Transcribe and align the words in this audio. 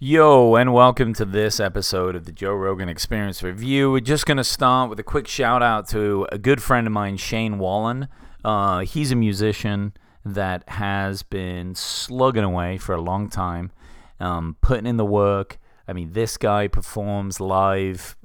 Yo, 0.00 0.54
and 0.54 0.72
welcome 0.72 1.12
to 1.12 1.24
this 1.24 1.58
episode 1.58 2.14
of 2.14 2.24
the 2.24 2.30
Joe 2.30 2.52
Rogan 2.52 2.88
Experience 2.88 3.42
Review. 3.42 3.90
We're 3.90 3.98
just 3.98 4.26
going 4.26 4.36
to 4.36 4.44
start 4.44 4.88
with 4.88 5.00
a 5.00 5.02
quick 5.02 5.26
shout 5.26 5.60
out 5.60 5.88
to 5.88 6.24
a 6.30 6.38
good 6.38 6.62
friend 6.62 6.86
of 6.86 6.92
mine, 6.92 7.16
Shane 7.16 7.58
Wallin. 7.58 8.06
Uh, 8.44 8.78
he's 8.82 9.10
a 9.10 9.16
musician 9.16 9.92
that 10.24 10.62
has 10.68 11.24
been 11.24 11.74
slugging 11.74 12.44
away 12.44 12.78
for 12.78 12.94
a 12.94 13.00
long 13.00 13.28
time, 13.28 13.72
um, 14.20 14.56
putting 14.60 14.86
in 14.86 14.98
the 14.98 15.04
work. 15.04 15.58
I 15.88 15.94
mean, 15.94 16.12
this 16.12 16.36
guy 16.36 16.68
performs 16.68 17.40
live, 17.40 18.16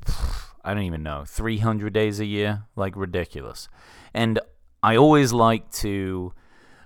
I 0.64 0.76
don't 0.76 0.84
even 0.84 1.02
know, 1.02 1.24
300 1.26 1.92
days 1.92 2.20
a 2.20 2.26
year? 2.26 2.66
Like, 2.76 2.96
ridiculous. 2.96 3.68
And 4.14 4.40
I 4.84 4.96
always 4.96 5.34
like 5.34 5.72
to 5.72 6.34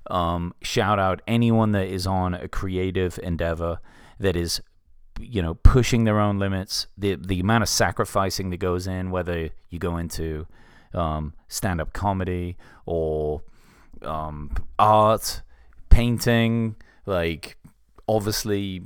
um, 0.09 0.53
shout 0.61 0.97
out 0.97 1.21
anyone 1.27 1.73
that 1.73 1.89
is 1.89 2.07
on 2.07 2.33
a 2.33 2.47
creative 2.47 3.19
endeavor 3.21 3.79
that 4.19 4.35
is 4.35 4.61
you 5.19 5.41
know 5.41 5.55
pushing 5.55 6.03
their 6.03 6.19
own 6.19 6.39
limits 6.39 6.87
the 6.97 7.15
the 7.15 7.39
amount 7.39 7.63
of 7.63 7.69
sacrificing 7.69 8.49
that 8.49 8.57
goes 8.57 8.87
in 8.87 9.09
whether 9.11 9.49
you 9.69 9.79
go 9.79 9.97
into 9.97 10.45
um, 10.93 11.33
stand-up 11.47 11.93
comedy 11.93 12.57
or 12.85 13.41
um, 14.03 14.51
art 14.79 15.41
painting 15.89 16.75
like 17.05 17.57
obviously 18.07 18.83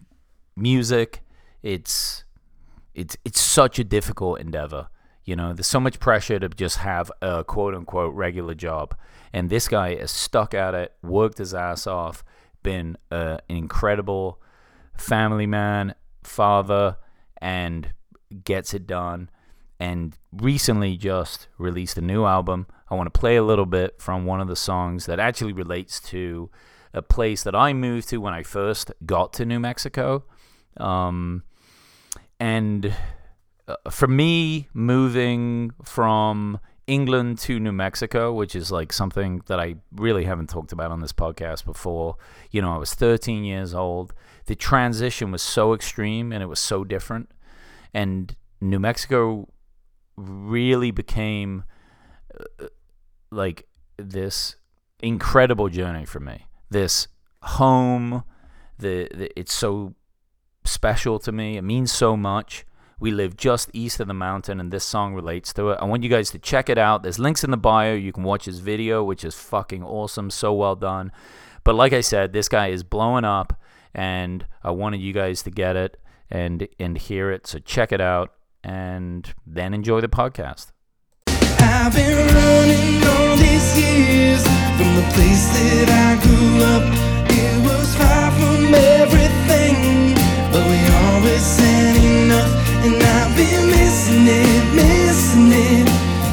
music 0.55 1.21
it's 1.63 2.23
it's 2.93 3.17
it's 3.23 3.39
such 3.39 3.79
a 3.79 3.83
difficult 3.83 4.39
endeavor. 4.39 4.87
You 5.23 5.35
know 5.35 5.53
there's 5.53 5.67
so 5.67 5.79
much 5.79 5.99
pressure 5.99 6.39
to 6.39 6.49
just 6.49 6.77
have 6.77 7.11
a 7.21 7.43
quote 7.43 7.75
unquote 7.75 8.13
regular 8.13 8.53
job. 8.53 8.95
And 9.33 9.49
this 9.49 9.67
guy 9.67 9.95
has 9.95 10.11
stuck 10.11 10.53
at 10.53 10.73
it 10.73 10.93
worked 11.01 11.37
his 11.37 11.53
ass 11.53 11.87
off 11.87 12.23
been 12.63 12.97
uh, 13.11 13.37
an 13.49 13.55
incredible 13.55 14.41
family 14.97 15.47
man 15.47 15.95
father 16.23 16.97
and 17.41 17.91
gets 18.43 18.73
it 18.73 18.87
done 18.87 19.29
and 19.79 20.17
recently 20.31 20.95
just 20.95 21.47
released 21.57 21.97
a 21.97 22.01
new 22.01 22.25
album. 22.25 22.67
I 22.89 22.95
want 22.95 23.11
to 23.11 23.19
play 23.19 23.35
a 23.35 23.43
little 23.43 23.65
bit 23.65 24.01
from 24.01 24.25
one 24.25 24.39
of 24.39 24.47
the 24.47 24.55
songs 24.55 25.05
that 25.07 25.19
actually 25.19 25.53
relates 25.53 25.99
to 26.01 26.49
a 26.93 27.01
place 27.01 27.43
that 27.43 27.55
I 27.55 27.73
moved 27.73 28.09
to 28.09 28.17
when 28.17 28.33
I 28.33 28.43
first 28.43 28.91
got 29.05 29.33
to 29.33 29.45
New 29.45 29.59
Mexico. 29.59 30.23
Um, 30.77 31.43
and 32.39 32.93
uh, 33.67 33.75
for 33.89 34.07
me, 34.07 34.67
moving 34.73 35.71
from 35.83 36.59
England 36.91 37.39
to 37.39 37.57
New 37.57 37.71
Mexico, 37.71 38.33
which 38.33 38.53
is 38.53 38.69
like 38.69 38.91
something 38.91 39.41
that 39.47 39.61
I 39.61 39.75
really 39.95 40.25
haven't 40.25 40.49
talked 40.49 40.73
about 40.73 40.91
on 40.91 40.99
this 40.99 41.13
podcast 41.13 41.63
before. 41.63 42.17
You 42.51 42.61
know, 42.61 42.73
I 42.73 42.77
was 42.77 42.93
13 42.93 43.45
years 43.45 43.73
old. 43.73 44.13
The 44.47 44.55
transition 44.55 45.31
was 45.31 45.41
so 45.41 45.73
extreme 45.73 46.33
and 46.33 46.43
it 46.43 46.47
was 46.47 46.59
so 46.59 46.83
different. 46.83 47.31
And 47.93 48.35
New 48.59 48.77
Mexico 48.77 49.47
really 50.17 50.91
became 50.91 51.63
uh, 52.37 52.67
like 53.31 53.69
this 53.95 54.57
incredible 55.01 55.69
journey 55.69 56.03
for 56.03 56.19
me. 56.19 56.47
This 56.69 57.07
home, 57.43 58.25
the, 58.77 59.07
the 59.13 59.39
it's 59.39 59.53
so 59.53 59.95
special 60.65 61.19
to 61.19 61.31
me. 61.31 61.55
It 61.55 61.63
means 61.63 61.89
so 61.89 62.17
much. 62.17 62.65
We 63.01 63.09
live 63.09 63.35
just 63.35 63.71
east 63.73 63.99
of 63.99 64.07
the 64.07 64.13
mountain, 64.13 64.59
and 64.59 64.71
this 64.71 64.83
song 64.83 65.15
relates 65.15 65.51
to 65.53 65.71
it. 65.71 65.79
I 65.81 65.85
want 65.85 66.03
you 66.03 66.09
guys 66.09 66.29
to 66.29 66.37
check 66.37 66.69
it 66.69 66.77
out. 66.77 67.01
There's 67.01 67.17
links 67.17 67.43
in 67.43 67.49
the 67.49 67.57
bio. 67.57 67.95
You 67.95 68.13
can 68.13 68.21
watch 68.21 68.45
his 68.45 68.59
video, 68.59 69.03
which 69.03 69.23
is 69.23 69.33
fucking 69.33 69.83
awesome. 69.83 70.29
So 70.29 70.53
well 70.53 70.75
done. 70.75 71.11
But 71.63 71.73
like 71.73 71.93
I 71.93 72.01
said, 72.01 72.31
this 72.31 72.47
guy 72.47 72.67
is 72.67 72.83
blowing 72.83 73.25
up, 73.25 73.59
and 73.95 74.45
I 74.63 74.69
wanted 74.69 75.01
you 75.01 75.13
guys 75.13 75.41
to 75.43 75.49
get 75.49 75.75
it 75.75 75.99
and 76.29 76.67
and 76.79 76.95
hear 76.95 77.31
it. 77.31 77.47
So 77.47 77.57
check 77.57 77.91
it 77.91 78.01
out, 78.01 78.35
and 78.63 79.33
then 79.47 79.73
enjoy 79.73 80.01
the 80.01 80.07
podcast. 80.07 80.67
I've 81.27 81.95
been 81.95 82.27
running 82.35 83.03
all 83.03 83.35
these 83.35 83.79
years 83.81 84.43
from 84.77 84.95
the 84.95 85.09
place 85.15 85.49
that 85.57 85.89
I 85.89 86.21
grew 86.21 86.63
up. 86.75 86.85
It 87.31 87.63
was 87.65 87.95
far 87.95 88.29
from 88.29 88.75
everything, 88.75 90.13
but 90.51 90.63
we 90.69 90.79
always 91.01 91.59
enough. 91.59 92.00
And 92.83 92.97
I've 92.97 93.35
been 93.37 93.67
missing 93.69 94.25
it, 94.25 94.63
missing 94.73 95.51
it. 95.51 95.87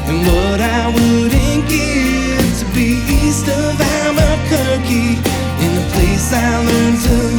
And 0.09 0.25
what 0.25 0.59
I 0.59 0.87
wouldn't 0.89 1.69
give 1.69 2.49
to 2.59 2.65
be 2.73 2.97
east 3.21 3.47
of 3.47 3.79
Albuquerque, 3.79 5.21
in 5.63 5.71
the 5.77 5.85
place 5.93 6.33
I 6.33 6.49
learned 6.65 6.99
to 7.05 7.38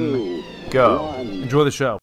go. 0.69 1.13
Enjoy 1.19 1.63
the 1.63 1.71
show. 1.71 1.99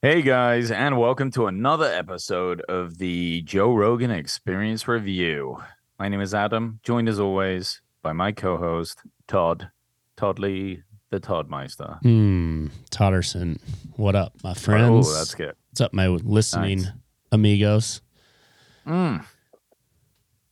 Hey 0.00 0.22
guys, 0.22 0.70
and 0.70 0.96
welcome 0.98 1.30
to 1.32 1.46
another 1.46 1.84
episode 1.86 2.60
of 2.68 2.98
the 2.98 3.42
Joe 3.42 3.74
Rogan 3.74 4.10
Experience 4.10 4.86
Review. 4.88 5.58
My 5.98 6.08
name 6.08 6.20
is 6.20 6.32
Adam, 6.34 6.80
joined 6.82 7.08
as 7.08 7.18
always 7.20 7.82
by 8.02 8.12
my 8.12 8.32
co-host 8.32 9.02
Todd, 9.26 9.70
Todd 10.16 10.38
Lee, 10.38 10.82
the 11.10 11.20
Toddmeister. 11.20 12.00
Hmm, 12.02 12.68
Todderson. 12.90 13.58
What 13.96 14.14
up, 14.14 14.32
my 14.44 14.54
friends? 14.54 15.08
Oh, 15.08 15.14
that's 15.14 15.34
good. 15.34 15.54
What's 15.70 15.80
up, 15.80 15.92
my 15.92 16.06
listening 16.06 16.82
Nice. 16.82 16.90
amigos? 17.32 18.02
Mm. 18.86 19.24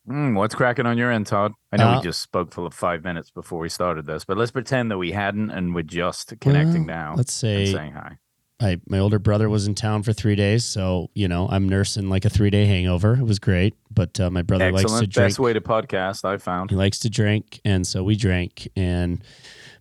Mm, 0.09 0.37
what's 0.37 0.55
cracking 0.55 0.87
on 0.87 0.97
your 0.97 1.11
end, 1.11 1.27
Todd? 1.27 1.53
I 1.73 1.77
know 1.77 1.89
Uh, 1.89 1.97
we 1.99 2.05
just 2.05 2.23
spoke 2.23 2.53
for 2.53 2.71
five 2.71 3.03
minutes 3.03 3.31
before 3.31 3.59
we 3.59 3.69
started 3.69 4.07
this, 4.07 4.25
but 4.25 4.37
let's 4.39 4.53
pretend 4.53 4.91
that 4.91 4.99
we 4.99 5.13
hadn't 5.13 5.51
and 5.51 5.75
we're 5.75 5.83
just 5.83 6.33
connecting 6.41 6.87
Well, 6.87 6.97
now. 6.97 7.15
let's 7.17 7.33
say- 7.33 7.73
saying 7.73 7.93
hi. 7.93 8.19
I 8.59 8.81
my 8.89 8.99
older 8.99 9.19
brother 9.19 9.51
was 9.51 9.67
in 9.67 9.75
town 9.75 10.03
for 10.03 10.15
three 10.15 10.35
days, 10.35 10.65
so 10.65 11.11
you 11.15 11.29
know 11.29 11.47
I'm 11.51 11.69
nursing 11.69 12.09
like 12.09 12.25
a 12.25 12.31
three 12.31 12.49
day 12.49 12.65
hangover. 12.65 13.13
It 13.15 13.25
was 13.25 13.39
great, 13.39 13.75
but 13.93 14.19
uh, 14.19 14.31
my 14.31 14.41
brother 14.41 14.73
likes 14.73 14.91
to 14.93 15.07
drink. 15.07 15.13
Best 15.15 15.39
way 15.39 15.53
to 15.53 15.61
podcast 15.61 16.25
I 16.25 16.39
found. 16.39 16.71
He 16.71 16.77
likes 16.77 16.99
to 17.01 17.11
drink, 17.11 17.61
and 17.67 17.87
so 17.87 18.03
we 18.03 18.17
drank 18.17 18.67
and 18.75 19.23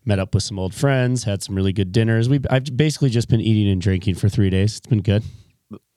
met 0.03 0.19
up 0.19 0.33
with 0.33 0.43
some 0.43 0.59
old 0.59 0.73
friends. 0.73 1.23
Had 1.23 1.41
some 1.41 1.55
really 1.55 1.71
good 1.71 1.93
dinners. 1.93 2.27
We 2.27 2.41
I've 2.49 2.65
basically 2.75 3.09
just 3.11 3.29
been 3.29 3.39
eating 3.39 3.71
and 3.71 3.79
drinking 3.79 4.15
for 4.15 4.27
three 4.27 4.49
days. 4.49 4.77
It's 4.79 4.87
been 4.87 5.01
good. 5.01 5.23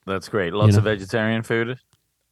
That's 0.06 0.28
great. 0.28 0.52
Lots 0.54 0.74
know. 0.74 0.78
of 0.78 0.84
vegetarian 0.84 1.42
food. 1.42 1.80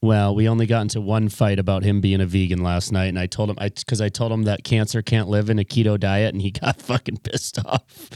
Well, 0.07 0.35
we 0.37 0.49
only 0.49 0.67
got 0.67 0.83
into 0.83 1.01
one 1.01 1.29
fight 1.29 1.59
about 1.59 1.83
him 1.83 2.01
being 2.01 2.21
a 2.21 2.27
vegan 2.27 2.63
last 2.63 2.93
night, 2.93 3.07
and 3.07 3.19
I 3.19 3.27
told 3.27 3.51
him 3.51 3.57
I 3.59 3.71
because 3.71 4.01
I 4.01 4.09
told 4.09 4.31
him 4.31 4.45
that 4.45 4.63
cancer 4.63 5.03
can't 5.03 5.29
live 5.29 5.51
in 5.51 5.59
a 5.59 5.65
keto 5.65 5.99
diet, 5.99 6.33
and 6.33 6.41
he 6.41 6.51
got 6.63 6.81
fucking 6.81 7.19
pissed 7.19 7.59
off. 7.65 8.09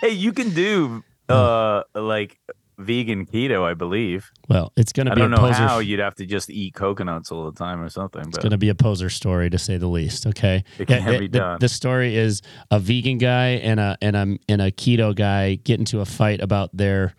hey, 0.00 0.10
you 0.10 0.32
can 0.32 0.50
do 0.50 1.02
uh 1.28 1.82
like 1.94 2.38
vegan 2.78 3.26
keto, 3.26 3.62
I 3.64 3.74
believe. 3.74 4.30
Well, 4.48 4.72
it's 4.76 4.92
gonna 4.92 5.10
be. 5.14 5.20
I 5.20 5.24
don't 5.24 5.30
know 5.30 5.38
poser. 5.38 5.54
how 5.54 5.78
you'd 5.80 6.00
have 6.00 6.14
to 6.16 6.26
just 6.26 6.50
eat 6.50 6.74
coconuts 6.74 7.30
all 7.32 7.44
the 7.50 7.56
time 7.58 7.80
or 7.80 7.88
something. 7.88 8.22
It's 8.22 8.30
But 8.30 8.42
going 8.42 8.50
to 8.50 8.58
be 8.58 8.68
a 8.68 8.74
poser 8.74 9.10
story 9.10 9.50
to 9.50 9.58
say 9.58 9.76
the 9.76 9.88
least. 9.88 10.26
Okay, 10.26 10.64
It 10.78 10.86
can 10.88 11.04
the, 11.04 11.18
be 11.18 11.26
the- 11.28 11.38
done. 11.38 11.58
The 11.60 11.68
story 11.68 12.16
is 12.16 12.42
a 12.70 12.78
vegan 12.78 13.18
guy 13.18 13.48
and 13.62 13.80
a 13.80 13.96
and 14.00 14.16
a 14.16 14.38
and 14.48 14.62
a 14.62 14.70
keto 14.70 15.14
guy 15.14 15.56
get 15.56 15.78
into 15.80 16.00
a 16.00 16.04
fight 16.04 16.40
about 16.40 16.76
their, 16.76 17.14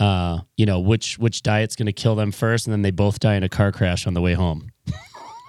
uh, 0.00 0.40
you 0.56 0.66
know, 0.66 0.80
which 0.80 1.18
which 1.18 1.42
diet's 1.42 1.76
going 1.76 1.86
to 1.86 1.92
kill 1.92 2.14
them 2.14 2.32
first, 2.32 2.66
and 2.66 2.72
then 2.72 2.82
they 2.82 2.90
both 2.90 3.18
die 3.20 3.34
in 3.34 3.42
a 3.42 3.48
car 3.48 3.72
crash 3.72 4.06
on 4.06 4.14
the 4.14 4.20
way 4.20 4.34
home. 4.34 4.68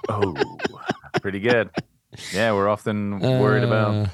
oh, 0.09 0.33
pretty 1.21 1.39
good. 1.39 1.69
Yeah, 2.33 2.53
we're 2.53 2.67
often 2.69 3.19
worried 3.19 3.63
about 3.63 3.95
Uh, 3.95 4.07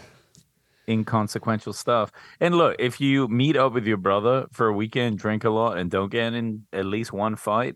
inconsequential 0.90 1.74
stuff. 1.74 2.12
And 2.40 2.56
look, 2.56 2.76
if 2.80 3.00
you 3.00 3.28
meet 3.28 3.56
up 3.56 3.74
with 3.74 3.86
your 3.86 3.98
brother 3.98 4.48
for 4.52 4.68
a 4.68 4.74
weekend, 4.74 5.18
drink 5.20 5.44
a 5.44 5.50
lot, 5.50 5.78
and 5.78 5.90
don't 5.90 6.12
get 6.12 6.34
in 6.34 6.64
at 6.74 6.86
least 6.86 7.14
one 7.14 7.36
fight, 7.36 7.76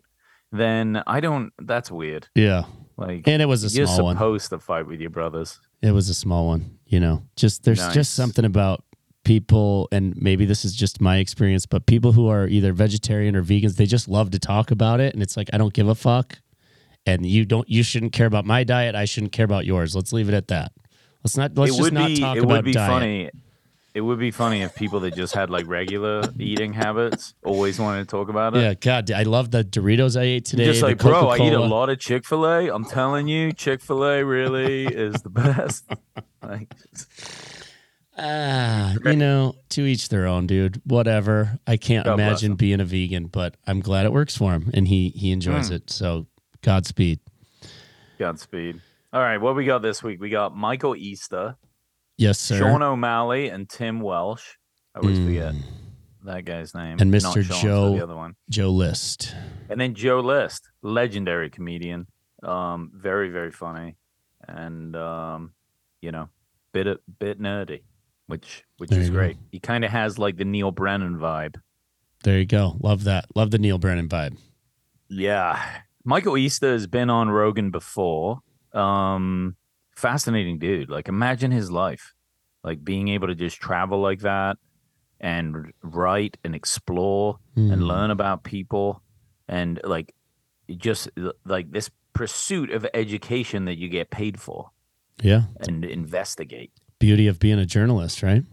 then 0.52 1.02
I 1.06 1.20
don't. 1.20 1.52
That's 1.58 1.90
weird. 1.90 2.28
Yeah, 2.34 2.64
Like, 2.96 3.26
and 3.28 3.40
it 3.42 3.46
was 3.46 3.64
a 3.64 3.76
you're 3.76 3.86
supposed 3.86 4.50
to 4.50 4.58
fight 4.58 4.86
with 4.86 5.00
your 5.00 5.10
brothers. 5.10 5.60
It 5.82 5.92
was 5.92 6.08
a 6.08 6.14
small 6.14 6.46
one. 6.48 6.78
You 6.86 7.00
know, 7.00 7.22
just 7.36 7.62
there's 7.64 7.78
Nice. 7.78 7.94
just 7.94 8.14
something 8.14 8.44
about 8.44 8.82
people, 9.28 9.88
and 9.92 10.14
maybe 10.16 10.46
this 10.46 10.64
is 10.64 10.74
just 10.74 11.00
my 11.02 11.18
experience, 11.18 11.66
but 11.66 11.84
people 11.84 12.12
who 12.12 12.28
are 12.28 12.48
either 12.48 12.72
vegetarian 12.72 13.36
or 13.36 13.42
vegans, 13.44 13.76
they 13.76 13.84
just 13.84 14.08
love 14.08 14.30
to 14.30 14.38
talk 14.38 14.70
about 14.70 15.00
it, 15.00 15.12
and 15.12 15.22
it's 15.22 15.36
like 15.36 15.50
I 15.52 15.58
don't 15.58 15.74
give 15.74 15.86
a 15.86 15.94
fuck. 15.94 16.38
and 17.06 17.24
you 17.26 17.44
don't 17.44 17.68
you 17.68 17.82
shouldn't 17.82 18.12
care 18.12 18.26
about 18.26 18.44
my 18.46 18.64
diet. 18.64 18.94
I 18.94 19.04
shouldn't 19.04 19.32
care 19.32 19.44
about 19.44 19.66
yours. 19.66 19.94
Let's 19.94 20.12
leave 20.14 20.28
it 20.30 20.34
at 20.34 20.48
that. 20.48 20.72
Let's 21.22 21.36
not 21.36 21.54
let's 21.56 21.76
just 21.76 21.92
not 21.92 22.06
be 22.08 22.16
talk 22.20 22.36
it 22.38 22.44
about 22.44 22.56
would 22.56 22.64
be 22.64 22.72
diet. 22.72 22.90
funny. 22.90 23.30
It 23.94 24.02
would 24.02 24.18
be 24.18 24.30
funny 24.30 24.62
if 24.62 24.74
people 24.76 25.00
that 25.00 25.14
just 25.14 25.34
had 25.34 25.50
like 25.50 25.66
regular 25.66 26.22
eating 26.38 26.72
habits 26.72 27.34
always 27.44 27.78
wanted 27.80 28.00
to 28.04 28.10
talk 28.16 28.28
about 28.28 28.56
it. 28.56 28.60
Yeah, 28.62 28.74
God, 28.74 29.10
I 29.10 29.24
love 29.24 29.50
the 29.50 29.62
Doritos 29.64 30.18
I 30.18 30.24
ate 30.24 30.44
today. 30.44 30.66
just 30.66 30.82
like, 30.82 30.98
bro, 30.98 31.28
I 31.28 31.36
eat 31.36 31.52
a 31.52 31.60
lot 31.60 31.88
of 31.90 31.98
Chick 31.98 32.24
Fil 32.24 32.46
A. 32.46 32.68
I'm 32.70 32.84
telling 32.84 33.28
you, 33.28 33.52
Chick 33.52 33.80
Fil 33.82 34.04
A 34.04 34.24
really 34.24 34.86
is 34.86 35.20
the 35.22 35.30
best. 35.42 35.84
like, 36.42 36.68
Ah, 38.18 38.94
you 39.04 39.16
know, 39.16 39.54
to 39.70 39.82
each 39.82 40.08
their 40.08 40.26
own, 40.26 40.46
dude. 40.46 40.80
Whatever. 40.84 41.58
I 41.66 41.76
can't 41.76 42.04
God 42.04 42.14
imagine 42.14 42.54
being 42.56 42.80
a 42.80 42.84
vegan, 42.84 43.26
but 43.26 43.56
I'm 43.66 43.80
glad 43.80 44.06
it 44.06 44.12
works 44.12 44.36
for 44.36 44.52
him 44.52 44.70
and 44.74 44.88
he 44.88 45.10
he 45.10 45.30
enjoys 45.30 45.70
Mm. 45.70 45.74
it. 45.76 45.90
So, 45.90 46.26
Godspeed. 46.62 47.20
Godspeed. 48.18 48.80
All 49.12 49.20
right, 49.22 49.38
what 49.38 49.54
we 49.56 49.64
got 49.64 49.82
this 49.82 50.02
week? 50.02 50.20
We 50.20 50.28
got 50.30 50.54
Michael 50.56 50.94
Easter, 50.96 51.56
Yes, 52.16 52.38
sir. 52.38 52.58
Sean 52.58 52.82
O'Malley, 52.82 53.48
and 53.48 53.68
Tim 53.68 54.00
Welsh. 54.00 54.56
I 54.94 54.98
always 54.98 55.18
forget 55.18 55.54
Mm. 55.54 55.62
that 56.24 56.44
guy's 56.44 56.74
name. 56.74 56.98
And 57.00 57.12
Mr. 57.14 57.42
Sean, 57.44 57.60
Joe- 57.62 57.94
the 57.96 58.02
other 58.02 58.16
one. 58.16 58.34
Joe 58.50 58.70
List. 58.70 59.34
And 59.70 59.80
then 59.80 59.94
Joe 59.94 60.20
List, 60.20 60.68
legendary 60.82 61.48
comedian, 61.50 62.08
um, 62.42 62.90
very 62.94 63.30
very 63.30 63.52
funny, 63.52 63.96
and 64.48 64.96
um, 64.96 65.52
you 66.02 66.10
know, 66.10 66.28
bit 66.72 66.86
bit 67.20 67.40
nerdy, 67.40 67.82
which 68.28 68.62
which 68.78 68.90
There 68.90 69.00
is 69.00 69.08
you 69.08 69.12
go. 69.12 69.18
great. 69.18 69.36
He 69.50 69.58
kind 69.58 69.84
of 69.84 69.90
has 69.90 70.18
like 70.18 70.36
the 70.36 70.44
Neal 70.44 70.70
Brennan 70.70 71.16
vibe. 71.18 71.56
There 72.22 72.38
you 72.38 72.46
go. 72.46 72.76
Love 72.80 73.04
that. 73.04 73.26
Love 73.34 73.50
the 73.50 73.58
Neal 73.58 73.78
Brennan 73.78 74.08
vibe. 74.08 74.38
Yeah, 75.08 75.58
Michael 76.04 76.36
Easter 76.38 76.72
has 76.72 76.86
been 76.86 77.10
on 77.10 77.28
Rogan 77.30 77.70
before. 77.70 78.40
Um, 78.72 79.56
fascinating 79.96 80.58
dude. 80.58 80.90
Like, 80.90 81.08
imagine 81.08 81.50
his 81.50 81.70
life, 81.70 82.12
like 82.62 82.84
being 82.84 83.08
able 83.08 83.26
to 83.28 83.34
just 83.34 83.58
travel 83.60 84.00
like 84.00 84.20
that 84.20 84.58
and 85.20 85.72
write 85.82 86.36
and 86.44 86.54
explore 86.54 87.38
and 87.56 87.72
Mm. 87.80 87.86
learn 87.86 88.10
about 88.10 88.44
people 88.44 89.02
and 89.48 89.80
like 89.82 90.14
just 90.76 91.08
like 91.44 91.72
this 91.72 91.90
pursuit 92.12 92.70
of 92.70 92.86
education 92.94 93.64
that 93.64 93.78
you 93.78 93.88
get 93.88 94.10
paid 94.10 94.38
for 94.40 94.70
Yeah. 95.22 95.44
and 95.66 95.84
investigate. 95.84 96.72
Beauty 96.98 97.26
of 97.28 97.38
being 97.38 97.58
a 97.58 97.66
journalist, 97.66 98.22
right? 98.22 98.44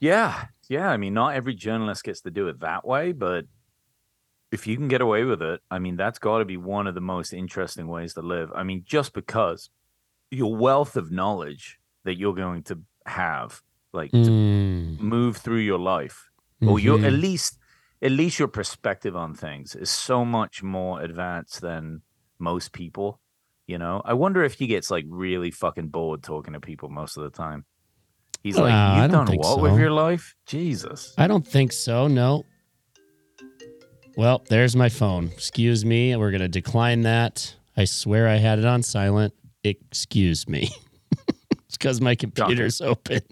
Yeah. 0.00 0.46
Yeah. 0.68 0.88
I 0.88 0.96
mean, 0.96 1.14
not 1.14 1.34
every 1.34 1.54
journalist 1.54 2.04
gets 2.04 2.20
to 2.22 2.30
do 2.30 2.48
it 2.48 2.60
that 2.60 2.86
way, 2.86 3.12
but 3.12 3.44
if 4.50 4.66
you 4.66 4.76
can 4.76 4.88
get 4.88 5.00
away 5.00 5.24
with 5.24 5.42
it, 5.42 5.60
I 5.70 5.78
mean, 5.78 5.96
that's 5.96 6.18
got 6.18 6.38
to 6.38 6.44
be 6.44 6.56
one 6.56 6.86
of 6.86 6.94
the 6.94 7.00
most 7.00 7.32
interesting 7.32 7.86
ways 7.88 8.14
to 8.14 8.22
live. 8.22 8.50
I 8.54 8.62
mean, 8.62 8.82
just 8.86 9.12
because 9.12 9.68
your 10.30 10.54
wealth 10.56 10.96
of 10.96 11.10
knowledge 11.10 11.78
that 12.04 12.16
you're 12.18 12.34
going 12.34 12.62
to 12.64 12.80
have, 13.06 13.62
like 13.92 14.10
to 14.12 14.18
Mm. 14.18 14.98
move 15.00 15.36
through 15.36 15.58
your 15.58 15.78
life, 15.78 16.30
or 16.62 16.78
your 16.78 17.04
at 17.04 17.12
least 17.12 17.58
at 18.02 18.10
least 18.10 18.38
your 18.38 18.48
perspective 18.48 19.14
on 19.16 19.34
things 19.34 19.74
is 19.74 19.90
so 19.90 20.24
much 20.24 20.62
more 20.62 21.00
advanced 21.02 21.60
than 21.60 22.02
most 22.38 22.72
people. 22.72 23.20
You 23.66 23.78
know, 23.78 24.02
I 24.04 24.12
wonder 24.14 24.44
if 24.44 24.54
he 24.54 24.66
gets 24.66 24.90
like 24.90 25.04
really 25.08 25.50
fucking 25.50 25.88
bored 25.88 26.22
talking 26.22 26.52
to 26.52 26.60
people 26.60 26.88
most 26.90 27.16
of 27.16 27.22
the 27.24 27.30
time. 27.30 27.64
He's 28.42 28.58
like, 28.58 28.74
Uh, 28.74 29.00
"You've 29.02 29.10
don't 29.10 29.26
done 29.26 29.36
what 29.38 29.46
so." 29.46 29.58
with 29.62 29.78
your 29.78 29.90
life, 29.90 30.34
Jesus." 30.46 31.14
I 31.16 31.26
don't 31.26 31.46
think 31.46 31.72
so. 31.72 32.06
No. 32.06 32.44
Well, 34.16 34.44
there's 34.48 34.76
my 34.76 34.88
phone. 34.90 35.28
Excuse 35.28 35.84
me. 35.84 36.14
We're 36.14 36.30
going 36.30 36.40
to 36.42 36.48
decline 36.48 37.02
that. 37.02 37.54
I 37.76 37.84
swear 37.84 38.28
I 38.28 38.36
had 38.36 38.58
it 38.58 38.64
on 38.64 38.82
silent. 38.82 39.34
Excuse 39.64 40.46
me. 40.46 40.70
it's 41.66 41.76
because 41.76 42.00
my 42.00 42.14
computer's 42.14 42.80
open. 42.80 43.22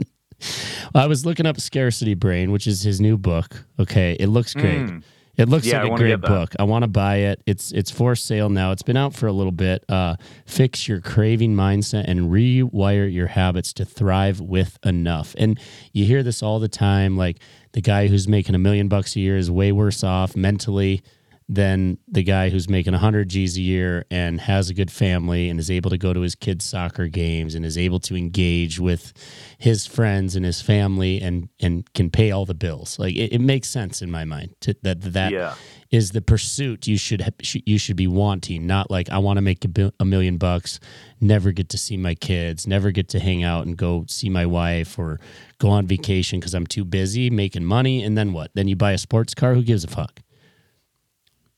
I 0.94 1.06
was 1.06 1.24
looking 1.24 1.46
up 1.46 1.60
Scarcity 1.60 2.14
Brain, 2.14 2.50
which 2.50 2.66
is 2.66 2.82
his 2.82 3.00
new 3.00 3.16
book. 3.16 3.64
Okay. 3.78 4.16
It 4.18 4.26
looks 4.26 4.54
great. 4.54 4.80
Mm. 4.80 5.02
It 5.38 5.48
looks 5.48 5.66
Yeah, 5.66 5.82
like 5.82 5.92
a 5.92 5.96
great 5.96 6.20
book. 6.20 6.54
I 6.58 6.64
want 6.64 6.82
to 6.82 6.88
buy 6.88 7.16
it. 7.16 7.42
It's 7.46 7.72
it's 7.72 7.90
for 7.90 8.14
sale 8.14 8.50
now. 8.50 8.70
It's 8.72 8.82
been 8.82 8.98
out 8.98 9.14
for 9.14 9.26
a 9.26 9.32
little 9.32 9.52
bit. 9.52 9.82
Uh, 9.88 10.16
fix 10.46 10.86
your 10.86 11.00
craving 11.00 11.54
mindset 11.54 12.04
and 12.06 12.30
rewire 12.30 13.10
your 13.10 13.28
habits 13.28 13.72
to 13.74 13.84
thrive 13.86 14.40
with 14.40 14.78
enough. 14.84 15.34
And 15.38 15.58
you 15.92 16.04
hear 16.04 16.22
this 16.22 16.42
all 16.42 16.58
the 16.58 16.68
time. 16.68 17.16
Like 17.16 17.38
the 17.72 17.80
guy 17.80 18.08
who's 18.08 18.28
making 18.28 18.54
a 18.54 18.58
million 18.58 18.88
bucks 18.88 19.16
a 19.16 19.20
year 19.20 19.38
is 19.38 19.50
way 19.50 19.72
worse 19.72 20.04
off 20.04 20.36
mentally 20.36 21.02
than 21.48 21.98
the 22.08 22.22
guy 22.22 22.48
who's 22.48 22.68
making 22.68 22.92
100 22.92 23.28
G's 23.28 23.56
a 23.58 23.60
year 23.60 24.04
and 24.10 24.40
has 24.40 24.70
a 24.70 24.74
good 24.74 24.90
family 24.90 25.48
and 25.50 25.58
is 25.60 25.70
able 25.70 25.90
to 25.90 25.98
go 25.98 26.12
to 26.12 26.20
his 26.20 26.34
kids' 26.34 26.64
soccer 26.64 27.08
games 27.08 27.54
and 27.54 27.64
is 27.64 27.76
able 27.76 28.00
to 28.00 28.16
engage 28.16 28.78
with 28.80 29.12
his 29.58 29.86
friends 29.86 30.34
and 30.36 30.44
his 30.44 30.62
family 30.62 31.20
and 31.20 31.48
and 31.60 31.92
can 31.94 32.10
pay 32.10 32.30
all 32.30 32.46
the 32.46 32.54
bills. 32.54 32.98
Like 32.98 33.14
it, 33.14 33.32
it 33.34 33.40
makes 33.40 33.68
sense 33.68 34.00
in 34.02 34.10
my 34.10 34.24
mind 34.24 34.54
to, 34.60 34.74
that 34.82 35.00
that 35.02 35.32
Yeah. 35.32 35.54
is 35.90 36.12
the 36.12 36.22
pursuit 36.22 36.86
you 36.86 36.96
should 36.96 37.20
ha- 37.22 37.60
you 37.66 37.76
should 37.78 37.96
be 37.96 38.06
wanting. 38.06 38.66
Not 38.66 38.90
like 38.90 39.10
I 39.10 39.18
want 39.18 39.36
to 39.36 39.42
make 39.42 39.64
a, 39.64 39.68
bil- 39.68 39.92
a 40.00 40.04
million 40.04 40.38
bucks, 40.38 40.80
never 41.20 41.52
get 41.52 41.68
to 41.70 41.78
see 41.78 41.96
my 41.96 42.14
kids, 42.14 42.66
never 42.66 42.90
get 42.92 43.08
to 43.10 43.18
hang 43.20 43.42
out 43.42 43.66
and 43.66 43.76
go 43.76 44.04
see 44.08 44.30
my 44.30 44.46
wife 44.46 44.98
or 44.98 45.20
go 45.58 45.68
on 45.68 45.86
vacation 45.86 46.40
because 46.40 46.54
I'm 46.54 46.66
too 46.66 46.84
busy 46.84 47.30
making 47.30 47.64
money. 47.64 48.02
And 48.02 48.16
then 48.16 48.32
what? 48.32 48.50
Then 48.54 48.68
you 48.68 48.76
buy 48.76 48.92
a 48.92 48.98
sports 48.98 49.34
car. 49.34 49.54
Who 49.54 49.62
gives 49.62 49.84
a 49.84 49.88
fuck? 49.88 50.20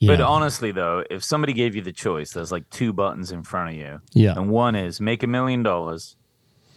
You 0.00 0.08
But 0.08 0.18
know? 0.18 0.28
honestly, 0.28 0.72
though, 0.72 1.04
if 1.10 1.22
somebody 1.22 1.52
gave 1.52 1.74
you 1.74 1.82
the 1.82 1.92
choice, 1.92 2.32
there's 2.32 2.52
like 2.52 2.68
two 2.70 2.92
buttons 2.92 3.30
in 3.32 3.42
front 3.42 3.70
of 3.70 3.76
you, 3.76 4.00
yeah, 4.12 4.34
and 4.36 4.50
one 4.50 4.74
is 4.74 5.00
make 5.00 5.22
a 5.22 5.26
million 5.26 5.62
dollars, 5.62 6.16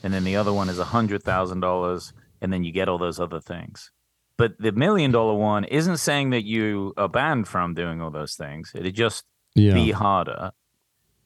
and 0.04 0.14
then 0.14 0.24
the 0.24 0.36
other 0.36 0.54
one 0.54 0.70
is 0.70 0.80
a 0.80 0.86
hundred 0.86 1.24
thousand 1.24 1.62
dollars, 1.62 2.14
and 2.42 2.54
then 2.54 2.64
you 2.64 2.72
get 2.72 2.88
all 2.88 2.98
those 2.98 3.20
other 3.20 3.40
things. 3.40 3.92
But 4.38 4.60
the 4.60 4.72
million 4.72 5.12
dollar 5.12 5.34
one 5.34 5.64
isn't 5.64 5.98
saying 5.98 6.30
that 6.30 6.46
you 6.46 6.94
are 6.96 7.10
banned 7.10 7.48
from 7.48 7.74
doing 7.74 8.02
all 8.02 8.12
those 8.12 8.36
things. 8.36 8.72
It'd 8.76 8.96
just 8.96 9.26
yeah. 9.56 9.74
be 9.74 9.92
harder. 9.92 10.52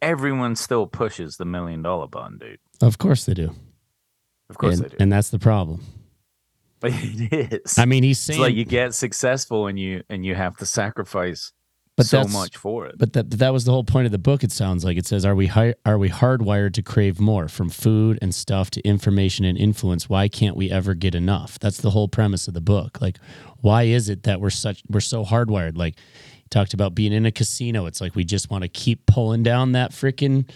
Everyone 0.01 0.55
still 0.55 0.87
pushes 0.87 1.35
the 1.35 1.45
million 1.45 1.81
dollar 1.81 2.07
button, 2.07 2.37
dude. 2.37 2.59
Of 2.81 2.97
course 2.97 3.25
they 3.25 3.33
do. 3.33 3.53
Of 4.49 4.57
course 4.57 4.75
and, 4.75 4.85
they 4.85 4.89
do. 4.89 4.97
and 4.99 5.11
that's 5.11 5.29
the 5.29 5.39
problem. 5.39 5.83
But 6.79 6.91
it 6.95 7.53
is. 7.53 7.77
I 7.77 7.85
mean, 7.85 8.03
he's 8.03 8.27
it's 8.29 8.39
like 8.39 8.55
you 8.55 8.65
get 8.65 8.94
successful 8.94 9.67
and 9.67 9.77
you 9.77 10.03
and 10.09 10.25
you 10.25 10.33
have 10.35 10.57
to 10.57 10.65
sacrifice 10.65 11.51
but 12.09 12.27
so 12.30 12.38
much 12.38 12.57
for 12.57 12.86
it. 12.86 12.98
But 12.98 13.13
that 13.13 13.31
that 13.31 13.53
was 13.53 13.65
the 13.65 13.71
whole 13.71 13.83
point 13.83 14.06
of 14.06 14.12
the 14.12 14.18
book. 14.18 14.44
It 14.44 14.51
sounds 14.51 14.83
like 14.83 14.98
it 14.98 15.06
says, 15.06 15.25
"Are 15.25 15.36
we 15.36 15.48
hi- 15.48 15.75
are 15.86 15.98
we 15.98 16.09
hardwired 16.09 16.73
to 16.73 16.81
crave 16.81 17.19
more 17.19 17.47
from 17.47 17.69
food 17.69 18.19
and 18.21 18.33
stuff 18.33 18.69
to 18.71 18.81
information 18.81 19.45
and 19.45 19.57
influence? 19.57 20.09
Why 20.09 20.28
can't 20.28 20.56
we 20.56 20.69
ever 20.69 20.94
get 20.94 21.16
enough?" 21.16 21.59
That's 21.59 21.81
the 21.81 21.92
whole 21.92 22.07
premise 22.07 22.47
of 22.47 22.54
the 22.54 22.61
book. 22.61 23.02
Like, 23.02 23.18
why 23.61 23.83
is 23.83 24.09
it 24.09 24.23
that 24.23 24.42
we're 24.42 24.49
such 24.49 24.83
we're 24.90 24.99
so 24.99 25.23
hardwired? 25.25 25.78
Like, 25.78 25.95
talked 26.49 26.73
about 26.73 26.94
being 26.94 27.14
in 27.14 27.25
a 27.25 27.31
casino. 27.31 27.85
It's 27.85 28.02
like 28.02 28.16
we 28.16 28.23
just 28.23 28.52
want 28.52 28.64
to 28.64 28.68
keep 28.68 29.06
pulling 29.06 29.44
down 29.44 29.71
that 29.71 29.92
freaking. 29.92 30.49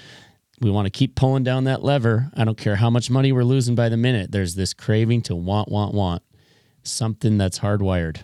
We 0.61 0.71
want 0.71 0.85
to 0.85 0.89
keep 0.89 1.15
pulling 1.15 1.43
down 1.43 1.65
that 1.65 1.83
lever. 1.83 2.31
I 2.35 2.45
don't 2.45 2.57
care 2.57 2.77
how 2.77 2.89
much 2.89 3.09
money 3.09 3.31
we're 3.31 3.43
losing 3.43 3.75
by 3.75 3.89
the 3.89 3.97
minute. 3.97 4.31
There's 4.31 4.55
this 4.55 4.73
craving 4.73 5.23
to 5.23 5.35
want, 5.35 5.69
want, 5.69 5.93
want 5.93 6.23
something 6.83 7.37
that's 7.37 7.59
hardwired, 7.59 8.19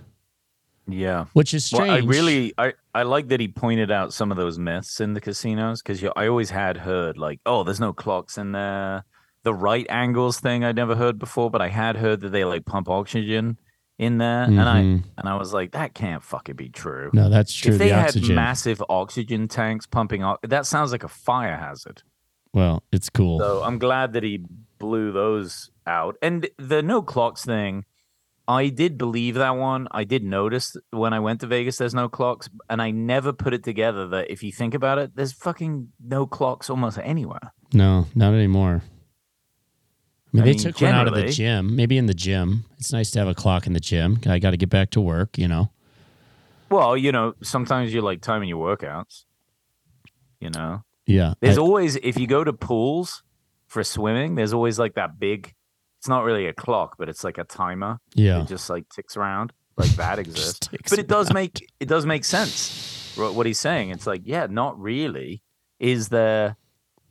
yeah. 0.88 1.26
which 1.34 1.54
is 1.54 1.66
strange. 1.66 1.90
Well, 1.90 1.98
I 1.98 2.00
really, 2.06 2.54
I, 2.58 2.74
I 2.94 3.04
like 3.04 3.28
that 3.30 3.40
he 3.40 3.48
pointed 3.48 3.92
out 3.92 4.14
some 4.14 4.32
of 4.32 4.38
those 4.38 4.60
myths 4.60 5.00
in 5.00 5.14
the 5.14 5.22
casinos 5.22 5.82
because 5.82 6.04
I 6.16 6.28
always 6.28 6.50
had 6.50 6.78
heard 6.78 7.18
like, 7.18 7.40
oh, 7.46 7.64
there's 7.64 7.80
no 7.80 7.94
clocks 7.94 8.38
in 8.38 8.52
there. 8.52 9.04
The 9.44 9.54
right 9.54 9.86
angles 9.90 10.40
thing 10.40 10.64
I'd 10.64 10.76
never 10.76 10.96
heard 10.96 11.18
before, 11.18 11.50
but 11.50 11.62
I 11.62 11.70
had 11.70 11.96
heard 11.98 12.22
that 12.22 12.30
they 12.32 12.44
like 12.46 12.66
pump 12.66 12.90
oxygen 12.90 13.58
in 13.98 14.18
there, 14.18 14.44
and 14.44 14.60
I 14.62 14.82
Mhm. 14.82 15.04
and 15.18 15.30
I 15.30 15.36
was 15.38 15.54
like, 15.54 15.72
that 15.74 15.94
can't 15.94 16.24
fucking 16.24 16.56
be 16.56 16.70
true. 16.70 17.10
no, 17.14 17.30
that's 17.30 17.54
true. 17.54 17.74
if 17.74 17.78
they 17.80 17.90
the 17.90 17.96
had 17.96 18.06
oxygen. 18.08 18.36
massive 18.36 18.84
oxygen 18.90 19.48
tanks 19.48 19.86
pumping, 19.86 20.24
o- 20.24 20.38
that 20.44 20.66
sounds 20.66 20.92
like 20.92 21.04
a 21.04 21.08
fire 21.08 21.56
hazard. 21.58 22.02
well, 22.54 22.84
it's 22.92 23.10
cool. 23.10 23.40
So 23.40 23.64
I'm 23.64 23.78
glad 23.80 24.14
that 24.14 24.24
he 24.24 24.44
blew 24.80 25.12
those 25.12 25.70
out. 25.88 26.18
And 26.22 26.50
the 26.58 26.82
no 26.82 27.02
clocks 27.02 27.46
thing, 27.46 27.86
I 28.52 28.68
did 28.70 28.98
believe 28.98 29.36
that 29.36 29.56
one. 29.56 29.88
I 29.92 30.04
did 30.04 30.24
notice 30.24 30.76
when 30.92 31.14
I 31.14 31.20
went 31.20 31.40
to 31.42 31.48
Vegas, 31.48 31.78
there's 31.78 31.94
no 31.96 32.10
clocks, 32.10 32.50
and 32.70 32.82
I 32.82 32.92
never 32.92 33.32
put 33.34 33.54
it 33.54 33.64
together 33.64 34.08
that 34.10 34.30
if 34.30 34.44
you 34.44 34.52
think 34.52 34.74
about 34.74 34.98
it, 34.98 35.16
there's 35.16 35.32
fucking 35.34 35.90
no 36.06 36.26
clocks 36.26 36.70
almost 36.70 36.98
anywhere. 37.02 37.54
No, 37.74 38.08
not 38.16 38.34
anymore. 38.34 38.82
I 38.84 40.38
mean, 40.38 40.42
I 40.44 40.46
they 40.46 40.52
mean, 40.52 40.60
took 40.60 40.82
one 40.82 40.94
out 40.94 41.08
of 41.08 41.16
the 41.16 41.28
gym. 41.30 41.76
Maybe 41.76 41.98
in 41.98 42.06
the 42.08 42.14
gym. 42.14 42.66
It's 42.80 42.92
nice 42.94 43.12
to 43.12 43.20
have 43.20 43.28
a 43.28 43.34
clock 43.36 43.68
in 43.68 43.74
the 43.74 43.80
gym. 43.80 44.20
I 44.26 44.40
got 44.40 44.52
to 44.52 44.58
get 44.58 44.70
back 44.70 44.90
to 44.92 45.02
work, 45.02 45.38
you 45.38 45.48
know. 45.48 45.72
Well, 46.70 46.96
you 46.98 47.12
know, 47.12 47.34
sometimes 47.44 47.94
you're 47.94 48.02
like 48.04 48.22
timing 48.22 48.48
your 48.50 48.60
workouts. 48.78 49.26
You 50.40 50.50
know, 50.50 50.84
Yeah. 51.06 51.34
there's 51.42 51.58
I- 51.58 51.62
always 51.62 51.96
if 51.98 52.18
you 52.18 52.28
go 52.28 52.44
to 52.44 52.54
pools 52.54 53.24
for 53.68 53.84
swimming, 53.84 54.36
there's 54.36 54.54
always 54.54 54.80
like 54.80 54.96
that 54.96 55.20
big. 55.20 55.54
It's 56.02 56.10
not 56.10 56.24
really 56.24 56.48
a 56.48 56.54
clock, 56.54 56.96
but 56.98 57.10
it's 57.10 57.24
like 57.24 57.38
a 57.38 57.44
timer. 57.44 58.00
yeah. 58.16 58.42
It 58.42 58.48
just 58.48 58.72
like 58.72 58.90
ticks 58.90 59.16
around. 59.16 59.54
Like 59.78 59.92
that 59.92 60.18
exists. 60.26 60.68
but 60.90 60.98
it 60.98 61.08
does 61.08 61.32
make 61.32 61.64
it 61.80 61.88
does 61.88 62.08
make 62.08 62.26
sense. 62.26 63.14
what 63.16 63.46
he's 63.46 63.60
saying. 63.60 63.92
It's 63.92 64.08
like, 64.08 64.22
yeah, 64.26 64.48
not 64.50 64.80
really. 64.80 65.44
Is 65.80 66.10
there 66.10 66.58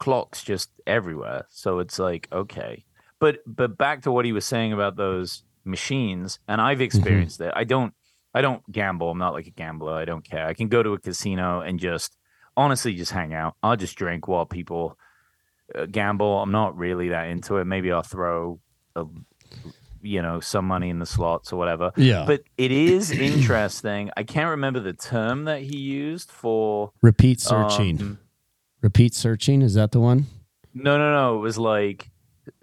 clocks 0.01 0.43
just 0.43 0.71
everywhere? 0.89 1.47
So 1.51 1.79
it's 1.79 2.01
like, 2.01 2.27
okay. 2.33 2.85
But 3.21 3.39
but 3.47 3.79
back 3.79 4.03
to 4.03 4.11
what 4.11 4.25
he 4.25 4.33
was 4.33 4.45
saying 4.45 4.73
about 4.73 4.97
those 4.97 5.45
machines, 5.65 6.41
and 6.49 6.61
I've 6.61 6.81
experienced 6.81 7.41
it. 7.41 7.53
I 7.55 7.63
don't 7.63 7.95
I 8.35 8.41
don't 8.41 8.69
gamble. 8.73 9.11
I'm 9.11 9.19
not 9.19 9.35
like 9.35 9.47
a 9.47 9.51
gambler. 9.53 9.95
I 9.95 10.05
don't 10.05 10.29
care. 10.29 10.49
I 10.49 10.55
can 10.55 10.67
go 10.67 10.83
to 10.83 10.95
a 10.95 10.99
casino 10.99 11.61
and 11.61 11.79
just 11.79 12.17
honestly 12.57 12.95
just 12.95 13.13
hang 13.13 13.35
out. 13.35 13.55
I'll 13.63 13.77
just 13.77 13.97
drink 13.97 14.27
while 14.27 14.47
people 14.47 14.99
uh, 15.77 15.87
gamble. 15.87 16.43
I'm 16.43 16.51
not 16.51 16.77
really 16.77 17.11
that 17.11 17.29
into 17.29 17.59
it. 17.59 17.67
Maybe 17.67 17.93
I'll 17.93 18.03
throw 18.03 18.59
a 18.97 19.05
you 20.03 20.23
know 20.23 20.41
some 20.41 20.67
money 20.67 20.89
in 20.89 20.99
the 20.99 21.07
slots 21.07 21.53
or 21.53 21.57
whatever. 21.57 21.93
Yeah. 21.97 22.25
But 22.27 22.43
it 22.57 22.73
is 22.73 23.11
interesting. 23.11 24.11
I 24.17 24.23
can't 24.23 24.51
remember 24.51 24.81
the 24.81 24.93
term 24.93 25.45
that 25.45 25.63
he 25.63 25.77
used 25.77 26.31
for 26.31 26.93
Repeat 27.03 27.41
searching. 27.41 28.01
um, 28.01 28.19
Repeat 28.83 29.15
searching. 29.15 29.63
Is 29.63 29.75
that 29.75 29.93
the 29.93 30.01
one? 30.01 30.27
no, 30.75 30.99
no, 30.99 31.13
no. 31.13 31.37
It 31.37 31.41
was 31.41 31.59
like 31.59 32.11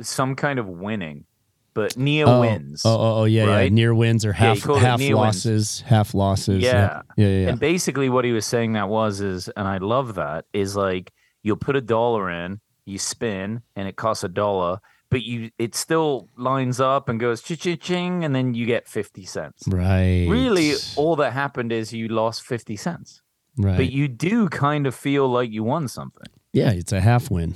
some 0.02 0.36
kind 0.36 0.60
of 0.60 0.68
winning, 0.68 1.26
but 1.74 1.98
near 1.98 2.26
oh, 2.28 2.42
wins. 2.42 2.82
Oh, 2.86 2.96
oh, 2.96 3.22
oh, 3.22 3.24
yeah, 3.26 3.62
yeah. 3.62 3.70
Near 3.70 3.94
wins 3.94 4.26
or 4.26 4.34
half 4.34 4.58
it 4.58 4.78
half 4.78 5.00
near 5.00 5.16
wins. 5.16 5.46
losses, 5.46 5.82
half 5.82 6.14
losses. 6.14 6.64
Yeah. 6.64 7.02
yeah, 7.16 7.28
yeah. 7.28 7.40
yeah. 7.42 7.50
And 7.50 7.60
basically, 7.60 8.10
what 8.10 8.26
he 8.26 8.32
was 8.32 8.46
saying 8.46 8.74
that 8.74 8.90
was 8.90 9.22
is, 9.22 9.50
and 9.50 9.68
I 9.68 9.78
love 9.78 10.16
that 10.16 10.46
is 10.54 10.76
like 10.76 11.12
you'll 11.44 11.58
put 11.58 11.76
a 11.76 11.82
dollar 11.82 12.30
in, 12.30 12.60
you 12.86 12.98
spin, 12.98 13.62
and 13.76 13.88
it 13.88 13.96
costs 13.96 14.24
a 14.24 14.30
dollar, 14.30 14.80
but 15.10 15.24
you 15.24 15.52
it 15.58 15.76
still 15.76 16.30
lines 16.38 16.80
up 16.80 17.10
and 17.10 17.20
goes 17.20 17.42
ching 17.42 17.78
ching, 17.78 18.24
and 18.24 18.36
then 18.36 18.54
you 18.54 18.66
get 18.66 18.88
fifty 18.88 19.26
cents. 19.26 19.64
right. 19.68 20.28
Really, 20.30 20.74
all 20.96 21.16
that 21.18 21.34
happened 21.34 21.72
is 21.72 21.94
you 21.94 22.08
lost 22.08 22.44
fifty 22.44 22.76
cents, 22.76 23.22
right. 23.58 23.78
but 23.78 23.92
you 23.92 24.08
do 24.08 24.50
kind 24.50 24.86
of 24.88 24.94
feel 24.96 25.28
like 25.28 25.52
you 25.52 25.64
won 25.64 25.88
something. 25.88 26.28
Yeah, 26.54 26.72
it's 26.72 26.92
a 26.92 27.02
half 27.02 27.30
win. 27.32 27.54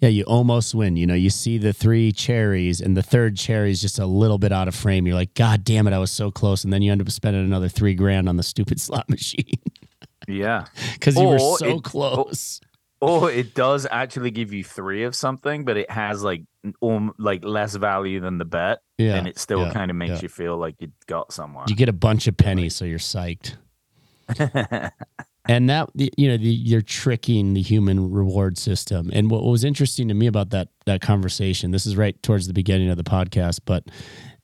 Yeah, 0.00 0.10
you 0.10 0.22
almost 0.24 0.76
win. 0.76 0.96
You 0.96 1.08
know, 1.08 1.14
you 1.14 1.28
see 1.28 1.58
the 1.58 1.72
three 1.72 2.12
cherries, 2.12 2.80
and 2.80 2.96
the 2.96 3.02
third 3.02 3.36
cherry 3.36 3.72
is 3.72 3.80
just 3.80 3.98
a 3.98 4.06
little 4.06 4.38
bit 4.38 4.52
out 4.52 4.68
of 4.68 4.74
frame. 4.76 5.06
You're 5.08 5.16
like, 5.16 5.34
God 5.34 5.64
damn 5.64 5.88
it, 5.88 5.92
I 5.92 5.98
was 5.98 6.12
so 6.12 6.30
close. 6.30 6.62
And 6.62 6.72
then 6.72 6.82
you 6.82 6.92
end 6.92 7.00
up 7.00 7.10
spending 7.10 7.44
another 7.44 7.68
three 7.68 7.94
grand 7.94 8.28
on 8.28 8.36
the 8.36 8.44
stupid 8.44 8.80
slot 8.80 9.08
machine 9.10 9.58
Yeah. 10.28 10.66
because 10.92 11.16
you 11.16 11.26
were 11.26 11.40
so 11.40 11.78
it- 11.78 11.82
close. 11.82 12.60
Or 13.00 13.30
it 13.30 13.54
does 13.54 13.86
actually 13.88 14.32
give 14.32 14.52
you 14.52 14.64
three 14.64 15.04
of 15.04 15.14
something, 15.14 15.64
but 15.64 15.76
it 15.76 15.90
has 15.90 16.22
like 16.22 16.42
um, 16.82 17.12
like 17.18 17.44
less 17.44 17.76
value 17.76 18.20
than 18.20 18.38
the 18.38 18.44
bet, 18.44 18.80
Yeah. 18.98 19.14
and 19.14 19.28
it 19.28 19.38
still 19.38 19.66
yeah, 19.66 19.72
kind 19.72 19.90
of 19.90 19.96
makes 19.96 20.16
yeah. 20.16 20.22
you 20.22 20.28
feel 20.28 20.56
like 20.56 20.74
you 20.80 20.90
got 21.06 21.32
somewhere. 21.32 21.64
You 21.68 21.76
get 21.76 21.88
a 21.88 21.92
bunch 21.92 22.26
of 22.26 22.36
pennies, 22.36 22.74
so 22.74 22.84
you're 22.84 22.98
psyched. 22.98 23.54
and 25.48 25.70
that 25.70 25.88
you 25.94 26.28
know 26.28 26.36
the, 26.36 26.48
you're 26.48 26.82
tricking 26.82 27.54
the 27.54 27.62
human 27.62 28.10
reward 28.10 28.58
system 28.58 29.10
and 29.12 29.30
what 29.30 29.42
was 29.44 29.64
interesting 29.64 30.08
to 30.08 30.14
me 30.14 30.26
about 30.26 30.50
that 30.50 30.68
that 30.84 31.00
conversation 31.00 31.70
this 31.70 31.86
is 31.86 31.96
right 31.96 32.22
towards 32.22 32.46
the 32.46 32.52
beginning 32.52 32.90
of 32.90 32.98
the 32.98 33.02
podcast 33.04 33.60
but 33.64 33.84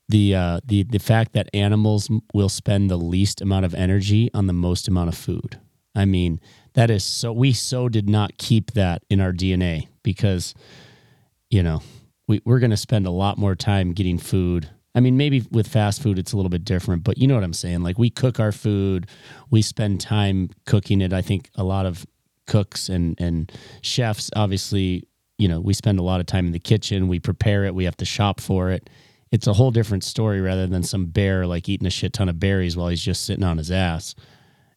the 0.08 0.34
uh 0.34 0.58
the 0.64 0.82
the 0.84 0.98
fact 0.98 1.34
that 1.34 1.48
animals 1.52 2.08
will 2.32 2.48
spend 2.48 2.90
the 2.90 2.96
least 2.96 3.42
amount 3.42 3.66
of 3.66 3.74
energy 3.74 4.30
on 4.32 4.46
the 4.46 4.52
most 4.54 4.88
amount 4.88 5.08
of 5.08 5.14
food 5.14 5.60
i 5.94 6.06
mean 6.06 6.40
that 6.74 6.90
is 6.90 7.04
so 7.04 7.32
we 7.32 7.52
so 7.52 7.88
did 7.88 8.08
not 8.08 8.36
keep 8.38 8.72
that 8.72 9.02
in 9.08 9.20
our 9.20 9.32
dna 9.32 9.86
because 10.02 10.54
you 11.50 11.62
know 11.62 11.80
we, 12.26 12.40
we're 12.44 12.60
to 12.70 12.76
spend 12.76 13.06
a 13.06 13.10
lot 13.10 13.38
more 13.38 13.54
time 13.54 13.92
getting 13.92 14.18
food. 14.18 14.68
I 14.94 15.00
mean 15.00 15.16
maybe 15.16 15.44
with 15.50 15.66
fast 15.66 16.02
food 16.02 16.18
it's 16.18 16.32
a 16.32 16.36
little 16.36 16.50
bit 16.50 16.64
different 16.64 17.02
but 17.04 17.18
you 17.18 17.26
know 17.26 17.34
what 17.34 17.44
i'm 17.44 17.52
saying? 17.52 17.82
Like 17.82 17.98
we 17.98 18.10
cook 18.10 18.38
our 18.38 18.52
food. 18.52 19.08
We 19.50 19.62
spend 19.62 20.00
time 20.00 20.50
cooking 20.66 21.00
it. 21.00 21.12
I 21.12 21.22
think 21.22 21.50
a 21.56 21.64
lot 21.64 21.86
of 21.86 22.06
cooks 22.46 22.88
and 22.88 23.18
and 23.18 23.50
chefs 23.80 24.30
obviously 24.36 25.02
you 25.38 25.48
know 25.48 25.60
we 25.60 25.72
spend 25.72 25.98
a 25.98 26.02
lot 26.02 26.20
of 26.20 26.26
time 26.26 26.46
in 26.46 26.52
the 26.52 26.60
kitchen. 26.60 27.08
We 27.08 27.18
prepare 27.18 27.64
it. 27.64 27.74
We 27.74 27.84
have 27.84 27.96
to 27.98 28.04
shop 28.04 28.40
for 28.40 28.70
it. 28.70 28.88
It's 29.32 29.48
a 29.48 29.52
whole 29.52 29.72
different 29.72 30.04
story 30.04 30.40
rather 30.40 30.68
than 30.68 30.84
some 30.84 31.06
bear 31.06 31.44
like 31.44 31.68
eating 31.68 31.88
a 31.88 31.90
shit 31.90 32.12
ton 32.12 32.28
of 32.28 32.38
berries 32.38 32.76
while 32.76 32.88
he's 32.88 33.02
just 33.02 33.24
sitting 33.24 33.44
on 33.44 33.58
his 33.58 33.72
ass 33.72 34.14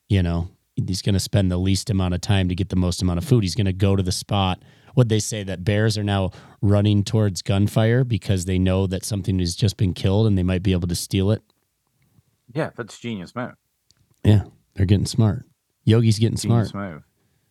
you 0.09 0.23
know 0.23 0.47
he's 0.85 1.01
going 1.01 1.13
to 1.13 1.19
spend 1.19 1.51
the 1.51 1.57
least 1.57 1.89
amount 1.89 2.13
of 2.13 2.21
time 2.21 2.47
to 2.49 2.55
get 2.55 2.69
the 2.69 2.75
most 2.75 3.01
amount 3.01 3.17
of 3.17 3.25
food 3.25 3.43
he's 3.43 3.55
going 3.55 3.65
to 3.65 3.73
go 3.73 3.95
to 3.95 4.03
the 4.03 4.11
spot 4.11 4.61
what 4.93 5.09
they 5.09 5.19
say 5.19 5.43
that 5.43 5.63
bears 5.63 5.97
are 5.97 6.03
now 6.03 6.31
running 6.61 7.03
towards 7.03 7.41
gunfire 7.41 8.03
because 8.03 8.45
they 8.45 8.57
know 8.57 8.87
that 8.87 9.05
something 9.05 9.37
has 9.39 9.55
just 9.55 9.77
been 9.77 9.93
killed 9.93 10.25
and 10.27 10.37
they 10.37 10.43
might 10.43 10.63
be 10.63 10.71
able 10.71 10.87
to 10.87 10.95
steal 10.95 11.31
it 11.31 11.41
yeah, 12.53 12.69
that's 12.75 12.97
genius 12.99 13.35
move. 13.35 13.51
yeah 14.23 14.43
they're 14.75 14.85
getting 14.85 15.05
smart 15.05 15.45
yogi's 15.83 16.17
getting 16.19 16.37
smart 16.37 16.73
move. 16.73 17.03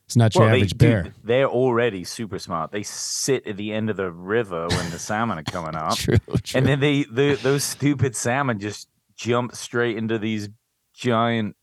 it's 0.07 0.17
not 0.17 0.35
your 0.35 0.45
Well, 0.45 0.51
they, 0.53 0.59
average 0.59 0.79
bear 0.79 1.03
dude, 1.05 1.15
they're 1.25 1.49
already 1.49 2.05
super 2.05 2.39
smart. 2.39 2.71
They 2.73 2.83
sit 2.83 3.47
at 3.47 3.57
the 3.57 3.73
end 3.73 3.91
of 3.91 3.97
the 3.97 4.11
river 4.11 4.67
when 4.69 4.91
the 4.91 4.99
salmon 4.99 5.39
are 5.39 5.43
coming 5.43 5.75
up, 5.75 5.97
true, 5.97 6.19
true. 6.43 6.59
and 6.59 6.67
then 6.67 6.81
they 6.81 7.05
the, 7.05 7.39
those 7.43 7.65
stupid 7.65 8.15
salmon 8.17 8.59
just 8.59 8.89
jump 9.17 9.55
straight 9.55 9.97
into 9.97 10.19
these 10.19 10.49
giant 10.95 11.57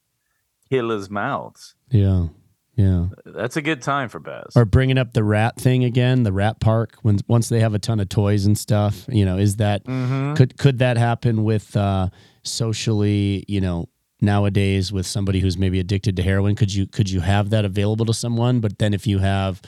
killers' 0.74 1.10
mouths. 1.10 1.76
yeah 1.92 2.28
yeah 2.76 3.06
That's 3.26 3.56
a 3.58 3.62
good 3.62 3.82
time 3.84 4.10
for 4.10 4.20
bears. 4.20 4.54
or 4.56 4.66
bringing 4.66 4.98
up 4.98 5.14
the 5.14 5.24
rat 5.24 5.54
thing 5.66 5.84
again 5.84 6.24
the 6.24 6.32
rat 6.34 6.60
park 6.60 6.90
when 7.04 7.20
once 7.28 7.48
they 7.50 7.60
have 7.60 7.76
a 7.76 7.80
ton 7.88 8.00
of 8.00 8.10
toys 8.10 8.46
and 8.48 8.58
stuff 8.58 9.06
you 9.10 9.26
know 9.26 9.38
is 9.38 9.58
that 9.58 9.84
Mhm. 9.86 10.36
could 10.38 10.58
could 10.58 10.80
that 10.80 10.98
happen 10.98 11.44
with 11.44 11.78
uh 11.78 12.10
socially 12.58 13.44
you 13.48 13.60
know 13.62 13.90
nowadays 14.22 14.92
with 14.92 15.06
somebody 15.06 15.40
who's 15.42 15.58
maybe 15.58 15.80
addicted 15.80 16.16
to 16.16 16.24
heroin 16.24 16.56
could 16.56 16.74
you 16.74 16.88
could 16.88 17.10
you 17.10 17.20
have 17.20 17.50
that 17.50 17.66
available 17.66 18.06
to 18.06 18.14
someone 18.14 18.60
but 18.62 18.80
then 18.80 18.94
if 18.94 19.06
you 19.06 19.20
have 19.20 19.62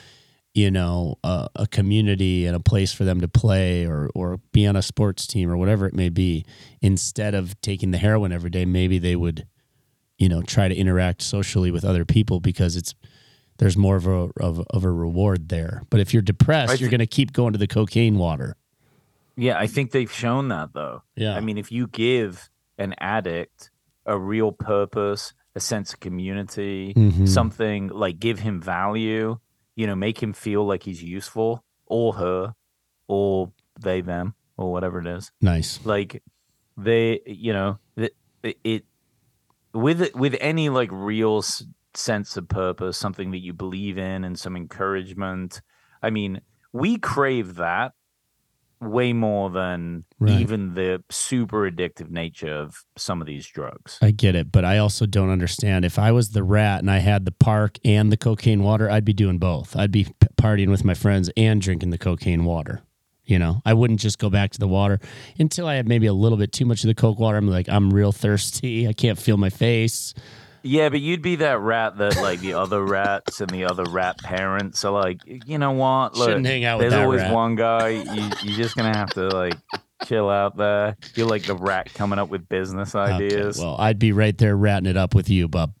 you 0.54 0.70
know 0.70 1.16
a, 1.22 1.46
a 1.56 1.66
community 1.66 2.46
and 2.46 2.56
a 2.56 2.60
place 2.60 2.92
for 2.92 3.04
them 3.04 3.20
to 3.20 3.28
play 3.28 3.84
or 3.86 4.08
or 4.14 4.38
be 4.52 4.66
on 4.66 4.74
a 4.74 4.82
sports 4.82 5.26
team 5.26 5.50
or 5.50 5.56
whatever 5.58 5.86
it 5.86 5.94
may 5.94 6.08
be 6.08 6.44
instead 6.80 7.34
of 7.34 7.60
taking 7.60 7.90
the 7.90 7.98
heroin 7.98 8.32
every 8.32 8.48
day 8.50 8.64
maybe 8.64 8.98
they 8.98 9.14
would 9.14 9.46
you 10.18 10.28
know 10.28 10.42
try 10.42 10.68
to 10.68 10.74
interact 10.74 11.22
socially 11.22 11.70
with 11.70 11.84
other 11.84 12.04
people 12.04 12.40
because 12.40 12.76
it's 12.76 12.94
there's 13.58 13.76
more 13.76 13.96
of 13.96 14.06
a 14.06 14.30
of, 14.40 14.60
of 14.70 14.84
a 14.84 14.90
reward 14.90 15.48
there 15.48 15.82
but 15.90 16.00
if 16.00 16.12
you're 16.12 16.22
depressed 16.22 16.80
you're 16.80 16.90
going 16.90 16.98
to 17.00 17.06
keep 17.06 17.32
going 17.32 17.52
to 17.52 17.58
the 17.58 17.66
cocaine 17.66 18.16
water 18.18 18.56
Yeah, 19.38 19.58
I 19.58 19.66
think 19.66 19.90
they've 19.90 20.10
shown 20.12 20.48
that 20.48 20.72
though. 20.72 21.02
Yeah. 21.14 21.36
I 21.36 21.40
mean, 21.40 21.58
if 21.58 21.70
you 21.70 21.86
give 21.88 22.48
an 22.78 22.94
addict 22.98 23.70
a 24.06 24.16
real 24.18 24.50
purpose, 24.50 25.34
a 25.54 25.60
sense 25.60 25.92
of 25.92 26.00
community, 26.00 26.94
Mhm. 26.96 27.28
something 27.28 27.88
like 27.88 28.18
give 28.18 28.38
him 28.40 28.62
value, 28.62 29.36
you 29.74 29.86
know, 29.86 29.94
make 29.94 30.22
him 30.22 30.32
feel 30.32 30.64
like 30.64 30.84
he's 30.84 31.02
useful, 31.02 31.62
or 31.86 32.14
her, 32.14 32.54
or 33.08 33.52
they, 33.78 34.00
them, 34.00 34.34
or 34.56 34.72
whatever 34.72 35.00
it 35.00 35.06
is. 35.06 35.30
nice 35.42 35.84
Like 35.84 36.22
they, 36.78 37.20
you 37.26 37.52
know, 37.52 37.78
it, 37.96 38.14
it 38.64 38.84
with 39.76 40.14
with 40.14 40.36
any 40.40 40.68
like 40.68 40.88
real 40.92 41.38
s- 41.38 41.64
sense 41.94 42.36
of 42.36 42.48
purpose, 42.48 42.96
something 42.98 43.30
that 43.30 43.38
you 43.42 43.52
believe 43.52 43.98
in, 43.98 44.24
and 44.24 44.38
some 44.38 44.56
encouragement. 44.56 45.60
I 46.02 46.10
mean, 46.10 46.40
we 46.72 46.98
crave 46.98 47.54
that 47.56 47.92
way 48.78 49.14
more 49.14 49.48
than 49.48 50.04
Right. 50.18 50.38
even 50.38 50.74
the 50.74 51.02
super 51.10 51.68
addictive 51.70 52.10
nature 52.10 52.52
of 52.54 52.84
some 52.98 53.22
of 53.22 53.26
these 53.26 53.46
drugs. 53.46 53.98
I 54.02 54.10
get 54.10 54.34
it, 54.34 54.52
but 54.52 54.66
I 54.66 54.76
also 54.76 55.06
don't 55.06 55.30
understand. 55.30 55.86
If 55.86 55.98
I 55.98 56.12
was 56.12 56.30
the 56.30 56.42
rat 56.44 56.80
and 56.80 56.90
I 56.90 56.98
had 56.98 57.24
the 57.24 57.32
park 57.32 57.78
and 57.86 58.12
the 58.12 58.18
cocaine 58.18 58.62
water, 58.62 58.90
I'd 58.90 59.04
be 59.06 59.14
doing 59.14 59.38
both. 59.38 59.74
I'd 59.76 59.90
be 59.92 60.04
p- 60.04 60.12
partying 60.36 60.68
with 60.68 60.84
my 60.84 60.92
friends 60.92 61.30
and 61.38 61.60
drinking 61.62 61.88
the 61.88 61.96
cocaine 61.98 62.44
water. 62.44 62.82
You 63.26 63.38
know, 63.40 63.60
I 63.64 63.74
wouldn't 63.74 63.98
just 64.00 64.18
go 64.18 64.30
back 64.30 64.52
to 64.52 64.58
the 64.58 64.68
water 64.68 65.00
until 65.38 65.66
I 65.66 65.74
had 65.74 65.88
maybe 65.88 66.06
a 66.06 66.12
little 66.12 66.38
bit 66.38 66.52
too 66.52 66.64
much 66.64 66.84
of 66.84 66.88
the 66.88 66.94
coke 66.94 67.18
water. 67.18 67.36
I'm 67.36 67.48
like, 67.48 67.68
I'm 67.68 67.92
real 67.92 68.12
thirsty. 68.12 68.86
I 68.86 68.92
can't 68.92 69.18
feel 69.18 69.36
my 69.36 69.50
face. 69.50 70.14
Yeah, 70.62 70.88
but 70.88 71.00
you'd 71.00 71.22
be 71.22 71.36
that 71.36 71.60
rat 71.60 71.96
that 71.98 72.16
like 72.16 72.40
the 72.40 72.54
other 72.54 72.84
rats 72.84 73.40
and 73.40 73.48
the 73.50 73.64
other 73.64 73.84
rat 73.84 74.18
parents 74.18 74.84
are 74.84 74.92
like, 74.92 75.20
you 75.24 75.58
know 75.58 75.72
what? 75.72 76.16
Look, 76.16 76.28
Shouldn't 76.28 76.46
hang 76.46 76.64
out 76.64 76.78
with 76.78 76.84
there's 76.84 76.92
that 76.94 77.04
always 77.04 77.20
rat." 77.20 77.32
one 77.32 77.54
guy. 77.54 77.88
You, 77.88 78.30
you're 78.42 78.56
just 78.56 78.74
gonna 78.76 78.96
have 78.96 79.10
to 79.10 79.28
like 79.28 79.54
chill 80.04 80.28
out 80.28 80.56
there. 80.56 80.96
You're 81.14 81.28
like 81.28 81.44
the 81.44 81.54
rat 81.54 81.94
coming 81.94 82.18
up 82.18 82.28
with 82.28 82.48
business 82.48 82.94
ideas. 82.96 83.58
Okay, 83.58 83.66
well, 83.66 83.76
I'd 83.78 83.98
be 83.98 84.10
right 84.12 84.36
there 84.36 84.56
ratting 84.56 84.88
it 84.88 84.96
up 84.96 85.14
with 85.14 85.30
you, 85.30 85.46
bub. 85.46 85.72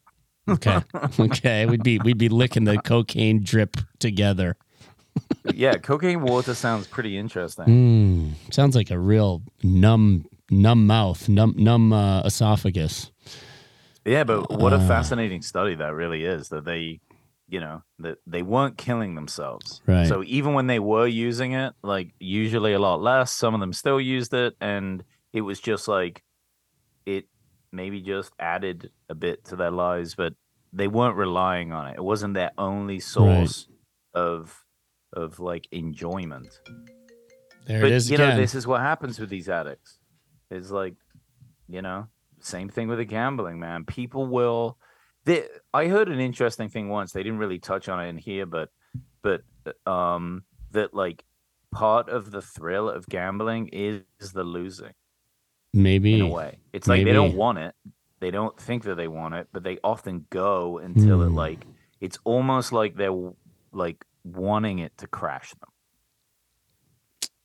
Okay, 0.48 0.80
okay, 1.18 1.66
we'd 1.66 1.82
be 1.82 1.98
we'd 1.98 2.18
be 2.18 2.28
licking 2.28 2.64
the 2.64 2.78
cocaine 2.78 3.42
drip 3.42 3.76
together. 3.98 4.56
Yeah, 5.54 5.76
cocaine 5.78 6.22
water 6.22 6.54
sounds 6.54 6.86
pretty 6.86 7.16
interesting. 7.16 7.64
Mm, 7.66 8.52
sounds 8.54 8.74
like 8.76 8.90
a 8.90 8.98
real 8.98 9.42
numb 9.62 10.26
numb 10.50 10.86
mouth, 10.86 11.28
numb 11.28 11.54
numb 11.56 11.92
uh, 11.92 12.22
esophagus. 12.22 13.10
Yeah, 14.04 14.24
but 14.24 14.50
what 14.60 14.72
a 14.72 14.76
Uh. 14.76 14.86
fascinating 14.86 15.42
study 15.42 15.74
that 15.76 15.92
really 15.94 16.24
is 16.24 16.48
that 16.50 16.64
they, 16.64 17.00
you 17.48 17.58
know, 17.60 17.82
that 17.98 18.18
they 18.26 18.42
weren't 18.42 18.76
killing 18.78 19.14
themselves. 19.16 19.80
Right. 19.86 20.06
So 20.06 20.22
even 20.24 20.54
when 20.54 20.68
they 20.68 20.78
were 20.78 21.06
using 21.08 21.52
it, 21.52 21.72
like 21.82 22.14
usually 22.20 22.72
a 22.72 22.78
lot 22.78 23.00
less, 23.02 23.32
some 23.32 23.54
of 23.54 23.60
them 23.60 23.72
still 23.72 24.00
used 24.00 24.32
it, 24.34 24.54
and 24.60 25.02
it 25.32 25.40
was 25.40 25.58
just 25.60 25.88
like 25.88 26.22
it 27.04 27.26
maybe 27.72 28.00
just 28.00 28.32
added 28.38 28.90
a 29.08 29.14
bit 29.14 29.44
to 29.46 29.56
their 29.56 29.70
lives, 29.72 30.14
but 30.14 30.34
they 30.72 30.88
weren't 30.88 31.16
relying 31.16 31.72
on 31.72 31.86
it. 31.88 31.94
It 31.96 32.04
wasn't 32.04 32.34
their 32.34 32.50
only 32.58 33.00
source 33.00 33.68
of 34.14 34.64
of 35.16 35.40
like 35.40 35.66
enjoyment. 35.72 36.60
There 37.66 37.80
but 37.80 37.90
it 37.90 37.94
is 37.94 38.08
you 38.10 38.14
again. 38.14 38.30
know, 38.30 38.36
this 38.40 38.54
is 38.54 38.66
what 38.66 38.80
happens 38.80 39.18
with 39.18 39.28
these 39.28 39.48
addicts. 39.48 39.98
It's 40.50 40.70
like, 40.70 40.94
you 41.68 41.82
know, 41.82 42.06
same 42.40 42.68
thing 42.68 42.86
with 42.86 42.98
the 42.98 43.04
gambling, 43.04 43.58
man. 43.58 43.84
People 43.84 44.26
will. 44.26 44.78
They, 45.24 45.44
I 45.74 45.88
heard 45.88 46.08
an 46.08 46.20
interesting 46.20 46.68
thing 46.68 46.88
once. 46.88 47.10
They 47.10 47.24
didn't 47.24 47.38
really 47.40 47.58
touch 47.58 47.88
on 47.88 47.98
it 48.04 48.08
in 48.08 48.16
here, 48.18 48.46
but 48.46 48.68
but 49.22 49.42
um, 49.84 50.44
that 50.70 50.94
like 50.94 51.24
part 51.72 52.08
of 52.08 52.30
the 52.30 52.40
thrill 52.40 52.88
of 52.88 53.08
gambling 53.08 53.68
is 53.72 54.02
the 54.32 54.44
losing 54.44 54.92
Maybe 55.74 56.14
in 56.14 56.20
a 56.20 56.28
way. 56.28 56.58
It's 56.72 56.86
like 56.86 57.04
they 57.04 57.12
don't 57.12 57.34
want 57.34 57.58
it. 57.58 57.74
They 58.20 58.30
don't 58.30 58.58
think 58.58 58.84
that 58.84 58.94
they 58.94 59.08
want 59.08 59.34
it, 59.34 59.48
but 59.52 59.64
they 59.64 59.78
often 59.82 60.26
go 60.30 60.78
until 60.78 61.22
it 61.22 61.28
Hmm. 61.28 61.34
like 61.34 61.66
it's 62.00 62.18
almost 62.24 62.72
like 62.72 62.94
they're 62.94 63.32
like 63.72 64.04
wanting 64.26 64.80
it 64.80 64.96
to 64.98 65.06
crash 65.06 65.50
them. 65.50 65.70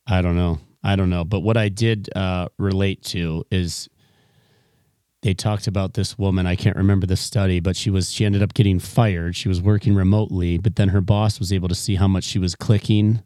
I 0.06 0.22
don't 0.22 0.36
know. 0.36 0.58
I 0.82 0.96
don't 0.96 1.10
know. 1.10 1.24
But 1.24 1.40
what 1.40 1.56
I 1.56 1.68
did 1.68 2.10
uh, 2.16 2.48
relate 2.58 3.02
to 3.04 3.44
is 3.50 3.88
they 5.22 5.34
talked 5.34 5.68
about 5.68 5.94
this 5.94 6.18
woman. 6.18 6.46
I 6.46 6.56
can't 6.56 6.76
remember 6.76 7.06
the 7.06 7.16
study, 7.16 7.60
but 7.60 7.76
she 7.76 7.90
was 7.90 8.10
she 8.10 8.24
ended 8.24 8.42
up 8.42 8.54
getting 8.54 8.80
fired. 8.80 9.36
She 9.36 9.48
was 9.48 9.62
working 9.62 9.94
remotely, 9.94 10.58
but 10.58 10.76
then 10.76 10.88
her 10.88 11.00
boss 11.00 11.38
was 11.38 11.52
able 11.52 11.68
to 11.68 11.74
see 11.74 11.94
how 11.94 12.08
much 12.08 12.24
she 12.24 12.40
was 12.40 12.56
clicking, 12.56 13.22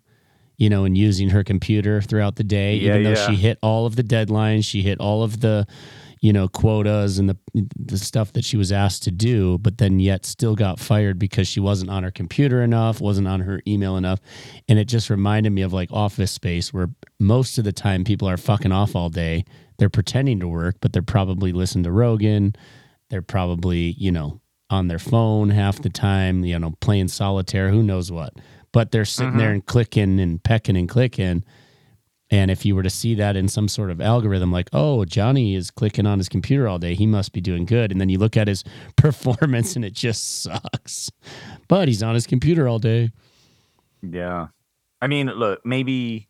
you 0.59 0.69
know, 0.69 0.85
and 0.85 0.97
using 0.97 1.31
her 1.31 1.43
computer 1.43 2.03
throughout 2.03 2.37
the 2.37 2.45
day. 2.45 2.77
Yeah, 2.77 2.91
even 2.91 3.03
though 3.05 3.11
yeah. 3.21 3.27
she 3.27 3.37
hit 3.37 3.59
all 3.63 3.87
of 3.87 3.97
the 3.97 4.05
deadlines, 4.05 4.67
she 4.67 4.83
hit 4.83 5.01
all 5.01 5.23
of 5.23 5.41
the, 5.41 5.67
you 6.21 6.33
know, 6.33 6.49
quotas 6.49 7.19
and 7.19 7.29
the 7.29 7.37
the 7.77 7.99
stuff 7.99 8.33
that 8.33 8.45
she 8.45 8.57
was 8.57 8.73
asked 8.73 9.03
to 9.05 9.11
do, 9.11 9.59
but 9.59 9.79
then 9.79 10.01
yet 10.01 10.25
still 10.25 10.55
got 10.55 10.81
fired 10.81 11.19
because 11.19 11.47
she 11.47 11.61
wasn't 11.61 11.91
on 11.91 12.03
her 12.03 12.11
computer 12.11 12.63
enough, 12.63 13.01
wasn't 13.01 13.29
on 13.29 13.41
her 13.41 13.61
email 13.67 13.97
enough. 13.97 14.21
And 14.69 14.79
it 14.79 14.87
just 14.87 15.11
reminded 15.11 15.51
me 15.51 15.63
of 15.63 15.73
like 15.73 15.93
office 15.93 16.33
space 16.33 16.73
where 16.73 16.89
most 17.21 17.59
of 17.59 17.65
the 17.65 17.73
time 17.73 18.05
people 18.05 18.29
are 18.29 18.37
fucking 18.37 18.73
off 18.73 18.97
all 18.97 19.09
day. 19.09 19.45
They're 19.79 19.91
pretending 19.91 20.41
to 20.41 20.49
work, 20.49 20.77
but 20.81 20.93
they're 20.93 21.03
probably 21.03 21.53
listening 21.53 21.85
to 21.85 21.93
Rogan. 21.93 22.57
They're 23.11 23.23
probably, 23.23 23.95
you 23.99 24.11
know, 24.11 24.41
on 24.71 24.89
their 24.89 24.99
phone 24.99 25.51
half 25.51 25.81
the 25.83 25.91
time, 25.91 26.45
you 26.45 26.59
know, 26.59 26.75
playing 26.81 27.09
solitaire, 27.09 27.71
who 27.71 27.83
knows 27.83 28.11
what. 28.11 28.35
But 28.73 28.91
they're 28.91 29.05
sitting 29.05 29.33
mm-hmm. 29.33 29.39
there 29.39 29.53
and 29.53 29.65
clicking 29.65 30.19
and 30.19 30.43
pecking 30.43 30.77
and 30.77 30.89
clicking. 30.89 31.45
And 32.31 32.51
if 32.51 32.65
you 32.65 32.75
were 32.75 32.83
to 32.83 32.91
see 32.91 33.15
that 33.15 33.37
in 33.37 33.49
some 33.49 33.69
sort 33.69 33.91
of 33.91 34.01
algorithm, 34.01 34.51
like, 34.51 34.69
oh, 34.73 35.05
Johnny 35.05 35.55
is 35.55 35.71
clicking 35.71 36.07
on 36.07 36.19
his 36.19 36.29
computer 36.29 36.67
all 36.67 36.79
day, 36.79 36.95
he 36.95 37.07
must 37.07 37.33
be 37.33 37.41
doing 37.41 37.65
good. 37.65 37.93
And 37.93 38.01
then 38.01 38.09
you 38.09 38.19
look 38.19 38.37
at 38.37 38.49
his 38.49 38.65
performance 38.97 39.77
and 39.77 39.85
it 39.85 39.93
just 39.93 40.43
sucks. 40.43 41.11
But 41.69 41.87
he's 41.89 42.03
on 42.03 42.15
his 42.15 42.27
computer 42.27 42.67
all 42.67 42.81
day. 42.81 43.11
Yeah. 44.03 44.49
I 45.01 45.07
mean, 45.07 45.29
look, 45.29 45.65
maybe 45.65 46.29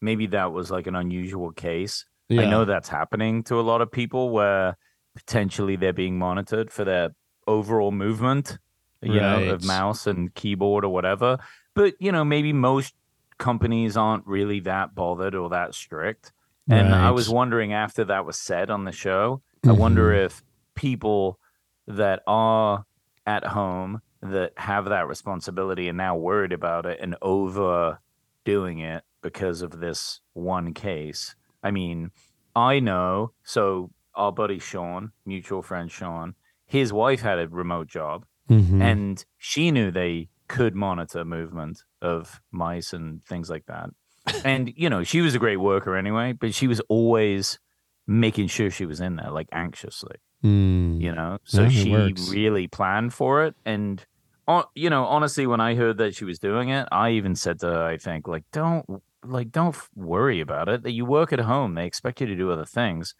maybe 0.00 0.26
that 0.28 0.52
was 0.52 0.70
like 0.70 0.86
an 0.86 0.94
unusual 0.94 1.50
case. 1.50 2.04
I 2.30 2.46
know 2.46 2.64
that's 2.64 2.88
happening 2.88 3.44
to 3.44 3.60
a 3.60 3.62
lot 3.62 3.80
of 3.80 3.90
people 3.90 4.30
where 4.30 4.76
potentially 5.14 5.76
they're 5.76 5.92
being 5.92 6.18
monitored 6.18 6.72
for 6.72 6.84
their 6.84 7.10
overall 7.46 7.92
movement, 7.92 8.58
you 9.00 9.20
know, 9.20 9.50
of 9.50 9.64
mouse 9.64 10.06
and 10.06 10.34
keyboard 10.34 10.84
or 10.84 10.92
whatever. 10.92 11.38
But, 11.74 11.94
you 12.00 12.10
know, 12.10 12.24
maybe 12.24 12.52
most 12.52 12.94
companies 13.38 13.96
aren't 13.96 14.26
really 14.26 14.60
that 14.60 14.94
bothered 14.94 15.34
or 15.34 15.48
that 15.50 15.74
strict. 15.74 16.32
And 16.68 16.94
I 16.94 17.10
was 17.12 17.28
wondering 17.30 17.72
after 17.72 18.04
that 18.06 18.26
was 18.26 18.36
said 18.36 18.70
on 18.70 18.84
the 18.84 18.92
show, 18.92 19.40
I 19.66 19.72
wonder 19.72 20.12
if 20.12 20.42
people 20.74 21.38
that 21.86 22.22
are 22.26 22.84
at 23.24 23.44
home 23.44 24.00
that 24.20 24.52
have 24.56 24.86
that 24.86 25.06
responsibility 25.06 25.88
and 25.88 25.96
now 25.96 26.16
worried 26.16 26.52
about 26.52 26.84
it 26.86 26.98
and 27.00 27.14
overdoing 27.22 28.78
it 28.80 29.04
because 29.22 29.62
of 29.62 29.78
this 29.80 30.20
one 30.32 30.72
case. 30.74 31.34
I 31.62 31.70
mean, 31.70 32.10
I 32.54 32.80
know. 32.80 33.32
So 33.44 33.90
our 34.14 34.32
buddy 34.32 34.58
Sean, 34.58 35.12
mutual 35.24 35.62
friend 35.62 35.90
Sean, 35.90 36.34
his 36.64 36.92
wife 36.92 37.20
had 37.22 37.38
a 37.38 37.48
remote 37.48 37.86
job 37.88 38.24
Mhm. 38.50 38.80
and 38.82 39.24
she 39.38 39.70
knew 39.70 39.90
they 39.90 40.28
could 40.48 40.74
monitor 40.74 41.24
movement 41.24 41.82
of 42.02 42.40
mice 42.50 42.92
and 42.92 43.24
things 43.26 43.48
like 43.50 43.66
that. 43.66 43.90
And 44.44 44.72
you 44.76 44.90
know, 44.90 45.02
she 45.04 45.20
was 45.20 45.34
a 45.34 45.38
great 45.38 45.58
worker 45.58 45.96
anyway, 45.96 46.32
but 46.32 46.54
she 46.54 46.66
was 46.66 46.80
always 46.88 47.58
making 48.06 48.48
sure 48.48 48.70
she 48.70 48.86
was 48.86 49.00
in 49.00 49.16
there, 49.16 49.30
like 49.30 49.48
anxiously 49.52 50.16
Mm. 50.44 51.00
you 51.00 51.12
know 51.12 51.38
so 51.44 51.62
Yeah, 51.62 51.68
she 51.70 51.90
works. 51.90 52.28
really 52.28 52.66
planned 52.68 53.14
for 53.14 53.44
it 53.46 53.54
and 53.64 54.04
uh, 54.46 54.64
you 54.74 54.90
know 54.90 55.06
honestly 55.06 55.46
when 55.46 55.60
i 55.62 55.74
heard 55.74 55.96
that 55.96 56.14
she 56.14 56.26
was 56.26 56.38
doing 56.38 56.68
it 56.68 56.86
i 56.92 57.10
even 57.12 57.34
said 57.34 57.58
to 57.60 57.66
her 57.68 57.82
i 57.86 57.96
think 57.96 58.28
like 58.28 58.44
don't 58.52 58.84
like 59.24 59.50
don't 59.50 59.74
worry 59.96 60.40
about 60.42 60.68
it 60.68 60.82
that 60.82 60.92
you 60.92 61.06
work 61.06 61.32
at 61.32 61.40
home 61.40 61.74
they 61.74 61.86
expect 61.86 62.20
you 62.20 62.26
to 62.26 62.36
do 62.36 62.50
other 62.50 62.66
things 62.66 63.14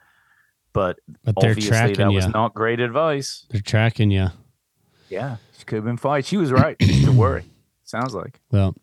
but, 0.75 0.99
But 1.25 1.37
they're 1.41 1.51
obviously 1.53 1.71
tracking 1.71 1.97
that 1.97 2.13
was 2.13 2.27
you. 2.27 2.33
not 2.33 2.53
great 2.55 2.81
advice 2.81 3.47
They're 3.51 3.63
tracking 3.63 4.11
you. 4.11 4.29
Yeah 5.09 5.37
she 5.57 5.65
could 5.65 5.77
have 5.77 5.85
been 5.85 5.97
fired 5.97 6.25
she 6.25 6.37
was 6.37 6.51
right 6.53 6.79
to 6.79 7.11
worry 7.13 7.45
sounds 7.85 8.15
like 8.15 8.41
Well, 8.51 8.75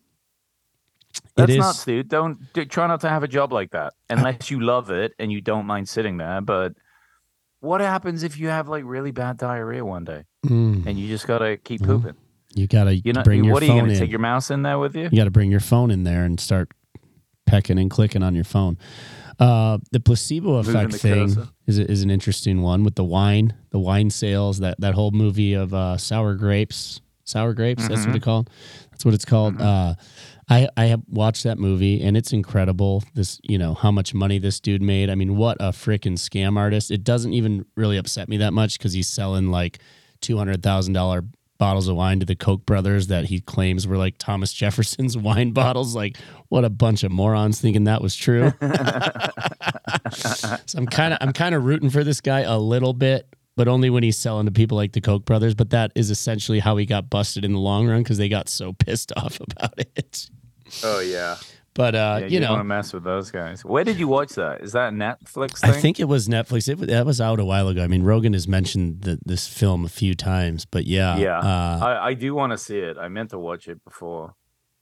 that's 1.35 1.49
it 1.51 1.53
is. 1.55 1.59
nuts 1.59 1.85
dude 1.85 2.07
don't 2.09 2.51
do, 2.53 2.65
try 2.65 2.87
not 2.87 3.01
to 3.01 3.09
have 3.09 3.23
a 3.23 3.27
job 3.27 3.51
like 3.53 3.71
that 3.71 3.93
unless 4.09 4.49
you 4.51 4.59
love 4.59 4.89
it 4.89 5.13
and 5.19 5.31
you 5.31 5.41
don't 5.41 5.65
mind 5.65 5.87
sitting 5.89 6.17
there 6.17 6.41
but 6.41 6.73
what 7.59 7.81
happens 7.81 8.23
if 8.23 8.37
you 8.37 8.47
have 8.49 8.67
like 8.67 8.83
really 8.85 9.11
bad 9.11 9.37
diarrhea 9.37 9.83
one 9.85 10.03
day 10.03 10.23
Mm. 10.45 10.85
and 10.85 10.99
you 10.99 11.07
just 11.07 11.25
gotta 11.25 11.55
keep 11.55 11.81
pooping 11.83 12.15
You 12.53 12.67
gotta 12.67 12.95
You 12.97 13.13
know, 13.13 13.23
bring 13.23 13.45
your 13.45 13.53
what 13.53 13.63
are 13.63 13.65
you 13.65 13.71
phone 13.71 13.77
going 13.79 13.89
to 13.91 13.93
in. 13.95 13.99
take 14.01 14.09
your 14.11 14.19
mouse 14.19 14.51
in 14.51 14.61
there 14.61 14.77
with 14.77 14.93
you? 14.93 15.03
You 15.09 15.17
got 15.17 15.23
to 15.23 15.31
bring 15.31 15.49
your 15.49 15.61
phone 15.61 15.89
in 15.89 16.03
there 16.03 16.25
and 16.25 16.37
start 16.37 16.69
pecking 17.45 17.79
and 17.79 17.89
clicking 17.89 18.21
on 18.23 18.35
your 18.35 18.43
phone. 18.43 18.77
Uh, 19.39 19.77
the 19.91 19.99
placebo 19.99 20.55
effect 20.55 20.93
thing 20.95 21.35
is 21.67 21.79
is 21.79 22.03
an 22.03 22.09
interesting 22.11 22.61
one 22.61 22.83
with 22.83 22.95
the 22.95 23.03
wine, 23.03 23.53
the 23.71 23.79
wine 23.79 24.09
sales. 24.09 24.59
That 24.59 24.79
that 24.81 24.93
whole 24.93 25.11
movie 25.11 25.53
of 25.53 25.73
uh, 25.73 25.97
sour 25.97 26.35
grapes, 26.35 27.01
sour 27.23 27.53
grapes. 27.53 27.87
That's 27.87 28.01
Mm-hmm. 28.01 28.09
what 28.11 28.17
it 28.17 28.23
called. 28.23 28.49
That's 28.91 29.05
what 29.05 29.13
it's 29.13 29.25
called. 29.25 29.59
Uh, 29.61 29.95
I 30.49 30.67
I 30.77 30.85
have 30.85 31.01
watched 31.09 31.43
that 31.45 31.57
movie 31.57 32.01
and 32.03 32.15
it's 32.15 32.31
incredible. 32.33 33.03
This 33.15 33.39
you 33.43 33.57
know 33.57 33.73
how 33.73 33.91
much 33.91 34.13
money 34.13 34.39
this 34.39 34.59
dude 34.59 34.81
made. 34.81 35.09
I 35.09 35.15
mean, 35.15 35.35
what 35.35 35.57
a 35.59 35.71
freaking 35.71 36.13
scam 36.17 36.57
artist. 36.57 36.91
It 36.91 37.03
doesn't 37.03 37.33
even 37.33 37.65
really 37.75 37.97
upset 37.97 38.29
me 38.29 38.37
that 38.37 38.53
much 38.53 38.77
because 38.77 38.93
he's 38.93 39.07
selling 39.09 39.47
like 39.49 39.79
two 40.21 40.37
hundred 40.37 40.61
thousand 40.61 40.93
dollar 40.93 41.23
bottles 41.63 41.87
of 41.87 41.95
wine 41.95 42.19
to 42.19 42.25
the 42.25 42.35
Koch 42.35 42.65
brothers 42.65 43.07
that 43.07 43.23
he 43.23 43.39
claims 43.39 43.87
were 43.87 43.95
like 43.95 44.17
Thomas 44.17 44.51
Jefferson's 44.51 45.17
wine 45.29 45.51
bottles. 45.51 45.95
Like, 45.95 46.17
what 46.49 46.65
a 46.65 46.69
bunch 46.69 47.05
of 47.05 47.11
morons 47.13 47.61
thinking 47.61 47.85
that 47.85 48.01
was 48.01 48.17
true. 48.17 48.51
so 50.11 50.77
I'm 50.77 50.87
kind 50.87 51.13
of 51.13 51.19
I'm 51.21 51.31
kind 51.31 51.55
of 51.55 51.63
rooting 51.63 51.89
for 51.89 52.03
this 52.03 52.19
guy 52.19 52.41
a 52.41 52.57
little 52.57 52.91
bit, 52.91 53.33
but 53.55 53.69
only 53.69 53.89
when 53.89 54.03
he's 54.03 54.17
selling 54.17 54.45
to 54.45 54.51
people 54.51 54.75
like 54.75 54.91
the 54.91 54.99
Koch 54.99 55.23
brothers. 55.23 55.55
But 55.55 55.69
that 55.69 55.93
is 55.95 56.09
essentially 56.09 56.59
how 56.59 56.75
he 56.75 56.85
got 56.85 57.09
busted 57.09 57.45
in 57.45 57.53
the 57.53 57.59
long 57.59 57.87
run 57.87 58.03
because 58.03 58.17
they 58.17 58.27
got 58.27 58.49
so 58.49 58.73
pissed 58.73 59.13
off 59.15 59.39
about 59.39 59.79
it. 59.79 60.29
Oh 60.83 60.99
yeah, 60.99 61.37
But 61.75 61.95
uh, 61.95 62.17
yeah 62.21 62.27
you 62.27 62.39
don't 62.39 62.49
want 62.49 62.59
to 62.59 62.63
know, 62.63 62.75
mess 62.75 62.93
with 62.93 63.03
those 63.03 63.31
guys. 63.31 63.65
Where 63.65 63.83
did 63.83 63.97
you 63.97 64.07
watch 64.07 64.33
that? 64.33 64.61
Is 64.61 64.73
that 64.73 64.89
a 64.89 64.95
Netflix 64.95 65.59
thing? 65.59 65.69
I 65.71 65.73
think 65.73 65.99
it 65.99 66.03
was 66.05 66.27
Netflix. 66.27 66.69
It, 66.69 66.77
was- 66.77 66.87
that 66.89 67.05
was 67.05 67.19
out 67.19 67.39
a 67.39 67.45
while 67.45 67.67
ago. 67.67 67.83
I 67.83 67.87
mean, 67.87 68.03
Rogan 68.03 68.33
has 68.33 68.47
mentioned 68.47 69.01
the, 69.01 69.19
this 69.25 69.47
film 69.47 69.83
a 69.83 69.89
few 69.89 70.13
times, 70.13 70.65
but 70.65 70.85
yeah, 70.85 71.17
Yeah, 71.17 71.39
uh, 71.39 71.79
I, 71.81 72.07
I 72.09 72.13
do 72.13 72.35
want 72.35 72.51
to 72.51 72.57
see 72.57 72.77
it. 72.77 72.97
I 72.99 73.07
meant 73.07 73.31
to 73.31 73.39
watch 73.39 73.67
it 73.67 73.83
before, 73.83 74.35